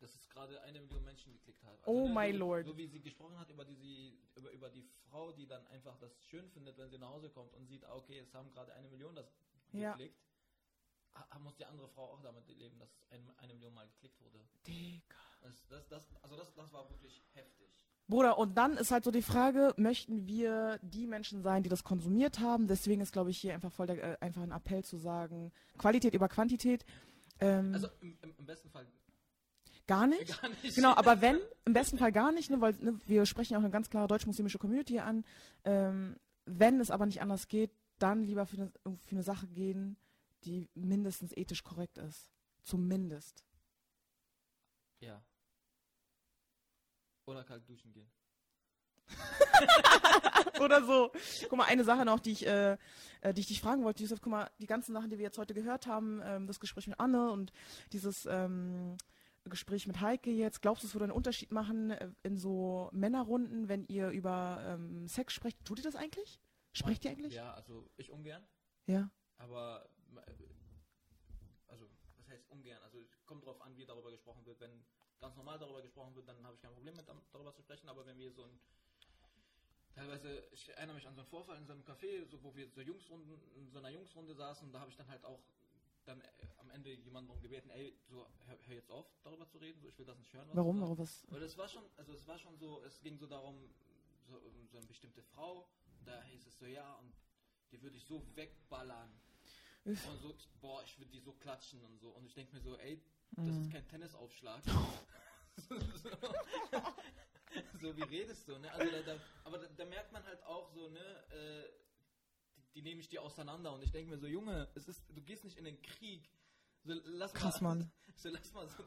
Dass 0.00 0.14
es 0.14 0.28
gerade 0.28 0.60
eine 0.62 0.80
Million 0.80 1.04
Menschen 1.04 1.32
geklickt 1.32 1.62
hat. 1.64 1.78
Oh 1.86 2.08
ne, 2.08 2.14
my 2.14 2.32
so, 2.32 2.38
lord. 2.38 2.66
So 2.66 2.76
wie 2.76 2.86
sie 2.86 3.00
gesprochen 3.00 3.38
hat 3.38 3.48
über, 3.50 3.64
die, 3.64 4.18
über, 4.34 4.50
über 4.50 4.70
die 4.70 4.82
Frau, 5.10 5.32
die 5.32 5.46
dann 5.46 5.66
einfach 5.68 5.96
das 5.98 6.24
schön 6.24 6.48
findet, 6.50 6.76
wenn 6.78 6.90
sie 6.90 6.98
nach 6.98 7.10
Hause 7.10 7.30
kommt 7.30 7.52
und 7.54 7.66
sieht, 7.66 7.84
ah, 7.84 7.94
okay, 7.94 8.18
es 8.18 8.32
haben 8.34 8.50
gerade 8.52 8.72
eine 8.74 8.88
Million 8.88 9.14
das 9.14 9.26
Ja. 9.72 9.92
geklickt. 9.92 10.18
Ha- 11.14 11.38
Muss 11.40 11.56
die 11.56 11.64
andere 11.64 11.88
Frau 11.88 12.04
auch 12.12 12.22
damit 12.22 12.46
leben, 12.48 12.78
dass 12.78 12.88
ein, 13.10 13.28
eine 13.38 13.54
Million 13.54 13.74
Mal 13.74 13.86
geklickt 13.88 14.20
wurde. 14.20 14.40
Digga. 14.66 15.16
Das, 15.42 15.66
das, 15.68 15.88
das, 15.88 16.02
also 16.22 16.36
das, 16.36 16.54
das 16.54 16.72
war 16.72 16.88
wirklich 16.88 17.22
heftig. 17.32 17.68
Bruder, 18.08 18.38
und 18.38 18.56
dann 18.56 18.76
ist 18.76 18.90
halt 18.90 19.04
so 19.04 19.10
die 19.12 19.22
Frage, 19.22 19.72
möchten 19.76 20.26
wir 20.26 20.78
die 20.82 21.06
Menschen 21.06 21.42
sein, 21.42 21.62
die 21.62 21.68
das 21.68 21.84
konsumiert 21.84 22.40
haben? 22.40 22.66
Deswegen 22.66 23.00
ist, 23.00 23.12
glaube 23.12 23.30
ich, 23.30 23.38
hier 23.38 23.54
einfach 23.54 23.70
voll 23.72 23.86
der, 23.86 24.02
äh, 24.02 24.16
einfach 24.20 24.42
ein 24.42 24.50
Appell 24.50 24.82
zu 24.84 24.96
sagen, 24.96 25.52
Qualität 25.78 26.12
über 26.14 26.28
Quantität. 26.28 26.84
Ähm, 27.38 27.72
Also 27.72 27.88
im, 28.00 28.18
im 28.38 28.46
besten 28.46 28.68
Fall 28.70 28.86
gar 29.90 30.06
nicht. 30.06 30.40
gar 30.40 30.48
nicht. 30.48 30.76
Genau, 30.76 30.94
aber 30.94 31.20
wenn, 31.20 31.38
im 31.64 31.72
besten 31.72 31.98
Fall 31.98 32.12
gar 32.12 32.30
nicht, 32.30 32.48
ne, 32.48 32.60
weil 32.60 32.74
ne, 32.74 32.98
wir 33.06 33.26
sprechen 33.26 33.54
ja 33.54 33.58
auch 33.58 33.62
eine 33.62 33.72
ganz 33.72 33.90
klare 33.90 34.06
deutsch-muslimische 34.06 34.58
Community 34.58 35.00
an. 35.00 35.24
Ähm, 35.64 36.16
wenn 36.44 36.80
es 36.80 36.90
aber 36.90 37.06
nicht 37.06 37.20
anders 37.20 37.48
geht, 37.48 37.72
dann 37.98 38.22
lieber 38.22 38.46
für 38.46 38.56
eine, 38.56 38.72
für 38.98 39.10
eine 39.10 39.24
Sache 39.24 39.48
gehen, 39.48 39.96
die 40.44 40.70
mindestens 40.74 41.36
ethisch 41.36 41.64
korrekt 41.64 41.98
ist. 41.98 42.30
Zumindest. 42.62 43.44
Ja. 45.00 45.22
Oder 47.26 47.42
kalt 47.44 47.68
duschen 47.68 47.92
gehen. 47.92 48.10
Oder 50.60 50.84
so. 50.84 51.10
Guck 51.48 51.58
mal, 51.58 51.64
eine 51.64 51.82
Sache 51.82 52.04
noch, 52.04 52.20
die 52.20 52.32
ich, 52.32 52.46
äh, 52.46 52.76
äh, 53.22 53.34
die 53.34 53.40
ich 53.40 53.48
dich 53.48 53.60
fragen 53.60 53.82
wollte, 53.82 54.02
Yusuf, 54.02 54.20
guck 54.20 54.30
mal, 54.30 54.50
die 54.60 54.66
ganzen 54.66 54.92
Sachen, 54.92 55.10
die 55.10 55.18
wir 55.18 55.24
jetzt 55.24 55.38
heute 55.38 55.54
gehört 55.54 55.88
haben, 55.88 56.20
ähm, 56.24 56.46
das 56.46 56.60
Gespräch 56.60 56.86
mit 56.86 57.00
Anne 57.00 57.32
und 57.32 57.52
dieses 57.92 58.26
ähm, 58.26 58.96
Gespräch 59.44 59.86
mit 59.86 60.00
Heike 60.00 60.30
jetzt, 60.30 60.60
glaubst 60.60 60.82
du, 60.82 60.86
es 60.86 60.94
würde 60.94 61.04
einen 61.04 61.12
Unterschied 61.12 61.50
machen 61.52 61.90
äh, 61.90 62.10
in 62.22 62.36
so 62.36 62.90
Männerrunden, 62.92 63.68
wenn 63.68 63.84
ihr 63.86 64.10
über 64.10 64.62
ähm, 64.66 65.06
Sex 65.08 65.32
sprecht? 65.32 65.64
Tut 65.64 65.78
ihr 65.78 65.84
das 65.84 65.96
eigentlich? 65.96 66.40
Sprecht 66.72 67.04
ihr 67.04 67.10
eigentlich? 67.12 67.34
Ja, 67.34 67.54
also 67.54 67.88
ich 67.96 68.10
ungern, 68.10 68.46
Ja. 68.86 69.10
aber 69.38 69.88
äh, 70.14 70.32
also 71.68 71.88
was 72.16 72.28
heißt 72.28 72.48
ungern? 72.50 72.82
Also 72.82 72.98
kommt 73.24 73.44
drauf 73.44 73.60
an, 73.62 73.76
wie 73.76 73.86
darüber 73.86 74.10
gesprochen 74.10 74.44
wird. 74.44 74.60
Wenn 74.60 74.84
ganz 75.20 75.36
normal 75.36 75.58
darüber 75.58 75.82
gesprochen 75.82 76.14
wird, 76.14 76.28
dann 76.28 76.44
habe 76.44 76.54
ich 76.54 76.60
kein 76.60 76.72
Problem 76.72 76.94
mit 76.96 77.06
darüber 77.32 77.52
zu 77.54 77.62
sprechen, 77.62 77.88
aber 77.88 78.04
wenn 78.06 78.18
wir 78.18 78.30
so 78.32 78.44
ein 78.44 78.60
teilweise, 79.94 80.44
ich 80.52 80.68
erinnere 80.70 80.94
mich 80.96 81.06
an 81.06 81.14
so 81.14 81.20
einen 81.20 81.28
Vorfall 81.28 81.56
in 81.58 81.66
so 81.66 81.72
einem 81.72 81.82
Café, 81.82 82.24
so, 82.26 82.42
wo 82.42 82.54
wir 82.54 82.68
so 82.70 82.80
Jungsrunden, 82.80 83.40
in 83.56 83.70
so 83.70 83.78
einer 83.78 83.90
Jungsrunde 83.90 84.34
saßen 84.34 84.70
da 84.72 84.80
habe 84.80 84.90
ich 84.90 84.96
dann 84.96 85.08
halt 85.08 85.24
auch 85.24 85.40
dann 86.04 86.20
äh, 86.20 86.26
am 86.58 86.70
Ende 86.70 86.92
jemanden 86.92 87.28
darum 87.28 87.42
gebeten, 87.42 87.70
ey, 87.70 87.98
so 88.08 88.26
hör, 88.46 88.58
hör 88.66 88.74
jetzt 88.74 88.90
auf, 88.90 89.06
darüber 89.22 89.46
zu 89.48 89.58
reden, 89.58 89.80
so 89.80 89.88
ich 89.88 89.98
will 89.98 90.06
das 90.06 90.18
nicht 90.18 90.32
hören. 90.32 90.48
Warum? 90.52 90.80
Warum 90.80 90.98
was? 90.98 91.26
Weil 91.30 91.42
es 91.42 91.56
war 91.56 91.68
schon, 91.68 91.84
also 91.96 92.12
es 92.12 92.26
war 92.26 92.38
schon 92.38 92.56
so, 92.56 92.82
es 92.84 93.00
ging 93.00 93.16
so 93.18 93.26
darum, 93.26 93.72
so, 94.28 94.36
um 94.38 94.68
so 94.68 94.78
eine 94.78 94.86
bestimmte 94.86 95.22
Frau, 95.22 95.68
da 96.04 96.22
hieß 96.24 96.46
es 96.46 96.58
so, 96.58 96.66
ja, 96.66 96.94
und 96.96 97.12
die 97.72 97.80
würde 97.82 97.96
ich 97.96 98.04
so 98.04 98.22
wegballern. 98.34 99.10
Üff. 99.86 100.06
Und 100.06 100.20
so, 100.20 100.36
boah, 100.60 100.82
ich 100.84 100.98
würde 100.98 101.10
die 101.10 101.20
so 101.20 101.32
klatschen 101.32 101.82
und 101.82 101.98
so. 101.98 102.10
Und 102.10 102.26
ich 102.26 102.34
denke 102.34 102.54
mir 102.54 102.60
so, 102.60 102.76
ey, 102.76 103.02
das 103.36 103.46
Mhm. 103.46 103.62
ist 103.62 103.70
kein 103.70 103.88
Tennisaufschlag. 103.88 104.62
so, 105.56 105.78
so 107.80 107.96
wie 107.96 108.02
redest 108.02 108.46
du, 108.48 108.58
ne? 108.58 108.70
Also 108.72 108.90
da, 108.90 109.02
da, 109.02 109.20
aber 109.44 109.58
da, 109.58 109.66
da 109.68 109.84
merkt 109.86 110.12
man 110.12 110.24
halt 110.24 110.42
auch 110.44 110.70
so, 110.72 110.88
ne, 110.88 111.24
äh, 111.30 111.68
die, 112.74 112.82
nehme 112.82 113.00
ich 113.00 113.08
dir 113.08 113.22
auseinander 113.22 113.72
und 113.72 113.82
ich 113.82 113.90
denke 113.90 114.10
mir 114.10 114.18
so, 114.18 114.26
Junge, 114.26 114.68
es 114.74 114.88
ist, 114.88 115.02
du 115.08 115.22
gehst 115.22 115.44
nicht 115.44 115.58
in 115.58 115.64
den 115.64 115.80
Krieg. 115.82 116.30
So, 116.82 116.94
lass 117.04 117.32
Krass, 117.32 117.60
mal, 117.60 117.76
Mann. 117.76 117.92
So, 118.16 118.28
lass 118.28 118.52
mal 118.52 118.68
so, 118.68 118.84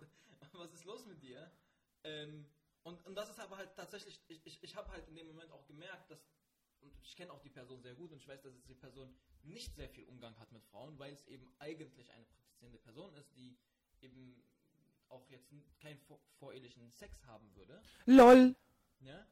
was 0.54 0.74
ist 0.74 0.86
los 0.86 1.06
mit 1.06 1.22
dir? 1.22 1.52
Ähm, 2.04 2.46
und, 2.84 3.04
und 3.06 3.16
das 3.16 3.30
ist 3.30 3.40
aber 3.40 3.58
halt 3.58 3.74
tatsächlich, 3.76 4.20
ich, 4.28 4.46
ich, 4.46 4.64
ich 4.64 4.76
habe 4.76 4.90
halt 4.92 5.08
in 5.08 5.16
dem 5.16 5.28
Moment 5.28 5.52
auch 5.52 5.66
gemerkt, 5.66 6.12
dass, 6.12 6.20
und 6.82 6.94
ich 7.02 7.16
kenne 7.16 7.32
auch 7.32 7.40
die 7.40 7.50
Person 7.50 7.82
sehr 7.82 7.96
gut 7.96 8.12
und 8.12 8.18
ich 8.18 8.28
weiß, 8.28 8.42
dass 8.42 8.54
die 8.66 8.76
Person 8.76 9.16
nicht 9.44 9.74
sehr 9.76 9.90
viel 9.90 10.04
Umgang 10.06 10.38
hat 10.38 10.52
mit 10.52 10.64
Frauen, 10.66 11.00
weil 11.00 11.14
es 11.14 11.26
eben 11.28 11.50
eigentlich 11.60 12.12
eine 12.12 12.26
praktizierende 12.26 12.80
Person 12.80 13.14
ist, 13.16 13.36
die 13.36 13.58
eben 14.02 14.44
auch 15.10 15.28
jetzt 15.30 15.50
keinen 15.80 16.00
vor 16.00 16.20
vorehelichen 16.40 16.92
Sex 16.92 17.24
haben 17.26 17.54
würde. 17.56 17.82
LOL. 18.06 18.56
Ne? 19.00 19.28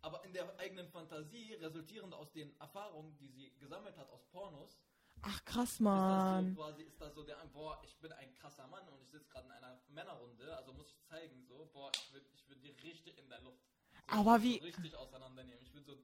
Aber 0.00 0.24
in 0.24 0.32
der 0.32 0.56
eigenen 0.58 0.88
Fantasie, 0.88 1.54
resultierend 1.54 2.14
aus 2.14 2.30
den 2.32 2.58
Erfahrungen, 2.60 3.16
die 3.18 3.28
sie 3.28 3.50
gesammelt 3.58 3.96
hat 3.96 4.08
aus 4.10 4.24
Pornos, 4.30 4.80
Ach, 5.22 5.44
krass, 5.44 5.70
ist 5.72 5.80
das 5.80 5.80
so 5.80 5.84
Mann. 5.84 6.54
quasi, 6.54 6.82
ist 6.84 7.00
das 7.00 7.12
so 7.14 7.24
der, 7.24 7.36
boah, 7.52 7.80
ich 7.84 7.96
bin 7.98 8.12
ein 8.12 8.32
krasser 8.34 8.68
Mann 8.68 8.88
und 8.88 9.00
ich 9.02 9.10
sitze 9.10 9.28
gerade 9.28 9.46
in 9.46 9.52
einer 9.52 9.82
Männerrunde, 9.88 10.56
also 10.56 10.72
muss 10.72 10.92
ich 10.92 11.02
zeigen, 11.02 11.44
so, 11.44 11.68
boah, 11.72 11.90
ich 11.92 12.12
würde 12.12 12.26
ich 12.32 12.48
würd 12.48 12.62
die 12.62 12.70
richtig 12.70 13.18
in 13.18 13.28
der 13.28 13.40
Luft. 13.40 13.66
So, 13.92 14.02
Aber 14.06 14.40
wie- 14.42 14.58
So 14.58 14.64
richtig 14.64 14.94
auseinandernehmen. 14.94 15.60
Ich 15.60 15.74
würde 15.74 15.86
so, 15.86 15.98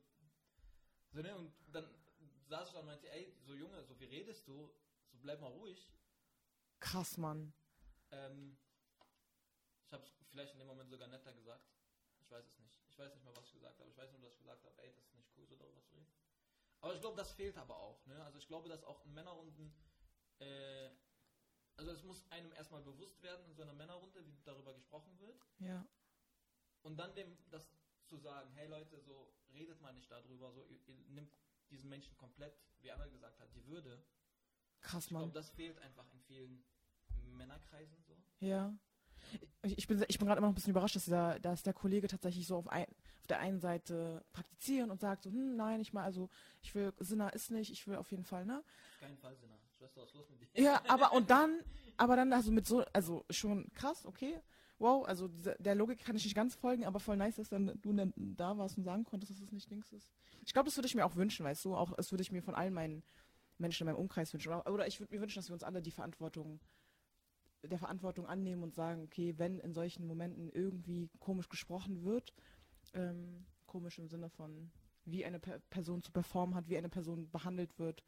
so, 1.12 1.22
ne, 1.22 1.36
und 1.36 1.54
dann 1.68 1.88
saß 2.48 2.66
ich 2.68 2.74
da 2.74 2.80
und 2.80 2.86
meinte, 2.86 3.08
ey, 3.08 3.32
so 3.46 3.54
Junge, 3.54 3.84
so 3.84 3.98
wie 4.00 4.06
redest 4.06 4.48
du, 4.48 4.74
so 5.12 5.18
bleib 5.20 5.40
mal 5.40 5.46
ruhig. 5.52 5.92
Krass, 6.80 7.16
Mann. 7.16 7.52
Ähm, 8.10 8.58
ich 9.86 9.92
habe 9.92 10.02
es 10.02 10.10
vielleicht 10.28 10.52
in 10.54 10.58
dem 10.58 10.66
Moment 10.66 10.90
sogar 10.90 11.06
netter 11.06 11.32
gesagt. 11.32 11.70
Ich 12.18 12.28
weiß 12.30 12.44
es 12.44 12.58
nicht. 12.58 12.83
Ich 12.94 12.98
weiß 13.00 13.12
nicht 13.12 13.24
mehr, 13.24 13.34
was 13.36 13.46
ich 13.46 13.52
gesagt 13.54 13.80
habe. 13.80 13.90
Ich 13.90 13.96
weiß 13.96 14.12
nur, 14.12 14.20
dass 14.20 14.32
ich 14.34 14.38
gesagt 14.38 14.64
habe, 14.64 14.82
ey, 14.82 14.92
das 14.94 15.04
ist 15.06 15.16
nicht 15.16 15.28
cool, 15.36 15.44
so 15.48 15.56
darüber 15.56 15.82
zu 15.82 15.94
reden. 15.96 16.06
Aber 16.80 16.94
ich 16.94 17.00
glaube, 17.00 17.16
das 17.16 17.32
fehlt 17.32 17.56
aber 17.56 17.76
auch. 17.76 18.06
Ne? 18.06 18.24
Also 18.24 18.38
ich 18.38 18.46
glaube, 18.46 18.68
dass 18.68 18.84
auch 18.84 19.04
in 19.04 19.12
Männerrunden, 19.12 19.74
äh, 20.38 20.90
also 21.76 21.90
es 21.90 22.04
muss 22.04 22.24
einem 22.30 22.52
erstmal 22.52 22.82
bewusst 22.82 23.20
werden 23.22 23.44
in 23.46 23.54
so 23.54 23.62
einer 23.62 23.72
Männerrunde, 23.72 24.24
wie 24.24 24.38
darüber 24.44 24.72
gesprochen 24.74 25.18
wird. 25.18 25.44
Ja. 25.58 25.84
Und 26.82 26.96
dann 26.96 27.12
dem 27.16 27.36
das 27.50 27.66
zu 28.04 28.16
sagen, 28.16 28.52
hey 28.54 28.68
Leute, 28.68 29.00
so 29.00 29.34
redet 29.52 29.80
mal 29.80 29.92
nicht 29.92 30.08
darüber, 30.08 30.52
so 30.52 30.62
ihr, 30.66 30.78
ihr 30.86 30.94
nimmt 31.08 31.36
diesen 31.70 31.88
Menschen 31.88 32.16
komplett, 32.16 32.56
wie 32.80 32.92
Anna 32.92 33.08
gesagt 33.08 33.40
hat, 33.40 33.52
die 33.54 33.66
Würde. 33.66 34.04
Krass, 34.82 35.04
Ich 35.04 35.08
glaube, 35.08 35.24
Mann. 35.26 35.34
das 35.34 35.50
fehlt 35.50 35.78
einfach 35.78 36.08
in 36.12 36.20
vielen 36.20 36.64
Männerkreisen 37.22 38.00
so. 38.04 38.22
Ja. 38.38 38.72
Ich, 39.62 39.86
bin, 39.86 40.04
ich 40.08 40.18
bin 40.18 40.26
gerade 40.26 40.38
immer 40.38 40.48
noch 40.48 40.52
ein 40.52 40.54
bisschen 40.54 40.72
überrascht, 40.72 40.96
dass 40.96 41.06
der, 41.06 41.38
dass 41.40 41.62
der 41.62 41.72
Kollege 41.72 42.06
tatsächlich 42.06 42.46
so 42.46 42.56
auf, 42.56 42.68
ein, 42.68 42.86
auf 43.20 43.26
der 43.28 43.38
einen 43.38 43.60
Seite 43.60 44.24
praktizieren 44.32 44.90
und 44.90 45.00
sagt 45.00 45.22
so, 45.22 45.30
hm, 45.30 45.56
nein, 45.56 45.80
ich 45.80 45.92
mal, 45.92 46.04
also 46.04 46.28
ich 46.62 46.74
will, 46.74 46.92
Sinner 46.98 47.32
ist 47.32 47.50
nicht, 47.50 47.72
ich 47.72 47.86
will 47.86 47.96
auf 47.96 48.10
jeden 48.10 48.24
Fall, 48.24 48.44
ne? 48.44 48.58
Auf 48.58 49.00
keinen 49.00 49.16
Fall, 49.16 49.34
Sinner. 49.36 49.58
Schwester, 49.76 50.02
was 50.02 50.08
ist 50.10 50.14
los 50.14 50.30
mit 50.30 50.40
dir? 50.40 50.62
Ja, 50.62 50.82
aber 50.88 51.12
und 51.12 51.30
dann, 51.30 51.60
aber 51.96 52.16
dann 52.16 52.32
also 52.32 52.50
mit 52.50 52.66
so, 52.66 52.84
also 52.92 53.24
schon 53.30 53.70
krass, 53.74 54.04
okay. 54.06 54.40
Wow, 54.78 55.06
also 55.06 55.28
diese, 55.28 55.56
der 55.60 55.74
Logik 55.74 56.04
kann 56.04 56.16
ich 56.16 56.24
nicht 56.24 56.34
ganz 56.34 56.54
folgen, 56.54 56.84
aber 56.84 57.00
voll 57.00 57.16
nice, 57.16 57.36
dass 57.36 57.48
dann 57.48 57.78
du 57.80 57.92
dann 57.92 58.12
da 58.16 58.58
warst 58.58 58.76
und 58.76 58.84
sagen 58.84 59.04
konntest, 59.04 59.30
dass 59.30 59.40
es 59.40 59.52
nicht 59.52 59.70
Dings 59.70 59.92
ist. 59.92 60.12
Ich 60.44 60.52
glaube, 60.52 60.66
das 60.66 60.76
würde 60.76 60.88
ich 60.88 60.94
mir 60.94 61.06
auch 61.06 61.16
wünschen, 61.16 61.44
weißt 61.44 61.64
du, 61.64 61.76
auch 61.76 61.94
das 61.94 62.10
würde 62.12 62.22
ich 62.22 62.32
mir 62.32 62.42
von 62.42 62.54
allen 62.54 62.74
meinen 62.74 63.02
Menschen 63.56 63.86
in 63.86 63.92
meinem 63.92 64.00
Umkreis 64.00 64.32
wünschen. 64.32 64.52
Oder, 64.52 64.72
oder 64.72 64.86
ich 64.86 65.00
würde 65.00 65.14
mir 65.14 65.20
wünschen, 65.20 65.38
dass 65.38 65.48
wir 65.48 65.54
uns 65.54 65.62
alle 65.62 65.80
die 65.80 65.92
Verantwortung 65.92 66.60
der 67.68 67.78
Verantwortung 67.78 68.26
annehmen 68.26 68.62
und 68.62 68.74
sagen, 68.74 69.02
okay, 69.02 69.34
wenn 69.38 69.58
in 69.60 69.72
solchen 69.72 70.06
Momenten 70.06 70.50
irgendwie 70.50 71.08
komisch 71.20 71.48
gesprochen 71.48 72.04
wird, 72.04 72.32
ähm, 72.92 73.46
komisch 73.66 73.98
im 73.98 74.08
Sinne 74.08 74.28
von, 74.28 74.70
wie 75.04 75.24
eine 75.24 75.38
per 75.38 75.58
Person 75.70 76.02
zu 76.02 76.12
performen 76.12 76.54
hat, 76.54 76.68
wie 76.68 76.78
eine 76.78 76.88
Person 76.88 77.30
behandelt 77.30 77.78
wird, 77.78 78.04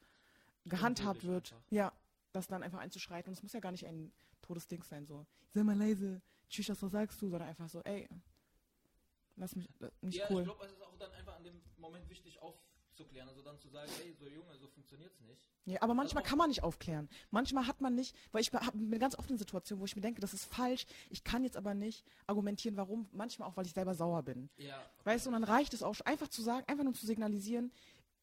gehandhabt 0.64 1.24
wird, 1.24 1.52
einfach. 1.52 1.70
ja, 1.70 1.92
das 2.32 2.46
dann 2.46 2.62
einfach 2.62 2.78
einzuschreiten. 2.78 3.30
Und 3.30 3.34
es 3.34 3.42
muss 3.42 3.52
ja 3.52 3.60
gar 3.60 3.72
nicht 3.72 3.86
ein 3.86 4.12
Todesding 4.42 4.82
sein, 4.82 5.06
so, 5.06 5.26
sei 5.52 5.62
mal 5.62 5.76
leise, 5.76 6.20
tschüss, 6.48 6.68
was 6.68 6.80
sagst 6.92 7.20
du, 7.20 7.28
sondern 7.28 7.48
einfach 7.48 7.68
so, 7.68 7.80
ey, 7.82 8.08
lass 9.36 9.56
mich, 9.56 9.68
äh, 9.80 9.90
nicht 10.02 10.18
ja, 10.18 10.26
cool. 10.30 10.40
ich 10.40 10.46
glaube, 10.46 10.64
es 10.66 10.72
ist 10.72 10.82
auch 10.82 10.96
dann 10.96 11.12
einfach 11.12 11.36
an 11.36 11.44
dem 11.44 11.60
Moment 11.78 12.08
wichtig 12.08 12.40
aufzustehen 12.40 12.65
aufzuklären. 12.96 13.28
Also 13.28 13.42
dann 13.42 13.58
zu 13.58 13.68
sagen, 13.68 13.90
hey, 14.02 14.14
so 14.18 14.26
Junge, 14.26 14.56
so 14.58 14.66
funktioniert's 14.68 15.20
nicht. 15.20 15.40
Ja, 15.66 15.82
aber 15.82 15.94
manchmal 15.94 16.22
auch- 16.22 16.26
kann 16.26 16.38
man 16.38 16.48
nicht 16.48 16.62
aufklären. 16.62 17.08
Manchmal 17.30 17.66
hat 17.66 17.80
man 17.80 17.94
nicht, 17.94 18.14
weil 18.32 18.40
ich 18.40 18.52
hab- 18.52 18.72
bin 18.72 18.98
ganz 18.98 19.18
oft 19.18 19.30
in 19.30 19.36
Situationen, 19.38 19.80
wo 19.80 19.84
ich 19.84 19.94
mir 19.96 20.02
denke, 20.02 20.20
das 20.20 20.32
ist 20.32 20.46
falsch. 20.46 20.86
Ich 21.10 21.22
kann 21.24 21.44
jetzt 21.44 21.56
aber 21.56 21.74
nicht 21.74 22.04
argumentieren, 22.26 22.76
warum. 22.76 23.08
Manchmal 23.12 23.48
auch, 23.48 23.56
weil 23.56 23.66
ich 23.66 23.72
selber 23.72 23.94
sauer 23.94 24.22
bin. 24.22 24.48
Ja. 24.56 24.80
Weißt 25.04 25.26
du, 25.26 25.30
und 25.30 25.34
dann 25.34 25.44
reicht 25.44 25.74
es 25.74 25.82
auch 25.82 26.00
einfach 26.04 26.28
zu 26.28 26.42
sagen, 26.42 26.64
einfach 26.68 26.84
nur 26.84 26.94
zu 26.94 27.04
signalisieren, 27.06 27.72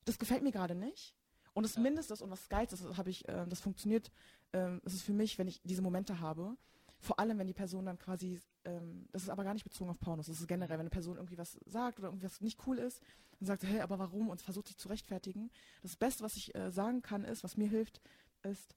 das 0.06 0.18
gefällt 0.18 0.42
mir 0.44 0.52
gerade 0.52 0.76
nicht. 0.76 1.14
Und 1.54 1.64
das 1.64 1.76
Ja. 1.76 1.82
Mindeste 1.82 2.16
und 2.24 2.32
das 2.32 2.50
Geilste, 2.50 2.76
das 2.78 2.98
habe 2.98 3.10
ich, 3.12 3.28
äh, 3.28 3.46
das 3.48 3.60
funktioniert, 3.60 4.10
ähm, 4.54 4.82
das 4.84 4.94
ist 4.94 5.04
für 5.04 5.14
mich, 5.14 5.38
wenn 5.38 5.48
ich 5.48 5.62
diese 5.64 5.82
Momente 5.84 6.20
habe. 6.20 6.58
Vor 7.04 7.20
allem, 7.20 7.38
wenn 7.38 7.48
die 7.48 7.54
Person 7.54 7.86
dann 7.86 8.00
quasi, 8.00 8.40
ähm, 8.64 9.10
das 9.12 9.24
ist 9.24 9.30
aber 9.30 9.44
gar 9.44 9.54
nicht 9.54 9.66
bezogen 9.66 9.90
auf 9.90 10.00
Pornos, 10.00 10.28
das 10.28 10.40
ist 10.40 10.48
generell, 10.48 10.78
wenn 10.78 10.80
eine 10.80 10.90
Person 10.90 11.18
irgendwie 11.18 11.38
was 11.38 11.60
sagt 11.66 12.00
oder 12.00 12.08
irgendwas 12.08 12.40
nicht 12.40 12.66
cool 12.66 12.80
ist, 12.80 13.02
dann 13.40 13.48
sagt 13.48 13.62
sie, 13.62 13.68
hey, 13.68 13.82
aber 13.82 14.00
warum? 14.00 14.30
Und 14.30 14.42
versucht 14.42 14.70
sich 14.70 14.78
zu 14.78 14.88
rechtfertigen. 14.88 15.52
Das 15.82 15.98
Beste, 15.98 16.24
was 16.24 16.38
ich 16.38 16.56
äh, 16.56 16.72
sagen 16.72 17.02
kann, 17.02 17.26
ist, 17.26 17.44
was 17.44 17.58
mir 17.58 17.68
hilft, 17.68 18.00
ist, 18.44 18.74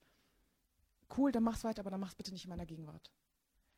cool, 1.17 1.31
dann 1.31 1.45
mach's 1.45 1.63
weiter, 1.63 1.83
aber 1.83 1.91
dann 1.91 2.01
mach's 2.01 2.17
bitte 2.17 2.33
nicht 2.33 2.45
in 2.45 2.51
meiner 2.51 2.67
Gegenwart. 2.67 3.13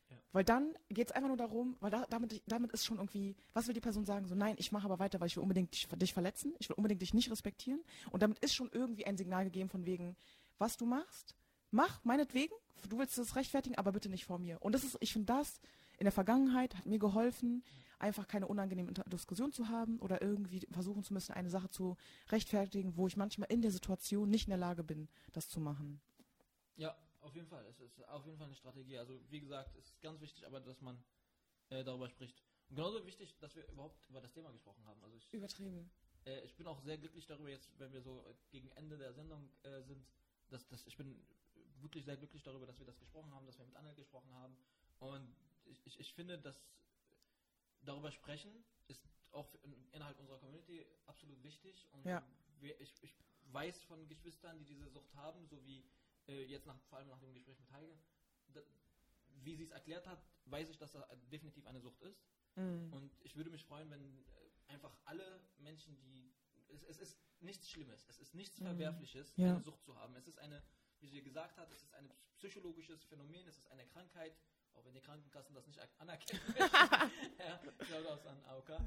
Ja. 0.08 0.16
Weil 0.32 0.44
dann 0.44 0.72
geht 0.88 1.08
es 1.08 1.12
einfach 1.12 1.28
nur 1.28 1.36
darum, 1.36 1.76
weil 1.80 1.90
da, 1.90 2.06
damit, 2.08 2.42
damit 2.46 2.72
ist 2.72 2.86
schon 2.86 2.96
irgendwie, 2.96 3.36
was 3.52 3.66
will 3.66 3.74
die 3.74 3.82
Person 3.82 4.06
sagen? 4.06 4.26
So, 4.28 4.34
nein, 4.34 4.54
ich 4.56 4.72
mache 4.72 4.86
aber 4.86 4.98
weiter, 4.98 5.20
weil 5.20 5.26
ich 5.26 5.36
will 5.36 5.42
unbedingt 5.42 5.74
dich, 5.74 5.86
dich 5.88 6.14
verletzen, 6.14 6.54
ich 6.58 6.70
will 6.70 6.76
unbedingt 6.76 7.02
dich 7.02 7.12
nicht 7.12 7.30
respektieren. 7.30 7.84
Und 8.10 8.22
damit 8.22 8.38
ist 8.38 8.54
schon 8.54 8.70
irgendwie 8.72 9.04
ein 9.04 9.18
Signal 9.18 9.44
gegeben 9.44 9.68
von 9.68 9.84
wegen, 9.84 10.16
was 10.56 10.78
du 10.78 10.86
machst, 10.86 11.34
mach, 11.70 12.04
meinetwegen, 12.04 12.54
du 12.88 12.98
willst 12.98 13.18
es 13.18 13.36
rechtfertigen, 13.36 13.76
aber 13.76 13.92
bitte 13.92 14.08
nicht 14.08 14.24
vor 14.24 14.38
mir. 14.38 14.60
Und 14.62 14.72
das 14.72 14.84
ist, 14.84 14.96
ich 15.00 15.12
finde 15.12 15.26
das 15.26 15.60
in 15.98 16.04
der 16.04 16.12
Vergangenheit 16.12 16.76
hat 16.76 16.86
mir 16.86 16.98
geholfen, 16.98 17.64
einfach 17.98 18.28
keine 18.28 18.46
unangenehme 18.46 18.92
Diskussion 18.92 19.52
zu 19.52 19.68
haben 19.68 19.98
oder 19.98 20.22
irgendwie 20.22 20.60
versuchen 20.70 21.02
zu 21.02 21.12
müssen, 21.12 21.32
eine 21.32 21.50
Sache 21.50 21.68
zu 21.70 21.96
rechtfertigen, 22.28 22.96
wo 22.96 23.08
ich 23.08 23.16
manchmal 23.16 23.50
in 23.50 23.62
der 23.62 23.72
Situation 23.72 24.30
nicht 24.30 24.46
in 24.46 24.50
der 24.50 24.58
Lage 24.58 24.84
bin, 24.84 25.08
das 25.32 25.48
zu 25.48 25.60
machen. 25.60 26.00
Ja, 26.76 26.96
auf 27.20 27.34
jeden 27.34 27.48
Fall. 27.48 27.64
Es 27.66 27.80
ist 27.80 28.00
auf 28.08 28.24
jeden 28.24 28.38
Fall 28.38 28.46
eine 28.46 28.54
Strategie. 28.54 28.96
Also 28.96 29.20
wie 29.28 29.40
gesagt, 29.40 29.74
es 29.76 29.86
ist 29.86 30.00
ganz 30.00 30.20
wichtig, 30.20 30.46
aber 30.46 30.60
dass 30.60 30.80
man 30.80 31.02
äh, 31.70 31.82
darüber 31.82 32.08
spricht. 32.08 32.40
Und 32.68 32.76
genauso 32.76 33.04
wichtig, 33.04 33.36
dass 33.40 33.56
wir 33.56 33.66
überhaupt 33.68 33.98
über 34.08 34.20
das 34.20 34.32
Thema 34.32 34.52
gesprochen 34.52 34.84
haben. 34.86 35.02
Also 35.02 35.16
ich, 35.16 35.32
Übertrieben. 35.32 35.90
äh, 36.26 36.40
ich 36.44 36.54
bin 36.54 36.68
auch 36.68 36.80
sehr 36.82 36.98
glücklich 36.98 37.26
darüber, 37.26 37.48
jetzt, 37.48 37.76
wenn 37.78 37.92
wir 37.92 38.02
so 38.02 38.24
gegen 38.50 38.68
Ende 38.76 38.96
der 38.96 39.12
Sendung 39.14 39.50
äh, 39.64 39.82
sind, 39.82 40.06
dass, 40.50 40.68
dass 40.68 40.86
ich 40.86 40.96
bin 40.96 41.20
wirklich 41.82 42.04
sehr 42.04 42.16
glücklich 42.16 42.42
darüber, 42.42 42.66
dass 42.66 42.78
wir 42.78 42.86
das 42.86 42.98
gesprochen 42.98 43.32
haben, 43.34 43.46
dass 43.46 43.58
wir 43.58 43.64
mit 43.66 43.76
Anne 43.76 43.94
gesprochen 43.94 44.32
haben. 44.34 44.56
Und 44.98 45.34
ich, 45.66 45.80
ich, 45.86 45.98
ich 46.00 46.12
finde, 46.14 46.38
dass 46.38 46.60
darüber 47.82 48.10
sprechen 48.10 48.64
ist 48.88 49.02
auch 49.32 49.54
innerhalb 49.92 50.18
unserer 50.18 50.38
Community 50.38 50.86
absolut 51.06 51.42
wichtig. 51.42 51.86
Und 51.92 52.04
Ja. 52.06 52.22
wir, 52.60 52.80
ich, 52.80 52.92
ich 53.02 53.14
weiß 53.52 53.82
von 53.84 54.08
Geschwistern, 54.08 54.58
die 54.58 54.64
diese 54.64 54.88
Sucht 54.88 55.14
haben, 55.14 55.46
so 55.46 55.64
wie 55.66 55.84
äh, 56.26 56.44
jetzt 56.44 56.66
nach, 56.66 56.78
vor 56.88 56.98
allem 56.98 57.08
nach 57.08 57.20
dem 57.20 57.32
Gespräch 57.34 57.58
mit 57.58 57.70
Heike, 57.70 57.98
da, 58.48 58.60
wie 59.42 59.54
sie 59.54 59.64
es 59.64 59.70
erklärt 59.70 60.06
hat, 60.06 60.22
weiß 60.46 60.70
ich, 60.70 60.78
dass 60.78 60.92
das 60.92 61.04
definitiv 61.30 61.66
eine 61.66 61.80
Sucht 61.80 62.00
ist. 62.02 62.20
Mhm. 62.56 62.92
Und 62.92 63.12
ich 63.22 63.36
würde 63.36 63.50
mich 63.50 63.64
freuen, 63.64 63.90
wenn 63.90 64.00
äh, 64.02 64.72
einfach 64.72 64.96
alle 65.04 65.40
Menschen, 65.58 65.96
die. 66.00 66.32
Es, 66.70 66.82
es 66.84 66.98
ist 66.98 67.18
nichts 67.40 67.70
Schlimmes, 67.70 68.06
es 68.08 68.18
ist 68.18 68.34
nichts 68.34 68.58
Mhm. 68.58 68.64
Verwerfliches, 68.64 69.34
Ja. 69.36 69.50
eine 69.54 69.60
Sucht 69.60 69.82
zu 69.84 69.94
haben. 69.96 70.14
Es 70.16 70.26
ist 70.26 70.38
eine, 70.38 70.62
wie 71.00 71.08
sie 71.08 71.22
gesagt 71.22 71.56
hat, 71.58 71.70
es 71.70 71.82
ist 71.82 71.94
ein 71.94 72.12
psychologisches 72.36 73.04
Phänomen, 73.04 73.46
es 73.46 73.58
ist 73.58 73.70
eine 73.70 73.86
Krankheit, 73.86 74.36
auch 74.74 74.84
wenn 74.84 74.94
die 74.94 75.00
Krankenkassen 75.00 75.54
das 75.54 75.66
nicht 75.66 75.80
anerkennen. 75.98 76.40
ja, 76.58 77.60
Shoutouts 77.84 78.26
an 78.26 78.42
AOK. 78.44 78.70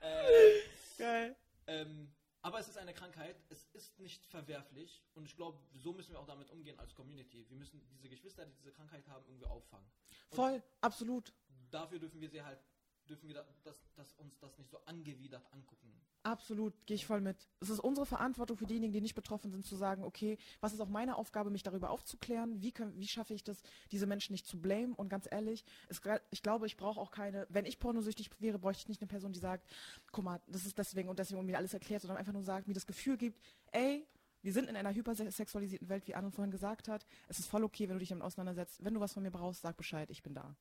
äh, 0.00 0.60
Geil. 0.96 1.36
ähm, 1.66 2.12
aber 2.42 2.60
es 2.60 2.68
ist 2.68 2.78
eine 2.78 2.94
Krankheit, 2.94 3.36
es 3.48 3.64
ist 3.72 3.98
nicht 3.98 4.24
verwerflich 4.26 5.02
und 5.14 5.24
ich 5.26 5.36
glaube, 5.36 5.58
so 5.74 5.92
müssen 5.92 6.12
wir 6.12 6.20
auch 6.20 6.26
damit 6.26 6.50
umgehen 6.50 6.78
als 6.78 6.94
Community. 6.94 7.48
Wir 7.48 7.56
müssen 7.56 7.86
diese 7.90 8.08
Geschwister, 8.08 8.46
die 8.46 8.54
diese 8.54 8.72
Krankheit 8.72 9.06
haben, 9.08 9.24
irgendwie 9.26 9.46
auffangen. 9.46 9.90
Und 10.30 10.36
Voll, 10.36 10.62
absolut. 10.80 11.32
dafür 11.70 11.98
dürfen 11.98 12.20
wir 12.20 12.30
sie 12.30 12.42
halt, 12.42 12.60
dürfen 13.08 13.28
wir 13.28 13.34
da, 13.34 13.44
das, 13.64 13.80
das, 13.96 14.12
uns 14.14 14.38
das 14.38 14.56
nicht 14.58 14.70
so 14.70 14.78
angewidert 14.84 15.44
angucken. 15.52 15.92
Absolut, 16.24 16.74
gehe 16.86 16.96
ich 16.96 17.06
voll 17.06 17.20
mit. 17.20 17.48
Es 17.60 17.70
ist 17.70 17.78
unsere 17.78 18.04
Verantwortung 18.04 18.56
für 18.56 18.66
diejenigen, 18.66 18.92
die 18.92 19.00
nicht 19.00 19.14
betroffen 19.14 19.50
sind, 19.50 19.64
zu 19.64 19.76
sagen, 19.76 20.04
okay, 20.04 20.36
was 20.60 20.72
ist 20.72 20.80
auch 20.80 20.88
meine 20.88 21.16
Aufgabe, 21.16 21.50
mich 21.50 21.62
darüber 21.62 21.90
aufzuklären? 21.90 22.60
Wie, 22.60 22.72
können, 22.72 22.98
wie 22.98 23.06
schaffe 23.08 23.34
ich 23.34 23.44
das, 23.44 23.62
diese 23.92 24.06
Menschen 24.06 24.32
nicht 24.32 24.46
zu 24.46 24.60
blamen? 24.60 24.92
Und 24.94 25.08
ganz 25.08 25.26
ehrlich, 25.30 25.64
es, 25.88 26.02
ich 26.30 26.42
glaube, 26.42 26.66
ich 26.66 26.76
brauche 26.76 27.00
auch 27.00 27.10
keine, 27.10 27.46
wenn 27.48 27.64
ich 27.64 27.78
pornosüchtig 27.78 28.30
wäre, 28.40 28.58
bräuchte 28.58 28.82
ich 28.82 28.88
nicht 28.88 29.00
eine 29.00 29.08
Person, 29.08 29.32
die 29.32 29.38
sagt, 29.38 29.66
guck 30.12 30.24
mal, 30.24 30.40
das 30.48 30.66
ist 30.66 30.76
deswegen 30.76 31.08
und 31.08 31.18
deswegen 31.18 31.40
und 31.40 31.46
mir 31.46 31.56
alles 31.56 31.72
erklärt, 31.72 32.02
sondern 32.02 32.18
einfach 32.18 32.32
nur 32.32 32.42
sagt, 32.42 32.68
mir 32.68 32.74
das 32.74 32.86
Gefühl 32.86 33.16
gibt, 33.16 33.40
ey, 33.72 34.06
wir 34.42 34.52
sind 34.52 34.68
in 34.68 34.76
einer 34.76 34.94
hypersexualisierten 34.94 35.88
Welt, 35.88 36.06
wie 36.06 36.14
Anne 36.14 36.30
vorhin 36.30 36.50
gesagt 36.50 36.88
hat. 36.88 37.06
Es 37.28 37.38
ist 37.38 37.48
voll 37.48 37.64
okay, 37.64 37.88
wenn 37.88 37.96
du 37.96 38.00
dich 38.00 38.10
damit 38.10 38.24
auseinandersetzt. 38.24 38.84
Wenn 38.84 38.94
du 38.94 39.00
was 39.00 39.12
von 39.12 39.22
mir 39.22 39.30
brauchst, 39.30 39.62
sag 39.62 39.76
Bescheid, 39.76 40.10
ich 40.10 40.22
bin 40.22 40.34
da. 40.34 40.56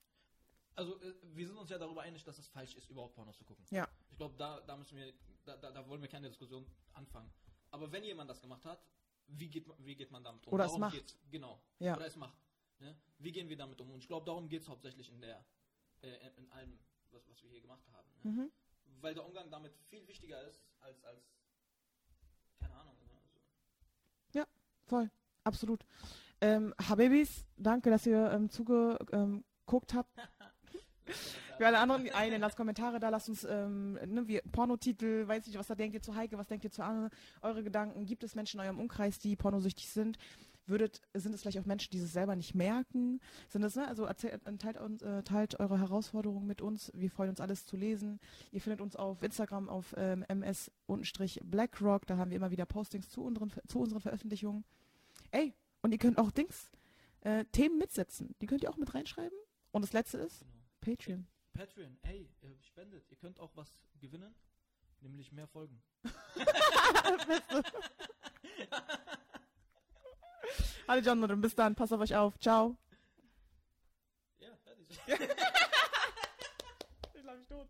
Also 0.77 1.01
äh, 1.01 1.13
wir 1.33 1.45
sind 1.47 1.57
uns 1.57 1.69
ja 1.71 1.77
darüber 1.77 2.03
einig, 2.03 2.23
dass 2.23 2.37
es 2.37 2.47
falsch 2.47 2.75
ist, 2.75 2.89
überhaupt 2.89 3.15
Pornos 3.15 3.35
zu 3.37 3.43
gucken. 3.43 3.65
Ja. 3.71 3.87
Ich 4.11 4.17
glaube, 4.17 4.35
da, 4.37 4.61
da 4.61 4.77
müssen 4.77 4.95
wir, 4.97 5.11
da, 5.43 5.57
da, 5.57 5.71
da 5.71 5.87
wollen 5.89 6.01
wir 6.01 6.07
keine 6.07 6.29
Diskussion 6.29 6.65
anfangen. 6.93 7.29
Aber 7.71 7.91
wenn 7.91 8.03
jemand 8.03 8.29
das 8.29 8.39
gemacht 8.39 8.63
hat, 8.63 8.79
wie 9.27 9.49
geht, 9.49 9.67
man- 9.67 9.75
wie 9.85 9.95
geht 9.95 10.11
man 10.11 10.23
damit 10.23 10.45
um? 10.47 10.53
Oder 10.53 10.65
es 10.65 10.69
Darum 10.69 10.81
macht. 10.81 10.93
geht's. 10.95 11.17
Genau. 11.31 11.59
Ja. 11.79 11.95
Oder 11.97 12.05
es 12.05 12.15
macht. 12.15 12.37
Ne? 12.79 12.95
Wie 13.17 13.31
gehen 13.31 13.49
wir 13.49 13.57
damit 13.57 13.81
um? 13.81 13.91
Und 13.91 13.99
ich 13.99 14.07
glaube, 14.07 14.25
darum 14.25 14.47
geht 14.47 14.61
es 14.61 14.69
hauptsächlich 14.69 15.09
in 15.09 15.19
der, 15.19 15.43
äh, 16.01 16.29
in- 16.37 16.49
allem, 16.51 16.79
was, 17.11 17.27
was 17.27 17.41
wir 17.43 17.49
hier 17.49 17.61
gemacht 17.61 17.83
haben. 17.91 18.07
Ne? 18.23 18.31
Mhm. 18.31 18.51
Weil 19.01 19.15
der 19.15 19.25
Umgang 19.25 19.49
damit 19.49 19.73
viel 19.89 20.07
wichtiger 20.07 20.41
ist, 20.43 20.63
als, 20.79 21.03
als 21.03 21.23
keine 22.59 22.75
Ahnung. 22.75 22.95
Ne? 23.03 23.09
Also, 24.33 24.47
Voll, 24.85 25.09
absolut. 25.43 25.83
Ähm, 26.39 26.73
Habibis, 26.87 27.45
danke, 27.57 27.89
dass 27.89 28.05
ihr 28.05 28.31
ähm, 28.31 28.49
zugeguckt 28.49 29.11
ähm, 29.11 29.43
habt. 29.97 30.11
Für 31.57 31.65
alle 31.65 31.79
anderen, 31.79 32.09
einen, 32.11 32.41
lasst 32.41 32.55
Kommentare 32.55 32.99
da, 32.99 33.09
lasst 33.09 33.29
uns 33.29 33.43
ähm, 33.43 33.93
ne, 33.93 34.27
wie 34.27 34.41
Pornotitel, 34.51 35.27
weiß 35.27 35.47
nicht, 35.47 35.57
was 35.57 35.67
da 35.67 35.75
denkt 35.75 35.95
ihr 35.95 36.01
zu 36.01 36.15
Heike, 36.15 36.37
was 36.37 36.47
denkt 36.47 36.65
ihr 36.65 36.71
zu 36.71 36.83
Anne, 36.83 37.09
eure 37.41 37.63
Gedanken. 37.63 38.05
Gibt 38.05 38.23
es 38.23 38.35
Menschen 38.35 38.59
in 38.59 38.65
eurem 38.65 38.79
Umkreis, 38.79 39.17
die 39.17 39.35
pornosüchtig 39.35 39.89
sind? 39.89 40.17
Würdet, 40.67 41.01
sind 41.13 41.33
es 41.33 41.41
vielleicht 41.41 41.59
auch 41.59 41.65
Menschen, 41.65 41.91
die 41.91 41.97
es 41.97 42.11
selber 42.11 42.35
nicht 42.35 42.53
merken? 42.53 43.21
Sind 43.47 43.63
es, 43.63 43.75
ne? 43.75 43.87
Also 43.87 44.03
erzählt, 44.03 44.45
äh, 44.45 44.57
teilt, 44.57 44.77
uns, 44.77 45.01
äh, 45.01 45.23
teilt 45.23 45.59
eure 45.61 45.79
Herausforderungen 45.79 46.45
mit 46.45 46.61
uns. 46.61 46.91
Wir 46.93 47.09
freuen 47.09 47.29
uns, 47.29 47.39
alles 47.39 47.65
zu 47.65 47.77
lesen. 47.77 48.19
Ihr 48.51 48.59
findet 48.59 48.81
uns 48.81 48.97
auf 48.97 49.23
Instagram 49.23 49.69
auf 49.69 49.95
ähm, 49.97 50.25
ms-blackrock. 50.27 52.05
Da 52.05 52.17
haben 52.17 52.31
wir 52.31 52.35
immer 52.37 52.51
wieder 52.51 52.65
Postings 52.65 53.09
zu 53.09 53.23
unseren, 53.23 53.53
zu 53.65 53.79
unseren 53.79 54.01
Veröffentlichungen. 54.01 54.65
Ey, 55.31 55.53
und 55.81 55.93
ihr 55.93 55.99
könnt 55.99 56.17
auch 56.17 56.31
Dings, 56.31 56.69
äh, 57.21 57.45
Themen 57.45 57.77
mitsetzen. 57.77 58.35
Die 58.41 58.45
könnt 58.45 58.61
ihr 58.61 58.69
auch 58.69 58.77
mit 58.77 58.93
reinschreiben. 58.93 59.37
Und 59.71 59.83
das 59.83 59.93
letzte 59.93 60.17
ist. 60.17 60.43
Patreon. 60.87 61.27
Patreon, 61.51 61.99
ey, 62.03 62.31
äh, 62.41 62.47
spendet. 62.61 63.05
Ihr 63.09 63.17
könnt 63.17 63.41
auch 63.41 63.51
was 63.55 63.77
gewinnen, 63.99 64.33
nämlich 65.01 65.33
mehr 65.33 65.47
Folgen. 65.47 65.83
Hallo 70.87 71.01
Jonathan, 71.01 71.41
bis 71.41 71.55
dann. 71.55 71.75
Passt 71.75 71.91
auf 71.91 71.99
euch 71.99 72.15
auf. 72.15 72.39
Ciao. 72.39 72.77
Ja, 74.39 74.55
fertig. 74.63 74.97
Ich 77.13 77.21
glaube, 77.21 77.41
ich 77.41 77.47
tot. 77.49 77.67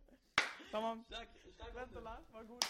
Tamam. 0.69 1.03
Stark, 1.07 1.27
stark. 1.55 1.73
War 2.31 2.45
gut. 2.45 2.63